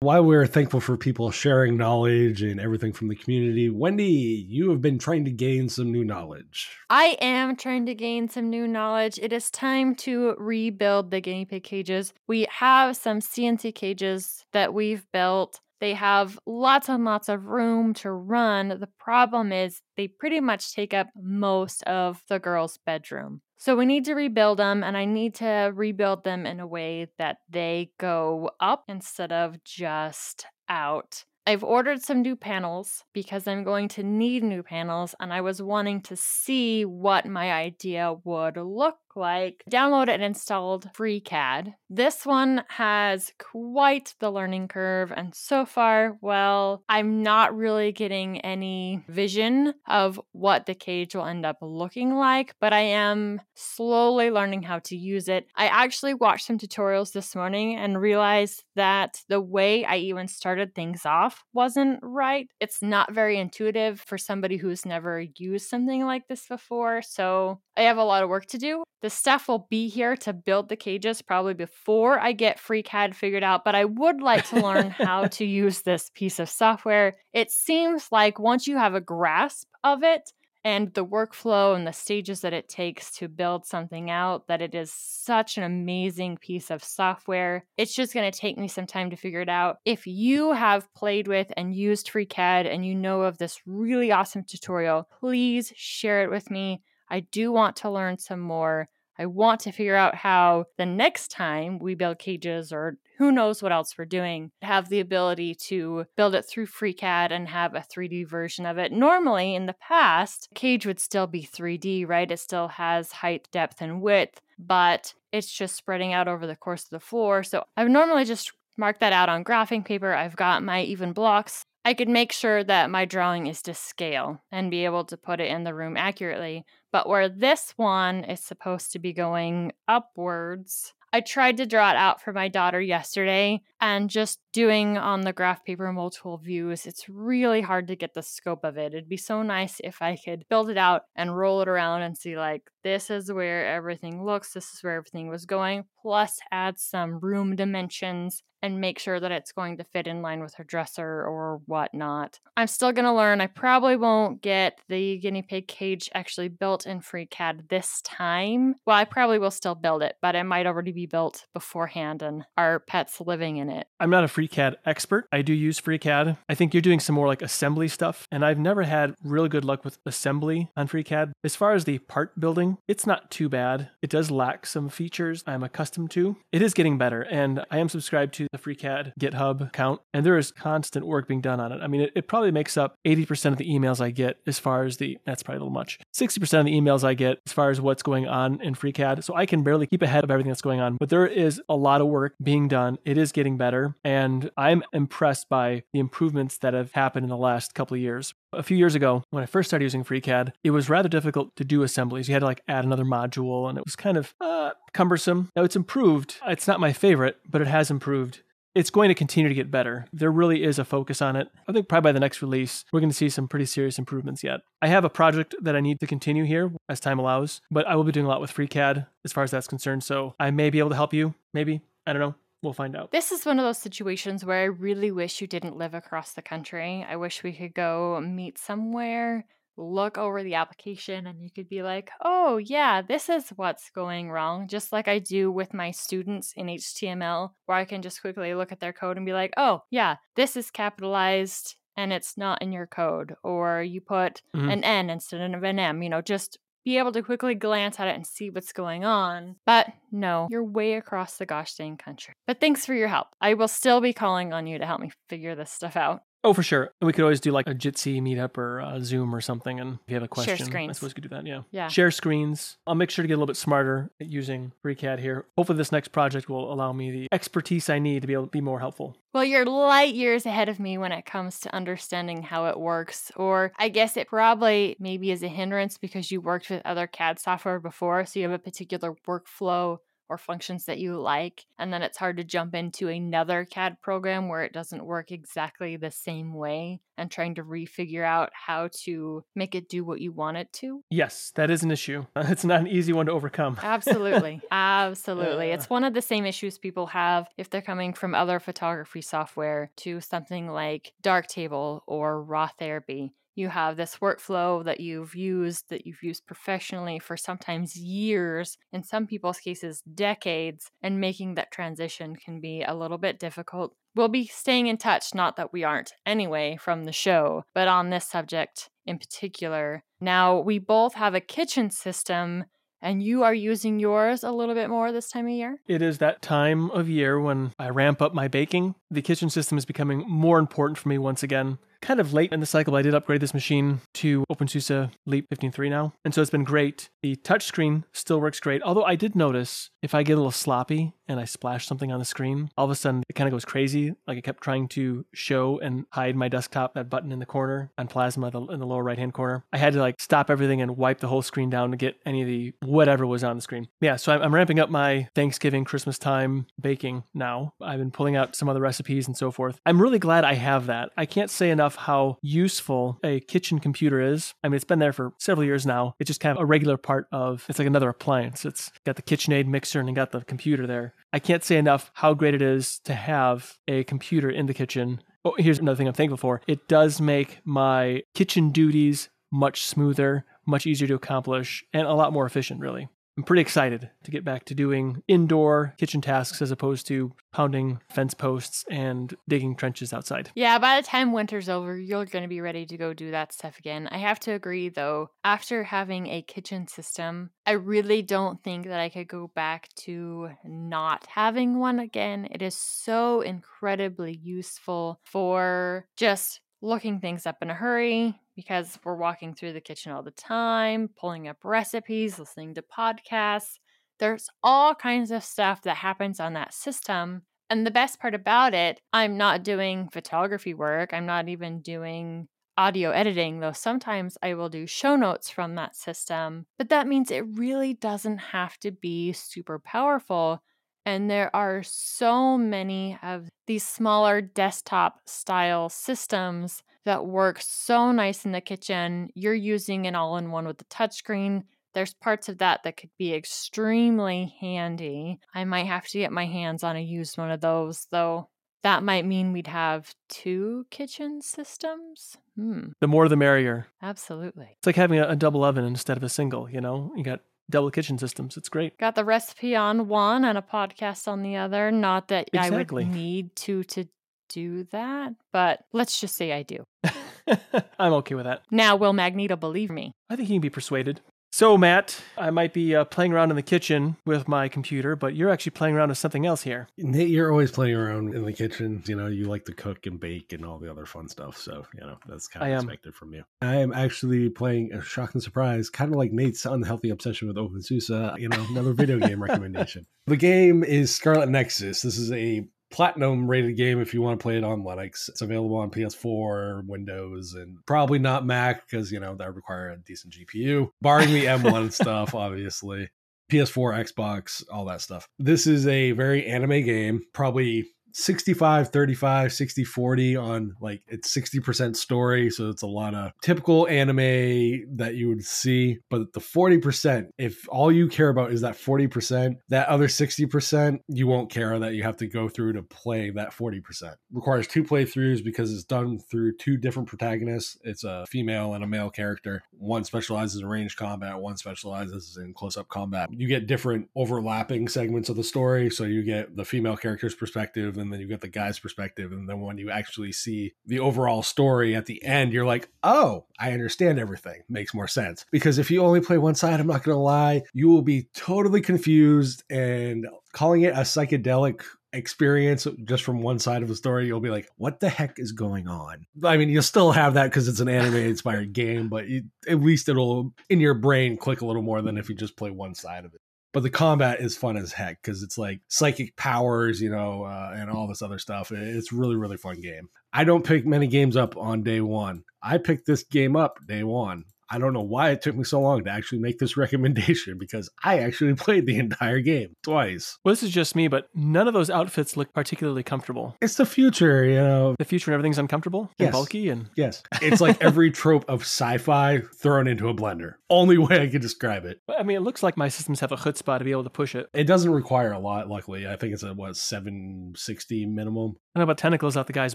While 0.00 0.24
we're 0.24 0.46
thankful 0.46 0.80
for 0.80 0.98
people 0.98 1.30
sharing 1.30 1.78
knowledge 1.78 2.42
and 2.42 2.60
everything 2.60 2.92
from 2.92 3.08
the 3.08 3.14
community, 3.14 3.70
Wendy, 3.70 4.46
you 4.48 4.68
have 4.70 4.82
been 4.82 4.98
trying 4.98 5.24
to 5.24 5.30
gain 5.30 5.68
some 5.68 5.90
new 5.90 6.04
knowledge. 6.04 6.76
I 6.90 7.16
am 7.22 7.56
trying 7.56 7.86
to 7.86 7.94
gain 7.94 8.28
some 8.28 8.50
new 8.50 8.68
knowledge. 8.68 9.18
It 9.18 9.32
is 9.32 9.50
time 9.50 9.94
to 9.96 10.34
rebuild 10.36 11.10
the 11.10 11.20
guinea 11.20 11.46
pig 11.46 11.64
cages. 11.64 12.12
We 12.26 12.46
have 12.50 12.96
some 12.96 13.20
CNC 13.20 13.74
cages 13.74 14.44
that 14.52 14.74
we've 14.74 15.10
built. 15.10 15.60
They 15.80 15.94
have 15.94 16.38
lots 16.46 16.88
and 16.88 17.04
lots 17.04 17.28
of 17.28 17.46
room 17.46 17.94
to 17.94 18.10
run. 18.10 18.68
The 18.68 18.88
problem 18.98 19.52
is 19.52 19.82
they 19.96 20.08
pretty 20.08 20.40
much 20.40 20.74
take 20.74 20.94
up 20.94 21.08
most 21.16 21.82
of 21.82 22.22
the 22.28 22.38
girls' 22.38 22.78
bedroom. 22.84 23.42
So 23.58 23.76
we 23.76 23.86
need 23.86 24.04
to 24.06 24.14
rebuild 24.14 24.58
them, 24.58 24.82
and 24.82 24.96
I 24.96 25.04
need 25.04 25.34
to 25.36 25.72
rebuild 25.74 26.24
them 26.24 26.44
in 26.46 26.60
a 26.60 26.66
way 26.66 27.08
that 27.18 27.38
they 27.48 27.92
go 27.98 28.50
up 28.60 28.84
instead 28.88 29.32
of 29.32 29.62
just 29.64 30.46
out. 30.68 31.24
I've 31.46 31.64
ordered 31.64 32.02
some 32.02 32.22
new 32.22 32.36
panels 32.36 33.04
because 33.12 33.46
I'm 33.46 33.64
going 33.64 33.88
to 33.88 34.02
need 34.02 34.42
new 34.42 34.62
panels, 34.62 35.14
and 35.20 35.32
I 35.32 35.42
was 35.42 35.60
wanting 35.60 36.00
to 36.02 36.16
see 36.16 36.84
what 36.84 37.26
my 37.26 37.52
idea 37.52 38.14
would 38.24 38.56
look 38.56 38.96
like. 39.16 39.62
Downloaded 39.70 40.14
and 40.14 40.22
installed 40.22 40.90
FreeCAD. 40.96 41.74
This 41.90 42.26
one 42.26 42.64
has 42.68 43.32
quite 43.38 44.14
the 44.18 44.30
learning 44.30 44.68
curve, 44.68 45.12
and 45.14 45.34
so 45.34 45.64
far, 45.64 46.18
well, 46.20 46.82
I'm 46.88 47.22
not 47.22 47.56
really 47.56 47.92
getting 47.92 48.40
any 48.40 49.04
vision 49.08 49.74
of 49.86 50.20
what 50.32 50.66
the 50.66 50.74
cage 50.74 51.14
will 51.14 51.26
end 51.26 51.46
up 51.46 51.58
looking 51.60 52.14
like, 52.14 52.54
but 52.60 52.72
I 52.72 52.80
am 52.80 53.40
slowly 53.54 54.30
learning 54.30 54.62
how 54.62 54.80
to 54.80 54.96
use 54.96 55.28
it. 55.28 55.46
I 55.54 55.66
actually 55.66 56.14
watched 56.14 56.46
some 56.46 56.58
tutorials 56.58 57.12
this 57.12 57.36
morning 57.36 57.76
and 57.76 58.00
realized 58.00 58.64
that 58.74 59.22
the 59.28 59.40
way 59.40 59.84
I 59.84 59.96
even 59.98 60.26
started 60.26 60.74
things 60.74 61.06
off 61.06 61.44
wasn't 61.52 62.00
right. 62.02 62.48
It's 62.60 62.82
not 62.82 63.12
very 63.12 63.38
intuitive 63.38 64.00
for 64.00 64.18
somebody 64.18 64.56
who's 64.56 64.84
never 64.84 65.24
used 65.36 65.68
something 65.68 66.04
like 66.04 66.26
this 66.26 66.46
before, 66.48 67.02
so 67.02 67.60
I 67.76 67.82
have 67.82 67.98
a 67.98 68.04
lot 68.04 68.22
of 68.22 68.28
work 68.28 68.46
to 68.46 68.58
do. 68.58 68.84
The 69.02 69.10
staff 69.10 69.48
will 69.48 69.66
be 69.68 69.88
here 69.88 70.16
to 70.18 70.32
build 70.32 70.68
the 70.68 70.76
cages 70.76 71.20
probably 71.22 71.54
before 71.54 72.18
I 72.18 72.32
get 72.32 72.58
FreeCAD 72.58 73.14
figured 73.14 73.42
out, 73.42 73.64
but 73.64 73.74
I 73.74 73.84
would 73.84 74.20
like 74.20 74.46
to 74.48 74.60
learn 74.60 74.90
how 74.90 75.26
to 75.38 75.44
use 75.44 75.82
this 75.82 76.10
piece 76.14 76.38
of 76.38 76.48
software. 76.48 77.16
It 77.32 77.50
seems 77.50 78.08
like 78.10 78.38
once 78.38 78.66
you 78.66 78.78
have 78.78 78.94
a 78.94 79.00
grasp 79.00 79.68
of 79.82 80.02
it, 80.02 80.32
and 80.64 80.92
the 80.94 81.04
workflow 81.04 81.76
and 81.76 81.86
the 81.86 81.92
stages 81.92 82.40
that 82.40 82.54
it 82.54 82.68
takes 82.68 83.10
to 83.10 83.28
build 83.28 83.66
something 83.66 84.10
out 84.10 84.46
that 84.48 84.62
it 84.62 84.74
is 84.74 84.90
such 84.90 85.58
an 85.58 85.62
amazing 85.62 86.38
piece 86.38 86.70
of 86.70 86.82
software. 86.82 87.66
It's 87.76 87.94
just 87.94 88.14
going 88.14 88.30
to 88.30 88.36
take 88.36 88.56
me 88.56 88.66
some 88.66 88.86
time 88.86 89.10
to 89.10 89.16
figure 89.16 89.42
it 89.42 89.50
out. 89.50 89.76
If 89.84 90.06
you 90.06 90.52
have 90.52 90.92
played 90.94 91.28
with 91.28 91.52
and 91.56 91.74
used 91.74 92.10
FreeCAD 92.10 92.72
and 92.72 92.84
you 92.84 92.94
know 92.94 93.22
of 93.22 93.36
this 93.36 93.60
really 93.66 94.10
awesome 94.10 94.44
tutorial, 94.44 95.06
please 95.20 95.70
share 95.76 96.24
it 96.24 96.30
with 96.30 96.50
me. 96.50 96.80
I 97.14 97.20
do 97.20 97.52
want 97.52 97.76
to 97.76 97.90
learn 97.90 98.18
some 98.18 98.40
more. 98.40 98.88
I 99.16 99.26
want 99.26 99.60
to 99.60 99.70
figure 99.70 99.94
out 99.94 100.16
how 100.16 100.64
the 100.78 100.84
next 100.84 101.30
time 101.30 101.78
we 101.78 101.94
build 101.94 102.18
cages 102.18 102.72
or 102.72 102.96
who 103.18 103.30
knows 103.30 103.62
what 103.62 103.70
else 103.70 103.96
we're 103.96 104.04
doing, 104.04 104.50
have 104.62 104.88
the 104.88 104.98
ability 104.98 105.54
to 105.66 106.06
build 106.16 106.34
it 106.34 106.44
through 106.44 106.66
FreeCAD 106.66 107.30
and 107.30 107.46
have 107.46 107.76
a 107.76 107.86
3D 107.88 108.28
version 108.28 108.66
of 108.66 108.78
it. 108.78 108.90
Normally, 108.90 109.54
in 109.54 109.66
the 109.66 109.74
past, 109.74 110.48
cage 110.56 110.86
would 110.86 110.98
still 110.98 111.28
be 111.28 111.44
3D, 111.46 112.08
right? 112.08 112.28
It 112.28 112.40
still 112.40 112.66
has 112.66 113.12
height, 113.12 113.46
depth, 113.52 113.80
and 113.80 114.02
width, 114.02 114.40
but 114.58 115.14
it's 115.30 115.52
just 115.52 115.76
spreading 115.76 116.12
out 116.12 116.26
over 116.26 116.48
the 116.48 116.56
course 116.56 116.82
of 116.82 116.90
the 116.90 116.98
floor. 116.98 117.44
So 117.44 117.62
I've 117.76 117.88
normally 117.88 118.24
just 118.24 118.50
marked 118.76 118.98
that 118.98 119.12
out 119.12 119.28
on 119.28 119.44
graphing 119.44 119.84
paper. 119.84 120.14
I've 120.14 120.34
got 120.34 120.64
my 120.64 120.82
even 120.82 121.12
blocks 121.12 121.64
I 121.86 121.92
could 121.92 122.08
make 122.08 122.32
sure 122.32 122.64
that 122.64 122.90
my 122.90 123.04
drawing 123.04 123.46
is 123.46 123.60
to 123.62 123.74
scale 123.74 124.42
and 124.50 124.70
be 124.70 124.86
able 124.86 125.04
to 125.04 125.18
put 125.18 125.38
it 125.40 125.50
in 125.50 125.64
the 125.64 125.74
room 125.74 125.98
accurately. 125.98 126.64
But 126.94 127.08
where 127.08 127.28
this 127.28 127.74
one 127.76 128.22
is 128.22 128.38
supposed 128.38 128.92
to 128.92 129.00
be 129.00 129.12
going 129.12 129.72
upwards, 129.88 130.94
I 131.12 131.22
tried 131.22 131.56
to 131.56 131.66
draw 131.66 131.90
it 131.90 131.96
out 131.96 132.22
for 132.22 132.32
my 132.32 132.46
daughter 132.46 132.80
yesterday 132.80 133.62
and 133.80 134.08
just 134.08 134.38
doing 134.52 134.96
on 134.96 135.22
the 135.22 135.32
graph 135.32 135.64
paper 135.64 135.92
multiple 135.92 136.38
views, 136.38 136.86
it's 136.86 137.08
really 137.08 137.62
hard 137.62 137.88
to 137.88 137.96
get 137.96 138.14
the 138.14 138.22
scope 138.22 138.62
of 138.62 138.78
it. 138.78 138.94
It'd 138.94 139.08
be 139.08 139.16
so 139.16 139.42
nice 139.42 139.80
if 139.82 140.00
I 140.02 140.16
could 140.16 140.44
build 140.48 140.70
it 140.70 140.78
out 140.78 141.02
and 141.16 141.36
roll 141.36 141.62
it 141.62 141.68
around 141.68 142.02
and 142.02 142.16
see, 142.16 142.36
like, 142.36 142.62
this 142.84 143.10
is 143.10 143.32
where 143.32 143.66
everything 143.66 144.24
looks, 144.24 144.52
this 144.52 144.72
is 144.72 144.84
where 144.84 144.94
everything 144.94 145.28
was 145.28 145.46
going, 145.46 145.86
plus 146.00 146.38
add 146.52 146.78
some 146.78 147.18
room 147.18 147.56
dimensions 147.56 148.44
and 148.64 148.80
make 148.80 148.98
sure 148.98 149.20
that 149.20 149.30
it's 149.30 149.52
going 149.52 149.76
to 149.76 149.84
fit 149.84 150.06
in 150.06 150.22
line 150.22 150.40
with 150.40 150.54
her 150.54 150.64
dresser 150.64 151.04
or 151.04 151.60
whatnot. 151.66 152.40
I'm 152.56 152.66
still 152.66 152.92
going 152.92 153.04
to 153.04 153.12
learn. 153.12 153.42
I 153.42 153.46
probably 153.46 153.94
won't 153.94 154.40
get 154.40 154.78
the 154.88 155.18
guinea 155.18 155.42
pig 155.42 155.68
cage 155.68 156.08
actually 156.14 156.48
built 156.48 156.86
in 156.86 157.00
FreeCAD 157.00 157.68
this 157.68 158.00
time. 158.02 158.76
Well, 158.86 158.96
I 158.96 159.04
probably 159.04 159.38
will 159.38 159.50
still 159.50 159.74
build 159.74 160.02
it, 160.02 160.16
but 160.22 160.34
it 160.34 160.44
might 160.44 160.66
already 160.66 160.92
be 160.92 161.04
built 161.04 161.44
beforehand 161.52 162.22
and 162.22 162.44
our 162.56 162.80
pet's 162.80 163.20
living 163.20 163.58
in 163.58 163.68
it. 163.68 163.86
I'm 164.00 164.08
not 164.08 164.24
a 164.24 164.28
FreeCAD 164.28 164.76
expert. 164.86 165.28
I 165.30 165.42
do 165.42 165.52
use 165.52 165.78
FreeCAD. 165.78 166.38
I 166.48 166.54
think 166.54 166.72
you're 166.72 166.80
doing 166.80 167.00
some 167.00 167.14
more 167.14 167.26
like 167.26 167.42
assembly 167.42 167.88
stuff, 167.88 168.26
and 168.32 168.46
I've 168.46 168.58
never 168.58 168.84
had 168.84 169.14
really 169.22 169.50
good 169.50 169.66
luck 169.66 169.84
with 169.84 169.98
assembly 170.06 170.70
on 170.74 170.88
FreeCAD. 170.88 171.32
As 171.44 171.54
far 171.54 171.74
as 171.74 171.84
the 171.84 171.98
part 171.98 172.40
building, 172.40 172.78
it's 172.88 173.06
not 173.06 173.30
too 173.30 173.50
bad. 173.50 173.90
It 174.00 174.08
does 174.08 174.30
lack 174.30 174.64
some 174.64 174.88
features 174.88 175.44
I'm 175.46 175.62
accustomed 175.62 176.10
to. 176.12 176.36
It 176.50 176.62
is 176.62 176.72
getting 176.72 176.96
better, 176.96 177.20
and 177.20 177.62
I 177.70 177.76
am 177.78 177.90
subscribed 177.90 178.32
to 178.34 178.46
the 178.54 178.58
FreeCAD 178.58 179.12
GitHub 179.18 179.68
account, 179.68 180.00
and 180.12 180.24
there 180.24 180.38
is 180.38 180.50
constant 180.52 181.06
work 181.06 181.28
being 181.28 181.40
done 181.40 181.60
on 181.60 181.72
it. 181.72 181.80
I 181.82 181.86
mean, 181.86 182.02
it, 182.02 182.12
it 182.14 182.28
probably 182.28 182.50
makes 182.50 182.76
up 182.76 182.96
80% 183.04 183.52
of 183.52 183.56
the 183.58 183.68
emails 183.68 184.00
I 184.00 184.10
get 184.10 184.38
as 184.46 184.58
far 184.58 184.84
as 184.84 184.96
the, 184.96 185.18
that's 185.24 185.42
probably 185.42 185.58
a 185.58 185.60
little 185.60 185.72
much, 185.72 185.98
60% 186.14 186.60
of 186.60 186.66
the 186.66 186.72
emails 186.72 187.04
I 187.04 187.14
get 187.14 187.40
as 187.46 187.52
far 187.52 187.70
as 187.70 187.80
what's 187.80 188.02
going 188.02 188.26
on 188.26 188.60
in 188.60 188.74
FreeCAD. 188.74 189.24
So 189.24 189.34
I 189.34 189.46
can 189.46 189.62
barely 189.62 189.86
keep 189.86 190.02
ahead 190.02 190.24
of 190.24 190.30
everything 190.30 190.50
that's 190.50 190.62
going 190.62 190.80
on, 190.80 190.96
but 190.98 191.08
there 191.08 191.26
is 191.26 191.60
a 191.68 191.76
lot 191.76 192.00
of 192.00 192.06
work 192.06 192.34
being 192.42 192.68
done. 192.68 192.98
It 193.04 193.18
is 193.18 193.32
getting 193.32 193.56
better, 193.56 193.94
and 194.04 194.50
I'm 194.56 194.82
impressed 194.92 195.48
by 195.48 195.82
the 195.92 195.98
improvements 195.98 196.58
that 196.58 196.74
have 196.74 196.92
happened 196.92 197.24
in 197.24 197.30
the 197.30 197.36
last 197.36 197.74
couple 197.74 197.94
of 197.94 198.00
years. 198.00 198.34
A 198.52 198.62
few 198.62 198.76
years 198.76 198.94
ago, 198.94 199.24
when 199.30 199.42
I 199.42 199.46
first 199.46 199.68
started 199.68 199.84
using 199.84 200.04
FreeCAD, 200.04 200.52
it 200.62 200.70
was 200.70 200.88
rather 200.88 201.08
difficult 201.08 201.56
to 201.56 201.64
do 201.64 201.82
assemblies. 201.82 202.28
You 202.28 202.34
had 202.34 202.40
to 202.40 202.46
like 202.46 202.62
add 202.68 202.84
another 202.84 203.04
module, 203.04 203.68
and 203.68 203.76
it 203.76 203.84
was 203.84 203.96
kind 203.96 204.16
of 204.16 204.34
uh, 204.40 204.70
cumbersome. 204.92 205.50
Now 205.56 205.64
it's 205.64 205.76
improved. 205.76 206.36
It's 206.46 206.68
not 206.68 206.80
my 206.80 206.92
favorite, 206.92 207.38
but 207.50 207.60
it 207.60 207.66
has 207.66 207.90
improved 207.90 208.42
it's 208.74 208.90
going 208.90 209.08
to 209.08 209.14
continue 209.14 209.48
to 209.48 209.54
get 209.54 209.70
better. 209.70 210.06
There 210.12 210.32
really 210.32 210.64
is 210.64 210.78
a 210.78 210.84
focus 210.84 211.22
on 211.22 211.36
it. 211.36 211.48
I 211.68 211.72
think 211.72 211.88
probably 211.88 212.08
by 212.08 212.12
the 212.12 212.20
next 212.20 212.42
release, 212.42 212.84
we're 212.92 213.00
going 213.00 213.10
to 213.10 213.16
see 213.16 213.28
some 213.28 213.48
pretty 213.48 213.66
serious 213.66 213.98
improvements 213.98 214.42
yet. 214.42 214.60
I 214.82 214.88
have 214.88 215.04
a 215.04 215.10
project 215.10 215.54
that 215.62 215.76
I 215.76 215.80
need 215.80 216.00
to 216.00 216.06
continue 216.06 216.44
here 216.44 216.72
as 216.88 217.00
time 217.00 217.18
allows, 217.18 217.60
but 217.70 217.86
I 217.86 217.94
will 217.96 218.04
be 218.04 218.12
doing 218.12 218.26
a 218.26 218.28
lot 218.28 218.40
with 218.40 218.52
FreeCAD 218.52 219.06
as 219.24 219.32
far 219.32 219.44
as 219.44 219.50
that's 219.50 219.68
concerned. 219.68 220.02
So 220.02 220.34
I 220.40 220.50
may 220.50 220.70
be 220.70 220.78
able 220.78 220.90
to 220.90 220.96
help 220.96 221.14
you. 221.14 221.34
Maybe. 221.52 221.80
I 222.06 222.12
don't 222.12 222.20
know. 222.20 222.34
We'll 222.62 222.72
find 222.72 222.96
out. 222.96 223.12
This 223.12 223.30
is 223.30 223.44
one 223.44 223.58
of 223.58 223.64
those 223.64 223.78
situations 223.78 224.44
where 224.44 224.62
I 224.62 224.64
really 224.64 225.10
wish 225.10 225.42
you 225.42 225.46
didn't 225.46 225.76
live 225.76 225.92
across 225.92 226.32
the 226.32 226.42
country. 226.42 227.04
I 227.06 227.16
wish 227.16 227.42
we 227.42 227.52
could 227.52 227.74
go 227.74 228.18
meet 228.20 228.58
somewhere 228.58 229.44
look 229.76 230.18
over 230.18 230.42
the 230.42 230.54
application 230.54 231.26
and 231.26 231.42
you 231.42 231.50
could 231.50 231.68
be 231.68 231.82
like, 231.82 232.10
oh, 232.24 232.56
yeah, 232.58 233.02
this 233.02 233.28
is 233.28 233.50
what's 233.56 233.90
going 233.90 234.30
wrong, 234.30 234.68
just 234.68 234.92
like 234.92 235.08
I 235.08 235.18
do 235.18 235.50
with 235.50 235.74
my 235.74 235.90
students 235.90 236.52
in 236.56 236.66
HTML, 236.66 237.50
where 237.66 237.78
I 237.78 237.84
can 237.84 238.02
just 238.02 238.20
quickly 238.20 238.54
look 238.54 238.72
at 238.72 238.80
their 238.80 238.92
code 238.92 239.16
and 239.16 239.26
be 239.26 239.32
like, 239.32 239.52
oh, 239.56 239.82
yeah, 239.90 240.16
this 240.36 240.56
is 240.56 240.70
capitalized 240.70 241.76
and 241.96 242.12
it's 242.12 242.36
not 242.36 242.62
in 242.62 242.72
your 242.72 242.86
code. 242.86 243.34
Or 243.42 243.82
you 243.82 244.00
put 244.00 244.42
mm-hmm. 244.54 244.68
an 244.68 244.84
N 244.84 245.10
instead 245.10 245.40
of 245.54 245.62
an 245.62 245.78
M, 245.78 246.02
you 246.02 246.08
know, 246.08 246.20
just 246.20 246.58
be 246.84 246.98
able 246.98 247.12
to 247.12 247.22
quickly 247.22 247.54
glance 247.54 247.98
at 247.98 248.08
it 248.08 248.14
and 248.14 248.26
see 248.26 248.50
what's 248.50 248.72
going 248.72 249.04
on. 249.04 249.56
But 249.64 249.88
no, 250.12 250.48
you're 250.50 250.64
way 250.64 250.94
across 250.94 251.38
the 251.38 251.46
gosh 251.46 251.74
dang 251.74 251.96
country. 251.96 252.34
But 252.46 252.60
thanks 252.60 252.84
for 252.84 252.94
your 252.94 253.08
help. 253.08 253.28
I 253.40 253.54
will 253.54 253.68
still 253.68 254.00
be 254.00 254.12
calling 254.12 254.52
on 254.52 254.66
you 254.66 254.78
to 254.78 254.86
help 254.86 255.00
me 255.00 255.10
figure 255.28 255.54
this 255.54 255.70
stuff 255.70 255.96
out. 255.96 256.22
Oh, 256.44 256.52
for 256.52 256.62
sure. 256.62 256.92
And 257.00 257.06
we 257.06 257.14
could 257.14 257.22
always 257.22 257.40
do 257.40 257.52
like 257.52 257.66
a 257.66 257.74
Jitsi 257.74 258.20
meetup 258.20 258.58
or 258.58 258.80
a 258.80 259.02
Zoom 259.02 259.34
or 259.34 259.40
something. 259.40 259.80
And 259.80 259.94
if 259.94 260.00
you 260.08 260.14
have 260.14 260.22
a 260.22 260.28
question, 260.28 260.52
I 260.60 260.64
screens. 260.64 260.90
I 260.90 260.92
suppose 260.92 261.10
we 261.10 261.14
could 261.14 261.30
do 261.30 261.34
that. 261.34 261.46
Yeah. 261.46 261.62
Yeah. 261.70 261.88
Share 261.88 262.10
screens. 262.10 262.76
I'll 262.86 262.94
make 262.94 263.08
sure 263.08 263.22
to 263.22 263.26
get 263.26 263.34
a 263.34 263.38
little 263.38 263.46
bit 263.46 263.56
smarter 263.56 264.10
at 264.20 264.28
using 264.28 264.72
FreeCAD 264.84 265.20
here. 265.20 265.46
Hopefully, 265.56 265.78
this 265.78 265.90
next 265.90 266.08
project 266.08 266.50
will 266.50 266.70
allow 266.70 266.92
me 266.92 267.10
the 267.10 267.28
expertise 267.32 267.88
I 267.88 267.98
need 267.98 268.20
to 268.20 268.28
be 268.28 268.34
able 268.34 268.44
to 268.44 268.50
be 268.50 268.60
more 268.60 268.78
helpful. 268.78 269.16
Well, 269.32 269.44
you're 269.44 269.64
light 269.64 270.14
years 270.14 270.44
ahead 270.44 270.68
of 270.68 270.78
me 270.78 270.98
when 270.98 271.12
it 271.12 271.24
comes 271.24 271.60
to 271.60 271.74
understanding 271.74 272.42
how 272.42 272.66
it 272.66 272.78
works. 272.78 273.32
Or 273.36 273.72
I 273.78 273.88
guess 273.88 274.18
it 274.18 274.28
probably 274.28 274.96
maybe 275.00 275.30
is 275.30 275.42
a 275.42 275.48
hindrance 275.48 275.96
because 275.96 276.30
you 276.30 276.42
worked 276.42 276.68
with 276.68 276.82
other 276.84 277.06
CAD 277.06 277.40
software 277.40 277.80
before. 277.80 278.26
So 278.26 278.38
you 278.38 278.48
have 278.48 278.54
a 278.54 278.62
particular 278.62 279.16
workflow 279.26 279.98
or 280.28 280.38
functions 280.38 280.86
that 280.86 280.98
you 280.98 281.18
like. 281.20 281.66
And 281.78 281.92
then 281.92 282.02
it's 282.02 282.18
hard 282.18 282.36
to 282.38 282.44
jump 282.44 282.74
into 282.74 283.08
another 283.08 283.64
CAD 283.64 284.00
program 284.00 284.48
where 284.48 284.62
it 284.62 284.72
doesn't 284.72 285.04
work 285.04 285.30
exactly 285.30 285.96
the 285.96 286.10
same 286.10 286.54
way 286.54 287.00
and 287.16 287.30
trying 287.30 287.54
to 287.54 287.62
refigure 287.62 288.24
out 288.24 288.50
how 288.52 288.88
to 289.04 289.44
make 289.54 289.74
it 289.74 289.88
do 289.88 290.04
what 290.04 290.20
you 290.20 290.32
want 290.32 290.56
it 290.56 290.72
to. 290.72 291.02
Yes, 291.10 291.52
that 291.54 291.70
is 291.70 291.82
an 291.82 291.90
issue. 291.90 292.26
It's 292.54 292.64
not 292.64 292.80
an 292.80 292.86
easy 292.86 293.12
one 293.12 293.26
to 293.26 293.32
overcome. 293.32 293.78
Absolutely. 293.82 294.60
Absolutely. 294.70 295.72
Uh. 295.72 295.74
It's 295.74 295.90
one 295.90 296.04
of 296.04 296.14
the 296.14 296.22
same 296.22 296.46
issues 296.46 296.78
people 296.78 297.06
have 297.06 297.48
if 297.56 297.68
they're 297.68 297.82
coming 297.82 298.12
from 298.14 298.34
other 298.34 298.60
photography 298.60 299.22
software 299.22 299.90
to 299.96 300.20
something 300.20 300.68
like 300.68 301.12
Darktable 301.22 302.02
or 302.06 302.42
Raw 302.42 302.68
Therapy. 302.78 303.32
You 303.54 303.68
have 303.68 303.96
this 303.96 304.18
workflow 304.20 304.84
that 304.84 305.00
you've 305.00 305.34
used, 305.34 305.88
that 305.90 306.06
you've 306.06 306.22
used 306.22 306.46
professionally 306.46 307.18
for 307.18 307.36
sometimes 307.36 307.96
years, 307.96 308.76
in 308.92 309.02
some 309.02 309.26
people's 309.26 309.58
cases, 309.58 310.02
decades, 310.02 310.90
and 311.02 311.20
making 311.20 311.54
that 311.54 311.70
transition 311.70 312.36
can 312.36 312.60
be 312.60 312.82
a 312.82 312.94
little 312.94 313.18
bit 313.18 313.38
difficult. 313.38 313.94
We'll 314.16 314.28
be 314.28 314.46
staying 314.46 314.88
in 314.88 314.96
touch, 314.96 315.34
not 315.34 315.56
that 315.56 315.72
we 315.72 315.84
aren't 315.84 316.12
anyway 316.24 316.76
from 316.80 317.04
the 317.04 317.12
show, 317.12 317.64
but 317.74 317.88
on 317.88 318.10
this 318.10 318.26
subject 318.26 318.90
in 319.06 319.18
particular. 319.18 320.04
Now, 320.20 320.58
we 320.58 320.78
both 320.78 321.14
have 321.14 321.34
a 321.34 321.40
kitchen 321.40 321.90
system 321.90 322.64
and 323.04 323.22
you 323.22 323.42
are 323.42 323.54
using 323.54 324.00
yours 324.00 324.42
a 324.42 324.50
little 324.50 324.74
bit 324.74 324.88
more 324.88 325.12
this 325.12 325.28
time 325.28 325.44
of 325.44 325.52
year? 325.52 325.78
It 325.86 326.00
is 326.00 326.18
that 326.18 326.40
time 326.40 326.90
of 326.90 327.06
year 327.06 327.38
when 327.38 327.72
I 327.78 327.90
ramp 327.90 328.22
up 328.22 328.32
my 328.32 328.48
baking. 328.48 328.94
The 329.10 329.20
kitchen 329.20 329.50
system 329.50 329.76
is 329.76 329.84
becoming 329.84 330.24
more 330.26 330.58
important 330.58 330.96
for 330.96 331.10
me 331.10 331.18
once 331.18 331.42
again. 331.42 331.78
Kind 332.04 332.20
of 332.20 332.34
late 332.34 332.52
in 332.52 332.60
the 332.60 332.66
cycle, 332.66 332.90
but 332.92 332.98
I 332.98 333.02
did 333.02 333.14
upgrade 333.14 333.40
this 333.40 333.54
machine 333.54 334.02
to 334.14 334.44
OpenSUSE 334.52 335.10
Leap 335.24 335.46
15.3 335.48 335.88
now. 335.88 336.12
And 336.22 336.34
so 336.34 336.42
it's 336.42 336.50
been 336.50 336.62
great. 336.62 337.08
The 337.22 337.34
touchscreen 337.36 338.04
still 338.12 338.42
works 338.42 338.60
great. 338.60 338.82
Although 338.82 339.04
I 339.04 339.16
did 339.16 339.34
notice 339.34 339.88
if 340.02 340.14
I 340.14 340.22
get 340.22 340.34
a 340.34 340.36
little 340.36 340.50
sloppy 340.50 341.14
and 341.26 341.40
I 341.40 341.46
splash 341.46 341.86
something 341.86 342.12
on 342.12 342.18
the 342.18 342.26
screen, 342.26 342.68
all 342.76 342.84
of 342.84 342.90
a 342.90 342.94
sudden 342.94 343.22
it 343.26 343.32
kind 343.32 343.48
of 343.48 343.52
goes 343.52 343.64
crazy. 343.64 344.12
Like 344.26 344.36
I 344.36 344.42
kept 344.42 344.62
trying 344.62 344.88
to 344.88 345.24
show 345.32 345.78
and 345.78 346.04
hide 346.10 346.36
my 346.36 346.48
desktop, 346.48 346.92
that 346.92 347.08
button 347.08 347.32
in 347.32 347.38
the 347.38 347.46
corner 347.46 347.90
on 347.96 348.06
Plasma 348.06 348.50
the- 348.50 348.60
in 348.66 348.80
the 348.80 348.86
lower 348.86 349.02
right 349.02 349.16
hand 349.16 349.32
corner. 349.32 349.64
I 349.72 349.78
had 349.78 349.94
to 349.94 350.00
like 350.00 350.20
stop 350.20 350.50
everything 350.50 350.82
and 350.82 350.98
wipe 350.98 351.20
the 351.20 351.28
whole 351.28 351.40
screen 351.40 351.70
down 351.70 351.90
to 351.92 351.96
get 351.96 352.16
any 352.26 352.42
of 352.42 352.48
the 352.48 352.74
whatever 352.82 353.26
was 353.26 353.42
on 353.42 353.56
the 353.56 353.62
screen. 353.62 353.88
Yeah, 354.02 354.16
so 354.16 354.34
I'm, 354.34 354.42
I'm 354.42 354.54
ramping 354.54 354.78
up 354.78 354.90
my 354.90 355.28
Thanksgiving, 355.34 355.86
Christmas 355.86 356.18
time 356.18 356.66
baking 356.78 357.24
now. 357.32 357.72
I've 357.80 357.98
been 357.98 358.10
pulling 358.10 358.36
out 358.36 358.54
some 358.54 358.68
other 358.68 358.82
recipes 358.82 359.26
and 359.26 359.34
so 359.34 359.50
forth. 359.50 359.80
I'm 359.86 360.02
really 360.02 360.18
glad 360.18 360.44
I 360.44 360.52
have 360.52 360.84
that. 360.88 361.08
I 361.16 361.24
can't 361.24 361.48
say 361.48 361.70
enough 361.70 361.93
how 361.96 362.38
useful 362.42 363.18
a 363.24 363.40
kitchen 363.40 363.78
computer 363.78 364.20
is. 364.20 364.54
I 364.62 364.68
mean, 364.68 364.76
it's 364.76 364.84
been 364.84 364.98
there 364.98 365.12
for 365.12 365.32
several 365.38 365.64
years 365.64 365.86
now. 365.86 366.14
It's 366.18 366.28
just 366.28 366.40
kind 366.40 366.56
of 366.56 366.62
a 366.62 366.66
regular 366.66 366.96
part 366.96 367.26
of 367.32 367.64
it's 367.68 367.78
like 367.78 367.88
another 367.88 368.08
appliance. 368.08 368.64
It's 368.64 368.90
got 369.04 369.16
the 369.16 369.22
KitchenAid 369.22 369.66
mixer 369.66 370.00
and 370.00 370.14
got 370.14 370.32
the 370.32 370.42
computer 370.42 370.86
there. 370.86 371.14
I 371.32 371.38
can't 371.38 371.64
say 371.64 371.76
enough 371.76 372.10
how 372.14 372.34
great 372.34 372.54
it 372.54 372.62
is 372.62 373.00
to 373.00 373.14
have 373.14 373.78
a 373.88 374.04
computer 374.04 374.50
in 374.50 374.66
the 374.66 374.74
kitchen. 374.74 375.22
Oh, 375.44 375.54
here's 375.58 375.78
another 375.78 375.96
thing 375.96 376.08
I'm 376.08 376.14
thankful 376.14 376.38
for. 376.38 376.62
It 376.66 376.88
does 376.88 377.20
make 377.20 377.58
my 377.64 378.22
kitchen 378.34 378.70
duties 378.70 379.28
much 379.52 379.84
smoother, 379.84 380.44
much 380.66 380.86
easier 380.86 381.06
to 381.08 381.14
accomplish, 381.14 381.84
and 381.92 382.06
a 382.06 382.14
lot 382.14 382.32
more 382.32 382.46
efficient, 382.46 382.80
really. 382.80 383.08
I'm 383.36 383.42
pretty 383.42 383.62
excited 383.62 384.10
to 384.22 384.30
get 384.30 384.44
back 384.44 384.64
to 384.66 384.74
doing 384.74 385.22
indoor 385.26 385.94
kitchen 385.98 386.20
tasks 386.20 386.62
as 386.62 386.70
opposed 386.70 387.06
to 387.08 387.32
pounding 387.52 388.00
fence 388.08 388.32
posts 388.32 388.84
and 388.88 389.34
digging 389.48 389.74
trenches 389.74 390.12
outside. 390.12 390.52
Yeah, 390.54 390.78
by 390.78 391.00
the 391.00 391.06
time 391.06 391.32
winter's 391.32 391.68
over, 391.68 391.98
you're 391.98 392.26
going 392.26 392.42
to 392.44 392.48
be 392.48 392.60
ready 392.60 392.86
to 392.86 392.96
go 392.96 393.12
do 393.12 393.32
that 393.32 393.52
stuff 393.52 393.78
again. 393.78 394.08
I 394.12 394.18
have 394.18 394.38
to 394.40 394.52
agree, 394.52 394.88
though, 394.88 395.30
after 395.42 395.82
having 395.82 396.28
a 396.28 396.42
kitchen 396.42 396.86
system, 396.86 397.50
I 397.66 397.72
really 397.72 398.22
don't 398.22 398.62
think 398.62 398.86
that 398.86 399.00
I 399.00 399.08
could 399.08 399.28
go 399.28 399.50
back 399.52 399.88
to 400.04 400.50
not 400.64 401.26
having 401.28 401.78
one 401.80 401.98
again. 401.98 402.46
It 402.52 402.62
is 402.62 402.76
so 402.76 403.40
incredibly 403.40 404.36
useful 404.36 405.20
for 405.24 406.06
just 406.16 406.60
looking 406.80 407.18
things 407.18 407.46
up 407.46 407.56
in 407.62 407.70
a 407.70 407.74
hurry 407.74 408.38
because 408.54 408.98
we're 409.04 409.16
walking 409.16 409.54
through 409.54 409.72
the 409.72 409.80
kitchen 409.80 410.12
all 410.12 410.22
the 410.22 410.30
time, 410.30 411.08
pulling 411.18 411.48
up 411.48 411.58
recipes, 411.64 412.38
listening 412.38 412.74
to 412.74 412.82
podcasts. 412.82 413.78
There's 414.18 414.48
all 414.62 414.94
kinds 414.94 415.30
of 415.30 415.42
stuff 415.42 415.82
that 415.82 415.96
happens 415.96 416.40
on 416.40 416.52
that 416.54 416.72
system. 416.72 417.42
And 417.70 417.86
the 417.86 417.90
best 417.90 418.20
part 418.20 418.34
about 418.34 418.74
it, 418.74 419.00
I'm 419.12 419.36
not 419.36 419.64
doing 419.64 420.08
photography 420.12 420.74
work. 420.74 421.12
I'm 421.12 421.26
not 421.26 421.48
even 421.48 421.80
doing 421.80 422.48
audio 422.76 423.10
editing, 423.10 423.60
though 423.60 423.72
sometimes 423.72 424.36
I 424.42 424.54
will 424.54 424.68
do 424.68 424.86
show 424.86 425.16
notes 425.16 425.50
from 425.50 425.74
that 425.76 425.96
system. 425.96 426.66
But 426.78 426.90
that 426.90 427.06
means 427.06 427.30
it 427.30 427.44
really 427.54 427.94
doesn't 427.94 428.38
have 428.38 428.78
to 428.78 428.90
be 428.90 429.32
super 429.32 429.78
powerful. 429.78 430.62
And 431.06 431.30
there 431.30 431.54
are 431.54 431.82
so 431.82 432.56
many 432.56 433.18
of 433.22 433.48
these 433.66 433.86
smaller 433.86 434.40
desktop 434.40 435.20
style 435.26 435.88
systems 435.88 436.82
that 437.04 437.26
works 437.26 437.68
so 437.68 438.12
nice 438.12 438.44
in 438.44 438.52
the 438.52 438.60
kitchen. 438.60 439.28
You're 439.34 439.54
using 439.54 440.06
an 440.06 440.14
all 440.14 440.36
in 440.36 440.50
one 440.50 440.66
with 440.66 440.78
the 440.78 440.84
touchscreen. 440.84 441.64
There's 441.94 442.14
parts 442.14 442.48
of 442.48 442.58
that 442.58 442.82
that 442.84 442.96
could 442.96 443.10
be 443.18 443.34
extremely 443.34 444.54
handy. 444.60 445.38
I 445.54 445.64
might 445.64 445.86
have 445.86 446.06
to 446.08 446.18
get 446.18 446.32
my 446.32 446.46
hands 446.46 446.82
on 446.82 446.96
a 446.96 447.00
used 447.00 447.36
one 447.38 447.50
of 447.50 447.60
those, 447.60 448.06
though. 448.10 448.48
That 448.82 449.02
might 449.02 449.24
mean 449.24 449.52
we'd 449.52 449.66
have 449.68 450.14
two 450.28 450.86
kitchen 450.90 451.40
systems. 451.40 452.36
Hmm, 452.56 452.88
The 453.00 453.06
more 453.08 453.28
the 453.28 453.36
merrier. 453.36 453.86
absolutely. 454.02 454.68
It's 454.78 454.86
like 454.86 454.96
having 454.96 455.18
a, 455.18 455.28
a 455.28 455.36
double 455.36 455.64
oven 455.64 455.84
instead 455.84 456.16
of 456.16 456.22
a 456.22 456.28
single, 456.28 456.68
you 456.70 456.80
know? 456.80 457.12
You 457.16 457.24
got 457.24 457.40
double 457.70 457.90
kitchen 457.90 458.18
systems. 458.18 458.56
It's 458.56 458.68
great. 458.68 458.98
Got 458.98 459.14
the 459.14 459.24
recipe 459.24 459.74
on 459.74 460.06
one 460.08 460.44
and 460.44 460.58
a 460.58 460.62
podcast 460.62 461.26
on 461.28 461.42
the 461.42 461.56
other. 461.56 461.90
Not 461.90 462.28
that 462.28 462.50
Exactly. 462.52 463.04
I 463.04 463.06
would 463.08 463.14
need 463.16 463.56
to 463.56 463.84
to 463.84 464.06
do 464.54 464.84
that, 464.92 465.34
but 465.52 465.84
let's 465.92 466.20
just 466.20 466.36
say 466.36 466.52
I 466.52 466.62
do. 466.62 466.84
I'm 467.98 468.12
okay 468.14 468.36
with 468.36 468.44
that. 468.44 468.62
Now, 468.70 468.94
will 468.94 469.12
Magneto 469.12 469.56
believe 469.56 469.90
me? 469.90 470.12
I 470.30 470.36
think 470.36 470.48
he 470.48 470.54
can 470.54 470.62
be 470.62 470.70
persuaded. 470.70 471.20
So, 471.50 471.78
Matt, 471.78 472.20
I 472.36 472.50
might 472.50 472.72
be 472.72 472.96
uh, 472.96 473.04
playing 473.04 473.32
around 473.32 473.50
in 473.50 473.56
the 473.56 473.62
kitchen 473.62 474.16
with 474.26 474.48
my 474.48 474.68
computer, 474.68 475.14
but 475.14 475.36
you're 475.36 475.50
actually 475.50 475.70
playing 475.70 475.94
around 475.94 476.08
with 476.08 476.18
something 476.18 476.44
else 476.46 476.62
here. 476.62 476.88
Nate, 476.98 477.28
you're 477.28 477.52
always 477.52 477.70
playing 477.70 477.94
around 477.94 478.34
in 478.34 478.44
the 478.44 478.52
kitchen. 478.52 479.04
You 479.06 479.14
know, 479.14 479.28
you 479.28 479.44
like 479.44 479.64
to 479.66 479.72
cook 479.72 480.04
and 480.06 480.18
bake 480.18 480.52
and 480.52 480.64
all 480.64 480.78
the 480.78 480.90
other 480.90 481.06
fun 481.06 481.28
stuff. 481.28 481.56
So, 481.56 481.86
you 481.94 482.00
know, 482.00 482.16
that's 482.26 482.48
kind 482.48 482.72
of 482.72 482.82
expected 482.82 483.14
from 483.14 483.34
you. 483.34 483.44
I 483.62 483.76
am 483.76 483.92
actually 483.92 484.48
playing 484.48 484.92
a 484.94 485.00
shock 485.00 485.34
and 485.34 485.42
surprise, 485.42 485.90
kind 485.90 486.10
of 486.10 486.16
like 486.16 486.32
Nate's 486.32 486.66
unhealthy 486.66 487.10
obsession 487.10 487.46
with 487.46 487.56
OpenSUSE, 487.56 488.40
you 488.40 488.48
know, 488.48 488.66
another 488.70 488.92
video 488.92 489.20
game 489.20 489.40
recommendation. 489.42 490.06
The 490.26 490.36
game 490.36 490.82
is 490.82 491.14
Scarlet 491.14 491.50
Nexus. 491.50 492.02
This 492.02 492.18
is 492.18 492.32
a 492.32 492.66
platinum 492.94 493.50
rated 493.50 493.76
game 493.76 494.00
if 494.00 494.14
you 494.14 494.22
want 494.22 494.38
to 494.38 494.42
play 494.42 494.56
it 494.56 494.62
on 494.62 494.84
Linux. 494.84 495.28
It's 495.28 495.42
available 495.42 495.76
on 495.76 495.90
PS4, 495.90 496.86
Windows, 496.86 497.54
and 497.54 497.76
probably 497.86 498.20
not 498.20 498.46
Mac 498.46 498.88
because, 498.88 499.10
you 499.10 499.18
know, 499.18 499.34
that 499.34 499.54
require 499.54 499.90
a 499.90 499.96
decent 499.96 500.32
GPU, 500.32 500.90
barring 501.02 501.32
the 501.32 501.46
M1 501.46 501.92
stuff, 502.00 502.34
obviously. 502.34 503.10
PS4, 503.50 504.12
Xbox, 504.12 504.62
all 504.72 504.84
that 504.86 505.00
stuff. 505.00 505.28
This 505.40 505.66
is 505.66 505.86
a 505.88 506.12
very 506.12 506.46
anime 506.46 506.84
game, 506.84 507.22
probably 507.32 507.88
65 508.14 508.88
35 508.88 509.52
60 509.52 509.84
40 509.84 510.36
on 510.36 510.74
like 510.80 511.02
it's 511.08 511.34
60% 511.34 511.96
story 511.96 512.50
so 512.50 512.70
it's 512.70 512.82
a 512.82 512.86
lot 512.86 513.14
of 513.14 513.32
typical 513.42 513.86
anime 513.88 514.96
that 514.96 515.14
you 515.14 515.28
would 515.28 515.44
see 515.44 515.98
but 516.10 516.32
the 516.32 516.40
40% 516.40 517.28
if 517.38 517.68
all 517.68 517.92
you 517.92 518.08
care 518.08 518.28
about 518.28 518.52
is 518.52 518.60
that 518.62 518.76
40% 518.76 519.56
that 519.68 519.88
other 519.88 520.08
60% 520.08 520.98
you 521.08 521.26
won't 521.26 521.50
care 521.50 521.78
that 521.78 521.94
you 521.94 522.02
have 522.02 522.16
to 522.18 522.26
go 522.26 522.48
through 522.48 522.72
to 522.74 522.82
play 522.82 523.30
that 523.30 523.52
40% 523.52 524.14
requires 524.32 524.66
two 524.66 524.84
playthroughs 524.84 525.44
because 525.44 525.72
it's 525.72 525.84
done 525.84 526.18
through 526.18 526.56
two 526.56 526.76
different 526.76 527.08
protagonists. 527.08 527.78
It's 527.82 528.04
a 528.04 528.24
female 528.28 528.74
and 528.74 528.84
a 528.84 528.86
male 528.86 529.10
character. 529.10 529.62
One 529.72 530.04
specializes 530.04 530.60
in 530.60 530.66
ranged 530.66 530.96
combat 530.96 531.38
one 531.38 531.56
specializes 531.56 532.36
in 532.36 532.54
close-up 532.54 532.88
combat. 532.88 533.28
You 533.32 533.46
get 533.48 533.66
different 533.66 534.08
overlapping 534.16 534.88
segments 534.88 535.28
of 535.28 535.36
the 535.36 535.44
story 535.44 535.90
so 535.90 536.04
you 536.04 536.22
get 536.22 536.56
the 536.56 536.64
female 536.64 536.96
character's 536.96 537.34
perspective 537.34 537.96
and 538.04 538.12
then 538.12 538.20
you 538.20 538.26
get 538.26 538.40
the 538.40 538.48
guy's 538.48 538.78
perspective 538.78 539.32
and 539.32 539.48
then 539.48 539.60
when 539.60 539.78
you 539.78 539.90
actually 539.90 540.32
see 540.32 540.74
the 540.86 540.98
overall 540.98 541.42
story 541.42 541.94
at 541.94 542.06
the 542.06 542.22
end 542.24 542.52
you're 542.52 542.64
like 542.64 542.88
oh 543.02 543.44
i 543.58 543.72
understand 543.72 544.18
everything 544.18 544.62
makes 544.68 544.94
more 544.94 545.08
sense 545.08 545.44
because 545.50 545.78
if 545.78 545.90
you 545.90 546.02
only 546.02 546.20
play 546.20 546.38
one 546.38 546.54
side 546.54 546.80
i'm 546.80 546.86
not 546.86 547.02
gonna 547.02 547.18
lie 547.18 547.62
you 547.72 547.88
will 547.88 548.02
be 548.02 548.28
totally 548.34 548.80
confused 548.80 549.62
and 549.70 550.26
calling 550.52 550.82
it 550.82 550.94
a 550.94 551.00
psychedelic 551.00 551.82
experience 552.14 552.86
just 553.04 553.24
from 553.24 553.42
one 553.42 553.58
side 553.58 553.82
of 553.82 553.88
the 553.88 553.96
story, 553.96 554.26
you'll 554.26 554.40
be 554.40 554.50
like, 554.50 554.68
"What 554.76 555.00
the 555.00 555.08
heck 555.08 555.38
is 555.38 555.52
going 555.52 555.88
on?" 555.88 556.26
I 556.44 556.56
mean, 556.56 556.68
you'll 556.68 556.82
still 556.82 557.12
have 557.12 557.34
that 557.34 557.44
because 557.44 557.68
it's 557.68 557.80
an 557.80 557.88
anime-inspired 557.88 558.72
game, 558.72 559.08
but 559.08 559.28
you, 559.28 559.44
at 559.68 559.80
least 559.80 560.08
it'll 560.08 560.54
in 560.70 560.80
your 560.80 560.94
brain 560.94 561.36
click 561.36 561.60
a 561.60 561.66
little 561.66 561.82
more 561.82 562.00
than 562.00 562.16
if 562.16 562.28
you 562.28 562.34
just 562.34 562.56
play 562.56 562.70
one 562.70 562.94
side 562.94 563.24
of 563.24 563.34
it. 563.34 563.40
But 563.74 563.82
the 563.82 563.90
combat 563.90 564.40
is 564.40 564.56
fun 564.56 564.76
as 564.76 564.92
heck 564.92 565.20
because 565.20 565.42
it's 565.42 565.58
like 565.58 565.80
psychic 565.88 566.36
powers, 566.36 567.02
you 567.02 567.10
know, 567.10 567.42
uh, 567.42 567.74
and 567.76 567.90
all 567.90 568.06
this 568.06 568.22
other 568.22 568.38
stuff. 568.38 568.70
It's 568.70 569.12
really, 569.12 569.34
really 569.34 569.56
fun 569.56 569.80
game. 569.80 570.08
I 570.32 570.44
don't 570.44 570.64
pick 570.64 570.86
many 570.86 571.08
games 571.08 571.36
up 571.36 571.56
on 571.56 571.82
day 571.82 572.00
one. 572.00 572.44
I 572.62 572.78
picked 572.78 573.04
this 573.04 573.24
game 573.24 573.56
up 573.56 573.78
day 573.86 574.04
one. 574.04 574.44
I 574.70 574.78
don't 574.78 574.92
know 574.92 575.02
why 575.02 575.30
it 575.30 575.42
took 575.42 575.56
me 575.56 575.64
so 575.64 575.80
long 575.80 576.04
to 576.04 576.10
actually 576.10 576.40
make 576.40 576.58
this 576.58 576.76
recommendation 576.84 577.58
because 577.58 577.90
I 578.02 578.18
actually 578.20 578.54
played 578.64 578.86
the 578.86 578.98
entire 578.98 579.40
game 579.40 579.74
twice. 579.82 580.38
Well, 580.44 580.52
this 580.52 580.62
is 580.62 580.70
just 580.70 580.96
me, 580.96 581.08
but 581.08 581.28
none 581.34 581.68
of 581.68 581.74
those 581.74 581.90
outfits 581.90 582.36
look 582.36 582.52
particularly 582.52 583.02
comfortable. 583.02 583.56
It's 583.60 583.76
the 583.76 583.86
future, 583.86 584.44
you 584.44 584.56
know. 584.56 584.94
The 584.98 585.04
future 585.04 585.30
and 585.30 585.34
everything's 585.34 585.58
uncomfortable 585.58 586.10
and 586.18 586.32
bulky 586.32 586.68
and 586.68 586.88
Yes. 586.96 587.22
It's 587.42 587.60
like 587.60 587.82
every 587.82 588.10
trope 588.22 588.44
of 588.48 588.62
sci 588.62 588.98
fi 588.98 589.40
thrown 589.60 589.86
into 589.86 590.08
a 590.08 590.14
blender. 590.14 590.54
Only 590.70 590.98
way 590.98 591.20
I 591.20 591.28
could 591.28 591.42
describe 591.42 591.84
it. 591.84 592.00
I 592.08 592.22
mean, 592.22 592.36
it 592.36 592.40
looks 592.40 592.62
like 592.62 592.76
my 592.76 592.88
systems 592.88 593.20
have 593.20 593.32
a 593.32 593.36
chutzpah 593.36 593.78
to 593.78 593.84
be 593.84 593.92
able 593.92 594.04
to 594.04 594.10
push 594.10 594.34
it. 594.34 594.48
It 594.54 594.64
doesn't 594.64 594.90
require 594.90 595.32
a 595.32 595.38
lot, 595.38 595.68
luckily. 595.68 596.06
I 596.06 596.16
think 596.16 596.32
it's 596.32 596.42
a, 596.42 596.54
what, 596.54 596.76
760 596.76 598.06
minimum? 598.06 598.56
I 598.74 598.80
know 598.80 598.84
about 598.84 598.98
tentacles 598.98 599.36
out 599.36 599.46
the 599.46 599.52
guy's 599.52 599.74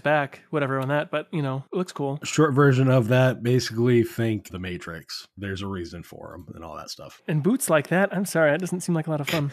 back, 0.00 0.42
whatever 0.50 0.78
on 0.78 0.88
that, 0.88 1.10
but 1.10 1.26
you 1.32 1.40
know, 1.40 1.64
it 1.72 1.76
looks 1.76 1.92
cool. 1.92 2.18
Short 2.22 2.52
version 2.52 2.90
of 2.90 3.08
that 3.08 3.42
basically 3.42 4.02
think 4.02 4.50
the 4.50 4.58
Matrix. 4.58 5.26
There's 5.38 5.62
a 5.62 5.66
reason 5.66 6.02
for 6.02 6.32
them 6.32 6.54
and 6.54 6.62
all 6.62 6.76
that 6.76 6.90
stuff. 6.90 7.22
And 7.26 7.42
boots 7.42 7.70
like 7.70 7.88
that, 7.88 8.14
I'm 8.14 8.26
sorry, 8.26 8.50
that 8.50 8.60
doesn't 8.60 8.80
seem 8.80 8.94
like 8.94 9.06
a 9.06 9.10
lot 9.10 9.22
of 9.22 9.28
fun. 9.28 9.52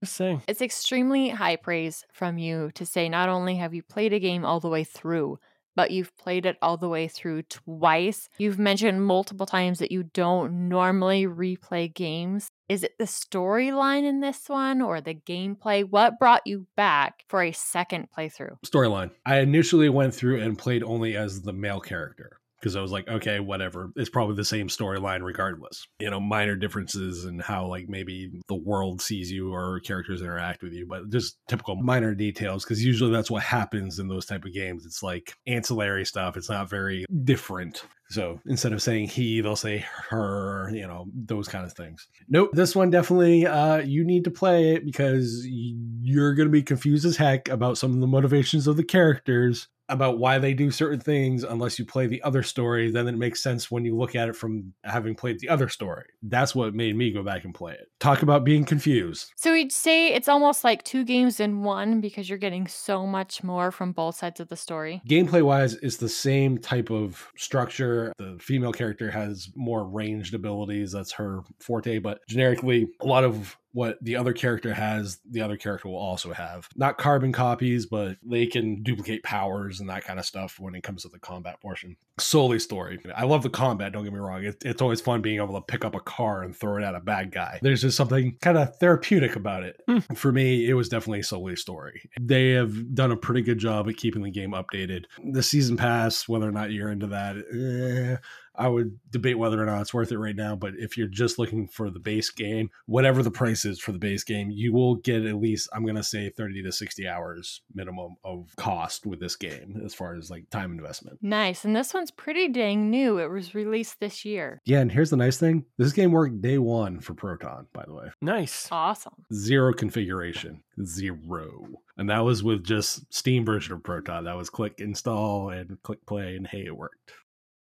Just 0.03 0.16
saying. 0.16 0.41
It's 0.47 0.62
extremely 0.62 1.30
high 1.30 1.57
praise 1.57 2.03
from 2.12 2.38
you 2.39 2.72
to 2.76 2.86
say 2.86 3.10
not 3.10 3.30
only 3.30 3.57
have 3.57 3.74
you 3.74 3.84
played 3.84 4.14
a 4.14 4.20
game 4.20 4.43
all 4.43 4.60
the 4.60 4.70
way 4.70 4.84
through, 4.84 5.38
but 5.80 5.91
you've 5.91 6.13
played 6.17 6.45
it 6.45 6.57
all 6.61 6.75
the 6.75 6.89
way 6.89 7.07
through 7.07 7.41
twice. 7.43 8.27
You've 8.38 8.59
mentioned 8.59 9.05
multiple 9.05 9.45
times 9.45 9.80
that 9.80 9.93
you 9.93 10.03
don't 10.03 10.67
normally 10.67 11.25
replay 11.25 11.93
games. 11.93 12.49
Is 12.67 12.84
it 12.84 12.97
the 12.99 13.05
storyline 13.05 14.03
in 14.03 14.19
this 14.19 14.49
one 14.49 14.82
or 14.82 14.99
the 14.99 15.15
gameplay? 15.15 15.89
What 15.89 16.19
brought 16.19 16.41
you 16.45 16.67
back 16.75 17.23
for 17.30 17.41
a 17.41 17.53
second 17.53 18.09
playthrough? 18.11 18.57
Storyline. 18.65 19.11
I 19.25 19.39
initially 19.39 19.88
went 19.88 20.13
through 20.13 20.41
and 20.41 20.59
played 20.59 20.84
only 20.84 21.15
as 21.15 21.43
the 21.43 21.53
male 21.53 21.80
character. 21.80 22.38
Because 22.60 22.76
I 22.76 22.82
was 22.82 22.91
like, 22.91 23.07
okay, 23.07 23.39
whatever. 23.39 23.91
It's 23.95 24.10
probably 24.10 24.36
the 24.36 24.45
same 24.45 24.68
storyline 24.68 25.24
regardless. 25.24 25.88
You 25.99 26.10
know, 26.10 26.20
minor 26.20 26.55
differences 26.55 27.26
in 27.26 27.39
how, 27.39 27.68
like, 27.68 27.88
maybe 27.88 28.32
the 28.47 28.55
world 28.55 29.01
sees 29.01 29.32
you 29.32 29.53
or 29.53 29.80
characters 29.80 30.22
interact 30.22 30.62
with 30.62 30.74
you, 30.74 30.86
but 30.86 31.10
just 31.10 31.38
typical 31.47 31.76
minor 31.76 32.14
details. 32.14 32.64
Because 32.64 32.84
usually 32.84 33.12
that's 33.12 33.32
what 33.32 33.43
happens 33.43 33.99
in 33.99 34.07
those 34.07 34.26
type 34.26 34.45
of 34.45 34.53
games. 34.53 34.86
It's 34.86 35.01
like 35.01 35.34
ancillary 35.47 36.05
stuff. 36.05 36.36
It's 36.36 36.49
not 36.49 36.70
very 36.70 37.05
different. 37.24 37.84
So 38.12 38.39
instead 38.47 38.74
of 38.74 38.82
saying 38.82 39.10
he, 39.10 39.39
they'll 39.39 39.55
say 39.55 39.86
her, 40.10 40.72
you 40.74 40.88
know, 40.88 41.05
those 41.14 41.47
kind 41.47 41.64
of 41.64 41.74
things. 41.74 42.07
Nope, 42.28 42.49
this 42.53 42.76
one 42.76 42.89
definitely 42.89 43.45
uh 43.45 43.78
you 43.78 44.03
need 44.03 44.24
to 44.24 44.32
play 44.32 44.74
it 44.74 44.84
because 44.84 45.45
you're 45.45 46.34
going 46.34 46.47
to 46.47 46.51
be 46.51 46.64
confused 46.64 47.05
as 47.05 47.18
heck 47.18 47.49
about 47.49 47.78
some 47.78 47.93
of 47.93 47.99
the 47.99 48.07
motivations 48.07 48.66
of 48.66 48.78
the 48.78 48.84
characters, 48.84 49.68
about 49.89 50.19
why 50.19 50.37
they 50.37 50.53
do 50.53 50.71
certain 50.71 50.99
things 50.99 51.43
unless 51.43 51.79
you 51.79 51.85
play 51.85 52.07
the 52.07 52.21
other 52.21 52.43
story, 52.43 52.91
then 52.91 53.07
it 53.07 53.17
makes 53.17 53.41
sense 53.41 53.69
when 53.69 53.83
you 53.83 53.97
look 53.97 54.15
at 54.15 54.29
it 54.29 54.35
from 54.35 54.73
having 54.83 55.15
played 55.15 55.39
the 55.39 55.49
other 55.49 55.67
story. 55.67 56.05
That's 56.21 56.55
what 56.55 56.73
made 56.73 56.95
me 56.95 57.11
go 57.11 57.23
back 57.23 57.43
and 57.43 57.53
play 57.53 57.73
it. 57.73 57.87
Talk 57.99 58.21
about 58.21 58.43
being 58.43 58.65
confused. 58.65 59.31
So 59.35 59.51
we'd 59.51 59.71
say 59.71 60.13
it's 60.13 60.27
almost 60.27 60.63
like 60.63 60.83
two 60.83 61.03
games 61.03 61.39
in 61.39 61.63
one 61.63 62.01
because 62.01 62.29
you're 62.29 62.37
getting 62.37 62.67
so 62.67 63.05
much 63.05 63.43
more 63.43 63.71
from 63.71 63.91
both 63.91 64.15
sides 64.15 64.39
of 64.39 64.49
the 64.49 64.55
story. 64.55 65.01
Gameplay 65.07 65.41
wise, 65.41 65.73
it's 65.75 65.97
the 65.97 66.09
same 66.09 66.57
type 66.57 66.91
of 66.91 67.27
structure. 67.35 68.13
The 68.19 68.37
female 68.39 68.71
character 68.71 69.09
has 69.09 69.49
more 69.55 69.85
ranged 69.85 70.33
abilities. 70.33 70.91
That's 70.91 71.11
her 71.13 71.41
forte. 71.59 71.99
But 71.99 72.19
generically, 72.27 72.87
a 73.01 73.05
lot 73.05 73.23
of 73.23 73.57
what 73.72 73.97
the 74.01 74.15
other 74.15 74.34
character 74.34 74.74
has, 74.74 75.20
the 75.30 75.41
other 75.41 75.57
character 75.57 75.88
will 75.88 75.97
also 75.97 76.34
have. 76.34 76.67
Not 76.76 76.97
carbon 76.97 77.32
copies, 77.32 77.86
but 77.86 78.17
they 78.24 78.47
can 78.47 78.82
duplicate 78.82 79.24
powers 79.24 79.80
and 79.80 79.89
that 79.89 80.03
kind 80.03 80.20
of 80.20 80.26
stuff 80.26 80.59
when 80.59 80.76
it 80.76 80.84
comes 80.84 81.03
to 81.03 81.09
the 81.09 81.20
combat 81.20 81.61
portion. 81.61 81.95
Solely 82.20 82.59
story. 82.59 82.99
I 83.15 83.26
love 83.26 83.43
the 83.43 83.49
combat, 83.49 83.93
don't 83.93 84.03
get 84.03 84.13
me 84.13 84.20
wrong. 84.20 84.43
It, 84.43 84.63
it's 84.65 84.82
always 84.82 85.01
fun 85.01 85.22
being 85.22 85.38
able 85.38 85.55
to 85.55 85.61
pick 85.61 85.86
up 85.86 85.95
a 85.95 85.99
car 85.99 86.43
and 86.43 86.55
throw 86.55 86.78
it 86.78 86.84
at 86.84 86.95
a 86.95 86.99
bad 86.99 87.32
guy. 87.32 87.59
There's 87.61 87.82
just 87.82 87.97
something 87.97 88.38
kind 88.41 88.57
of 88.57 88.76
therapeutic 88.78 89.36
about 89.36 89.63
it. 89.63 89.82
Hmm. 89.88 89.99
For 90.15 90.32
me, 90.32 90.67
it 90.67 90.74
was 90.74 90.89
definitely 90.89 91.24
solely 91.24 91.55
story. 91.55 92.09
They 92.20 92.51
have 92.51 92.95
done 92.95 93.11
a 93.11 93.17
pretty 93.17 93.41
good 93.41 93.59
job 93.59 93.88
at 93.88 93.97
keeping 93.97 94.24
the 94.24 94.32
game 94.32 94.51
updated. 94.51 95.05
The 95.24 95.43
season 95.43 95.78
pass, 95.78 96.28
whether 96.28 96.47
or 96.47 96.51
not 96.51 96.72
you're 96.72 96.91
into 96.91 97.07
that, 97.07 97.36
eh, 97.38 98.17
I 98.60 98.68
would 98.68 98.99
debate 99.10 99.39
whether 99.39 99.62
or 99.62 99.66
not 99.66 99.82
it's 99.82 99.93
worth 99.93 100.12
it 100.12 100.20
right 100.20 100.36
now. 100.36 100.55
But 100.55 100.74
if 100.78 100.97
you're 100.97 101.07
just 101.07 101.39
looking 101.39 101.68
for 101.68 101.89
the 101.89 101.99
base 101.99 102.30
game, 102.30 102.70
whatever 102.86 103.24
the 103.24 103.32
price 103.32 103.64
is 103.64 103.80
for 103.80 103.93
the 103.93 103.97
base 103.97 104.24
game, 104.24 104.51
you 104.51 104.74
will 104.74 104.95
get 104.95 105.26
at 105.26 105.39
least, 105.39 105.70
I'm 105.74 105.84
going 105.84 105.95
to 105.95 106.03
say 106.03 106.30
30 106.30 106.64
to 106.64 106.72
60 106.72 107.07
hours 107.07 107.62
minimum 107.74 108.18
of 108.26 108.53
cost 108.57 109.05
with 109.05 109.22
this 109.22 109.38
game 109.38 109.82
as 109.86 109.93
far 109.93 110.16
as 110.16 110.30
like 110.30 110.49
time 110.49 110.72
investment. 110.72 111.18
Nice. 111.22 111.64
And 111.64 111.76
this 111.76 111.93
one's 111.93 112.12
pretty 112.12 112.49
dang 112.49 112.89
new. 112.89 113.18
It 113.18 113.30
was 113.30 113.55
released 113.55 113.99
this 114.01 114.26
year. 114.26 114.62
Yeah. 114.66 114.80
And 114.80 114.91
here's 114.91 115.10
the 115.10 115.18
nice 115.18 115.38
thing 115.38 115.66
this 115.78 115.93
game 115.93 116.12
worked 116.12 116.41
day 116.41 116.57
one 116.57 116.99
for 116.99 117.14
Proton, 117.14 117.68
by 117.74 117.86
the 117.88 117.93
way. 117.93 118.07
Nice. 118.22 118.68
Awesome. 118.72 119.26
Zero 119.34 119.74
configuration, 119.74 120.62
zero. 120.84 121.66
And 121.97 122.10
that 122.10 122.24
was 122.26 122.43
with 122.43 122.64
just 122.64 123.12
Steam 123.14 123.45
version 123.45 123.74
of 123.74 123.84
Proton. 123.84 124.26
That 124.26 124.38
was 124.38 124.49
click 124.49 124.80
install 124.80 125.49
and 125.49 125.78
click 125.84 126.05
play, 126.05 126.36
and 126.36 126.47
hey, 126.47 126.66
it 126.66 126.76
worked. 126.76 127.12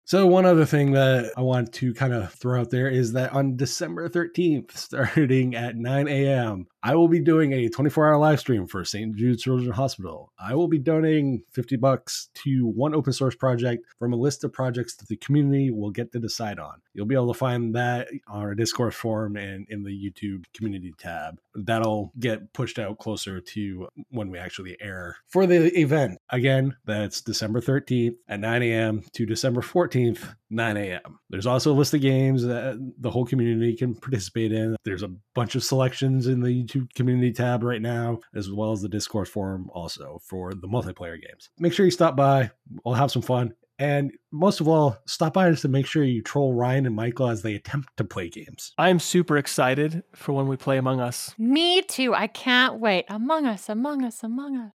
So, 0.05 0.26
one 0.26 0.46
other 0.46 0.64
thing 0.64 0.92
that 0.92 1.32
I 1.36 1.42
want 1.42 1.72
to 1.74 1.94
kind 1.94 2.12
of 2.12 2.32
throw 2.32 2.61
out 2.61 2.70
there 2.70 2.88
is 2.88 3.12
that 3.12 3.32
on 3.32 3.57
December 3.57 4.09
13th, 4.09 4.72
starting 4.76 5.55
at 5.55 5.76
9 5.76 6.09
a.m., 6.09 6.66
I 6.84 6.96
will 6.96 7.07
be 7.07 7.20
doing 7.20 7.53
a 7.53 7.68
24 7.68 8.09
hour 8.09 8.18
live 8.18 8.40
stream 8.40 8.66
for 8.66 8.84
St. 8.84 9.14
Jude 9.14 9.38
Children's 9.38 9.76
Hospital. 9.76 10.32
I 10.36 10.57
will 10.57 10.66
be 10.66 10.80
donating 10.80 11.44
50 11.53 11.76
bucks 11.76 12.28
to 12.42 12.66
one 12.66 12.92
open 12.92 13.12
source 13.12 13.36
project 13.36 13.86
from 14.00 14.12
a 14.12 14.16
list 14.16 14.42
of 14.42 14.53
projects 14.53 14.96
that 14.96 15.07
the 15.07 15.16
community 15.16 15.70
will 15.70 15.92
get 15.92 16.11
to 16.12 16.18
decide 16.18 16.59
on. 16.59 16.82
You'll 16.92 17.07
be 17.07 17.14
able 17.14 17.32
to 17.32 17.38
find 17.38 17.76
that 17.76 18.09
on 18.26 18.42
our 18.42 18.57
Discord 18.57 18.94
forum 18.94 19.36
and 19.36 19.66
in 19.70 19.84
the 19.84 19.90
YouTube 19.92 20.44
community 20.55 20.92
tab. 20.98 21.38
That'll 21.55 22.12
get 22.18 22.53
pushed 22.53 22.80
out 22.80 22.98
closer 22.98 23.40
to 23.40 23.88
when 24.11 24.30
we 24.30 24.38
actually 24.38 24.76
air 24.80 25.18
for 25.28 25.46
the 25.46 25.78
event. 25.78 26.18
Again, 26.30 26.76
that's 26.84 27.20
December 27.20 27.61
13th 27.61 28.16
at 28.28 28.40
9 28.40 28.62
a.m. 28.62 29.05
to 29.12 29.24
December 29.24 29.61
14th, 29.61 29.91
9 29.95 30.76
a.m. 30.76 31.18
There's 31.30 31.47
also 31.47 31.72
a 31.72 31.74
list 31.74 31.95
of 31.95 32.01
games 32.01 32.43
that 32.45 32.95
the 32.99 33.11
whole 33.11 33.24
community 33.24 33.76
can 33.76 33.95
participate 33.95 34.53
in. 34.53 34.76
There's 34.84 35.03
a 35.03 35.14
bunch 35.34 35.55
of 35.55 35.64
selections 35.64 36.26
in 36.26 36.40
the 36.40 36.49
YouTube 36.49 36.93
community 36.95 37.32
tab 37.32 37.62
right 37.62 37.82
now, 37.82 38.20
as 38.34 38.51
well 38.51 38.72
as 38.72 38.82
the 38.82 38.88
Discord 38.88 39.28
forum 39.28 39.70
also 39.72 40.20
for 40.24 40.55
the 40.55 40.68
multiplayer 40.68 41.20
games. 41.20 41.51
Make 41.59 41.72
sure 41.72 41.84
you 41.84 41.90
stop 41.90 42.16
by. 42.16 42.51
We'll 42.84 42.95
have 42.95 43.11
some 43.11 43.22
fun. 43.22 43.55
And 43.78 44.12
most 44.30 44.61
of 44.61 44.68
all, 44.68 44.97
stop 45.07 45.34
by 45.34 45.51
just 45.51 45.62
to 45.62 45.68
make 45.68 45.86
sure 45.86 46.05
you 46.05 46.22
troll 46.22 46.55
Ryan 46.55 46.86
and 46.86 46.95
Michael 46.95 47.28
as 47.28 47.43
they 47.43 47.55
attempt 47.55 47.97
to 47.97 48.05
play 48.05 48.28
games. 48.28 48.72
I'm 48.78 49.01
super 49.01 49.36
excited 49.36 50.05
for 50.14 50.32
when 50.32 50.47
we 50.47 50.57
play 50.57 50.78
Among 50.78 51.01
Us. 51.01 51.34
Me 51.36 51.82
too. 51.82 52.14
I 52.14 52.28
can't 52.28 52.78
wait. 52.78 53.07
Among 53.09 53.47
Us, 53.47 53.68
Among 53.68 54.05
Us, 54.05 54.22
Among 54.22 54.57
Us. 54.57 54.72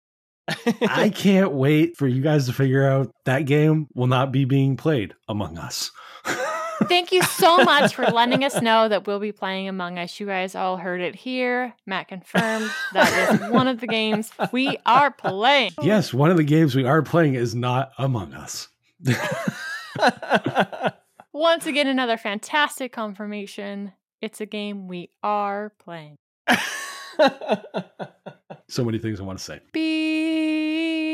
I 0.48 1.10
can't 1.16 1.52
wait 1.52 1.98
for 1.98 2.08
you 2.08 2.22
guys 2.22 2.46
to 2.46 2.54
figure 2.54 2.88
out 2.88 3.12
that 3.26 3.46
game 3.46 3.88
will 3.94 4.08
not 4.08 4.32
be 4.32 4.46
being 4.46 4.78
played 4.78 5.14
among 5.28 5.58
us. 5.58 5.92
Thank 6.84 7.12
you 7.12 7.24
so 7.24 7.64
much 7.64 7.96
for 7.96 8.06
letting 8.06 8.44
us 8.44 8.62
know 8.62 8.88
that 8.88 9.08
we'll 9.08 9.20
be 9.20 9.32
playing 9.32 9.68
Among 9.68 9.98
Us. 9.98 10.20
You 10.20 10.28
guys 10.28 10.54
all 10.54 10.78
heard 10.78 11.02
it 11.02 11.16
here. 11.16 11.74
Matt 11.88 12.08
confirmed 12.08 12.70
that 12.94 13.34
is 13.34 13.50
one 13.52 13.68
of 13.68 13.80
the 13.80 13.88
games 13.88 14.32
we 14.52 14.78
are 14.86 15.10
playing. 15.10 15.72
yes, 15.82 16.14
one 16.14 16.30
of 16.30 16.38
the 16.38 16.44
games 16.44 16.76
we 16.76 16.86
are 16.86 17.02
playing 17.02 17.34
is 17.34 17.56
not 17.56 17.92
Among 17.98 18.34
Us. 18.34 18.68
Once 21.34 21.66
again, 21.66 21.88
another 21.88 22.18
fantastic 22.18 22.94
confirmation. 22.94 23.94
It's 24.22 24.40
a 24.40 24.46
game 24.46 24.88
we 24.88 25.10
are 25.24 25.74
playing. 25.80 26.18
So 28.70 28.84
many 28.84 29.00
things 29.00 29.22
I 29.22 29.24
want 29.24 29.40
to 29.40 29.46
say. 29.46 29.62
Beep. 29.72 31.08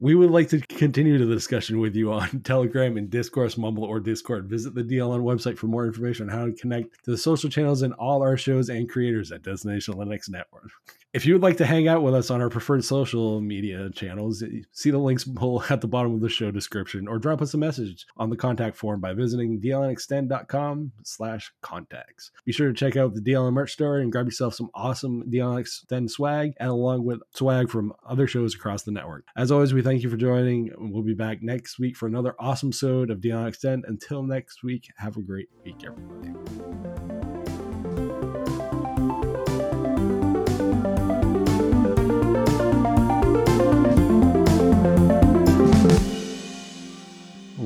We 0.00 0.14
would 0.14 0.30
like 0.30 0.48
to 0.50 0.60
continue 0.60 1.18
the 1.18 1.26
discussion 1.34 1.80
with 1.80 1.96
you 1.96 2.12
on 2.12 2.40
Telegram 2.44 2.96
and 2.96 3.10
Discourse, 3.10 3.58
Mumble, 3.58 3.82
or 3.84 3.98
Discord. 3.98 4.48
Visit 4.48 4.74
the 4.74 4.84
DLN 4.84 5.22
website 5.22 5.58
for 5.58 5.66
more 5.66 5.86
information 5.86 6.30
on 6.30 6.36
how 6.36 6.46
to 6.46 6.52
connect 6.52 7.04
to 7.04 7.10
the 7.10 7.18
social 7.18 7.50
channels 7.50 7.82
and 7.82 7.92
all 7.94 8.22
our 8.22 8.36
shows 8.36 8.68
and 8.68 8.88
creators 8.88 9.32
at 9.32 9.42
Destination 9.42 9.94
Linux 9.94 10.30
Network. 10.30 10.70
If 11.12 11.26
you 11.26 11.34
would 11.34 11.42
like 11.42 11.58
to 11.58 11.66
hang 11.66 11.88
out 11.88 12.02
with 12.02 12.14
us 12.14 12.30
on 12.30 12.40
our 12.40 12.48
preferred 12.48 12.84
social 12.84 13.42
media 13.42 13.90
channels, 13.90 14.42
eh, 14.42 14.62
see 14.72 14.90
the 14.90 14.96
links 14.96 15.24
below 15.24 15.62
at 15.70 15.82
the 15.82 15.86
bottom 15.86 16.14
of 16.14 16.22
the 16.22 16.28
show 16.30 16.50
description 16.50 17.06
or 17.06 17.18
drop 17.18 17.42
us 17.42 17.52
a 17.52 17.58
message 17.58 18.06
on 18.16 18.30
the 18.30 18.36
contact 18.36 18.76
form 18.76 19.00
by 19.00 19.12
visiting 19.12 19.60
dlnextend.com 19.60 20.92
slash 21.04 21.52
contacts. 21.60 22.30
Be 22.46 22.52
sure 22.52 22.68
to 22.68 22.74
check 22.74 22.96
out 22.96 23.12
the 23.14 23.20
DLN 23.20 23.52
merch 23.52 23.72
store 23.72 23.98
and 23.98 24.10
grab 24.10 24.24
yourself 24.24 24.54
some 24.54 24.70
awesome 24.74 25.24
DLN 25.30 25.60
Extend 25.60 26.10
swag 26.10 26.54
and 26.58 26.70
along 26.70 27.04
with 27.04 27.20
swag 27.34 27.68
from 27.68 27.92
other 28.08 28.26
shows 28.26 28.54
across 28.54 28.84
the 28.84 28.90
network. 28.90 29.26
As 29.36 29.52
always, 29.52 29.74
we 29.74 29.82
thank 29.82 30.02
you 30.02 30.08
for 30.08 30.16
joining. 30.16 30.70
We'll 30.78 31.02
be 31.02 31.14
back 31.14 31.42
next 31.42 31.78
week 31.78 31.94
for 31.94 32.06
another 32.06 32.34
awesome 32.38 32.70
episode 32.70 33.10
of 33.10 33.20
DLN 33.20 33.48
Extend. 33.48 33.84
Until 33.86 34.22
next 34.22 34.64
week, 34.64 34.88
have 34.96 35.18
a 35.18 35.22
great 35.22 35.50
week, 35.62 35.84
everybody. 35.84 37.11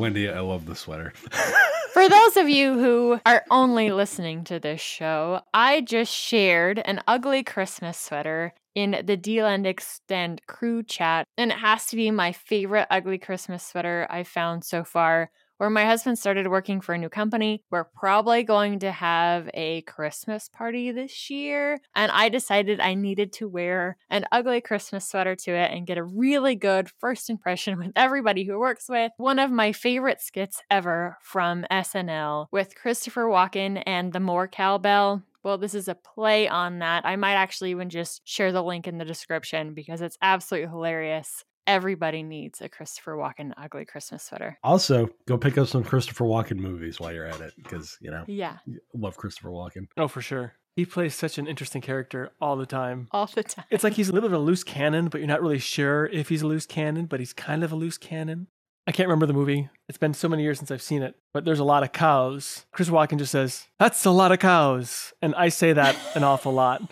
Wendy, 0.06 0.30
I 0.30 0.38
love 0.38 0.66
the 0.66 0.76
sweater. 0.76 1.12
For 1.92 2.08
those 2.08 2.36
of 2.36 2.48
you 2.48 2.78
who 2.78 3.18
are 3.26 3.42
only 3.50 3.90
listening 3.90 4.44
to 4.44 4.60
this 4.60 4.80
show, 4.80 5.40
I 5.52 5.80
just 5.80 6.12
shared 6.14 6.78
an 6.78 7.00
ugly 7.08 7.42
Christmas 7.42 7.98
sweater 7.98 8.54
in 8.76 9.02
the 9.04 9.16
DLN 9.16 9.66
Extend 9.66 10.46
crew 10.46 10.84
chat, 10.84 11.26
and 11.36 11.50
it 11.50 11.58
has 11.58 11.86
to 11.86 11.96
be 11.96 12.12
my 12.12 12.30
favorite 12.30 12.86
ugly 12.88 13.18
Christmas 13.18 13.64
sweater 13.64 14.06
I've 14.08 14.28
found 14.28 14.62
so 14.64 14.84
far 14.84 15.32
where 15.58 15.70
my 15.70 15.84
husband 15.84 16.18
started 16.18 16.48
working 16.48 16.80
for 16.80 16.94
a 16.94 16.98
new 16.98 17.08
company. 17.08 17.62
We're 17.70 17.84
probably 17.84 18.42
going 18.42 18.80
to 18.80 18.92
have 18.92 19.48
a 19.54 19.82
Christmas 19.82 20.48
party 20.48 20.92
this 20.92 21.30
year. 21.30 21.80
And 21.94 22.10
I 22.12 22.28
decided 22.28 22.80
I 22.80 22.94
needed 22.94 23.32
to 23.34 23.48
wear 23.48 23.96
an 24.10 24.24
ugly 24.32 24.60
Christmas 24.60 25.08
sweater 25.08 25.36
to 25.36 25.52
it 25.52 25.72
and 25.72 25.86
get 25.86 25.98
a 25.98 26.04
really 26.04 26.54
good 26.54 26.90
first 26.98 27.30
impression 27.30 27.78
with 27.78 27.92
everybody 27.96 28.44
who 28.44 28.58
works 28.58 28.88
with. 28.88 29.12
One 29.16 29.38
of 29.38 29.50
my 29.50 29.72
favorite 29.72 30.20
skits 30.20 30.62
ever 30.70 31.18
from 31.22 31.64
SNL 31.70 32.46
with 32.50 32.74
Christopher 32.74 33.24
Walken 33.24 33.82
and 33.86 34.12
the 34.12 34.20
More 34.20 34.48
Cowbell. 34.48 35.22
Well, 35.42 35.58
this 35.58 35.74
is 35.74 35.86
a 35.86 35.94
play 35.94 36.48
on 36.48 36.80
that. 36.80 37.06
I 37.06 37.14
might 37.14 37.34
actually 37.34 37.70
even 37.70 37.88
just 37.88 38.20
share 38.24 38.50
the 38.50 38.64
link 38.64 38.88
in 38.88 38.98
the 38.98 39.04
description 39.04 39.74
because 39.74 40.00
it's 40.00 40.18
absolutely 40.20 40.68
hilarious 40.68 41.44
everybody 41.66 42.22
needs 42.22 42.60
a 42.60 42.68
Christopher 42.68 43.16
Walken 43.16 43.52
ugly 43.56 43.84
Christmas 43.84 44.24
sweater. 44.24 44.58
Also, 44.62 45.08
go 45.26 45.36
pick 45.36 45.58
up 45.58 45.68
some 45.68 45.84
Christopher 45.84 46.24
Walken 46.24 46.56
movies 46.56 47.00
while 47.00 47.12
you're 47.12 47.26
at 47.26 47.40
it 47.40 47.54
because, 47.56 47.96
you 48.00 48.10
know, 48.10 48.24
yeah, 48.26 48.58
love 48.94 49.16
Christopher 49.16 49.50
Walken. 49.50 49.88
Oh, 49.96 50.08
for 50.08 50.22
sure. 50.22 50.54
He 50.74 50.84
plays 50.84 51.14
such 51.14 51.38
an 51.38 51.46
interesting 51.46 51.80
character 51.80 52.32
all 52.40 52.56
the 52.56 52.66
time. 52.66 53.08
All 53.10 53.26
the 53.26 53.42
time. 53.42 53.64
It's 53.70 53.82
like 53.82 53.94
he's 53.94 54.10
a 54.10 54.12
little 54.12 54.28
bit 54.28 54.34
of 54.34 54.42
a 54.42 54.44
loose 54.44 54.62
cannon, 54.62 55.08
but 55.08 55.18
you're 55.18 55.28
not 55.28 55.40
really 55.40 55.58
sure 55.58 56.06
if 56.06 56.28
he's 56.28 56.42
a 56.42 56.46
loose 56.46 56.66
cannon, 56.66 57.06
but 57.06 57.18
he's 57.18 57.32
kind 57.32 57.64
of 57.64 57.72
a 57.72 57.76
loose 57.76 57.96
cannon. 57.96 58.48
I 58.86 58.92
can't 58.92 59.08
remember 59.08 59.26
the 59.26 59.32
movie. 59.32 59.68
It's 59.88 59.98
been 59.98 60.14
so 60.14 60.28
many 60.28 60.44
years 60.44 60.58
since 60.58 60.70
I've 60.70 60.82
seen 60.82 61.02
it, 61.02 61.16
but 61.32 61.44
there's 61.44 61.58
a 61.58 61.64
lot 61.64 61.82
of 61.82 61.92
cows. 61.92 62.66
Chris 62.70 62.88
Walken 62.88 63.18
just 63.18 63.32
says, 63.32 63.66
That's 63.80 64.04
a 64.04 64.10
lot 64.10 64.30
of 64.32 64.38
cows. 64.38 65.12
And 65.20 65.34
I 65.34 65.48
say 65.48 65.72
that 65.72 65.96
an 66.14 66.22
awful 66.22 66.52
lot. 66.52 66.82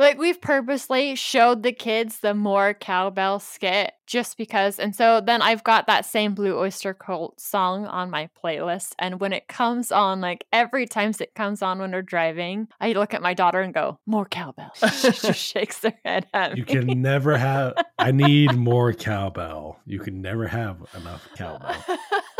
Like 0.00 0.16
we've 0.16 0.40
purposely 0.40 1.14
showed 1.14 1.62
the 1.62 1.72
kids 1.72 2.20
the 2.20 2.32
more 2.32 2.72
cowbell 2.72 3.38
skit 3.38 3.92
just 4.06 4.38
because. 4.38 4.78
And 4.78 4.96
so 4.96 5.20
then 5.20 5.42
I've 5.42 5.62
got 5.62 5.86
that 5.88 6.06
same 6.06 6.34
Blue 6.34 6.58
Oyster 6.58 6.94
Cult 6.94 7.38
song 7.38 7.84
on 7.84 8.10
my 8.10 8.30
playlist. 8.42 8.94
And 8.98 9.20
when 9.20 9.34
it 9.34 9.46
comes 9.46 9.92
on, 9.92 10.22
like 10.22 10.46
every 10.54 10.86
time 10.86 11.12
it 11.20 11.34
comes 11.34 11.60
on 11.60 11.80
when 11.80 11.92
we're 11.92 12.00
driving, 12.00 12.68
I 12.80 12.92
look 12.92 13.12
at 13.12 13.20
my 13.20 13.34
daughter 13.34 13.60
and 13.60 13.74
go, 13.74 13.98
more 14.06 14.24
cowbell. 14.24 14.72
she 14.74 15.10
just 15.10 15.34
shakes 15.38 15.82
her 15.82 15.92
head 16.02 16.26
at 16.32 16.56
You 16.56 16.64
can 16.64 17.02
never 17.02 17.36
have, 17.36 17.74
I 17.98 18.10
need 18.10 18.56
more 18.56 18.94
cowbell. 18.94 19.78
You 19.84 19.98
can 19.98 20.22
never 20.22 20.48
have 20.48 20.78
enough 20.96 21.28
cowbell. 21.36 21.76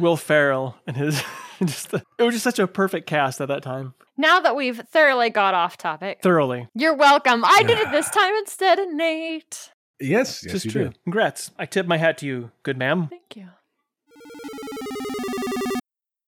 Will 0.00 0.16
Ferrell 0.16 0.76
and 0.86 0.96
his 0.96 1.22
just 1.64 1.90
the, 1.90 2.02
it 2.18 2.22
was 2.22 2.34
just 2.34 2.44
such 2.44 2.58
a 2.58 2.66
perfect 2.66 3.06
cast 3.06 3.40
at 3.40 3.48
that 3.48 3.62
time. 3.62 3.94
now 4.16 4.40
that 4.40 4.56
we've 4.56 4.78
thoroughly 4.90 5.30
got 5.30 5.54
off 5.54 5.76
topic, 5.76 6.20
Thoroughly. 6.22 6.68
you're 6.74 6.94
welcome. 6.96 7.44
I 7.44 7.62
did 7.62 7.78
it 7.78 7.90
this 7.92 8.08
time 8.10 8.34
instead 8.36 8.78
of 8.78 8.92
Nate. 8.92 9.70
Yes, 10.00 10.42
yes, 10.42 10.52
Just 10.52 10.64
you 10.64 10.70
true. 10.70 10.84
did. 10.84 10.98
Congrats. 11.04 11.50
I 11.58 11.66
tip 11.66 11.86
my 11.86 11.98
hat 11.98 12.18
to 12.18 12.26
you, 12.26 12.50
good 12.62 12.78
ma'am. 12.78 13.08
Thank 13.08 13.36
you. 13.36 13.48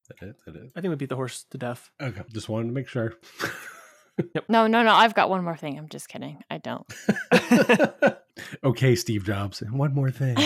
That 0.08 0.28
is, 0.28 0.34
that 0.44 0.56
is. 0.56 0.72
I 0.76 0.80
think 0.80 0.90
we 0.90 0.96
beat 0.96 1.08
the 1.08 1.16
horse 1.16 1.44
to 1.50 1.58
death. 1.58 1.90
Okay, 2.00 2.20
just 2.32 2.48
wanted 2.48 2.66
to 2.68 2.72
make 2.72 2.88
sure. 2.88 3.14
No, 4.46 4.66
no, 4.66 4.82
no. 4.82 4.92
I've 4.92 5.14
got 5.14 5.30
one 5.30 5.42
more 5.42 5.56
thing. 5.56 5.78
I'm 5.78 5.88
just 5.88 6.06
kidding. 6.06 6.42
I 6.50 6.58
don't. 6.58 6.84
okay, 8.64 8.94
Steve 8.94 9.24
Jobs. 9.24 9.62
And 9.62 9.72
one 9.78 9.94
more 9.94 10.10
thing. 10.10 10.36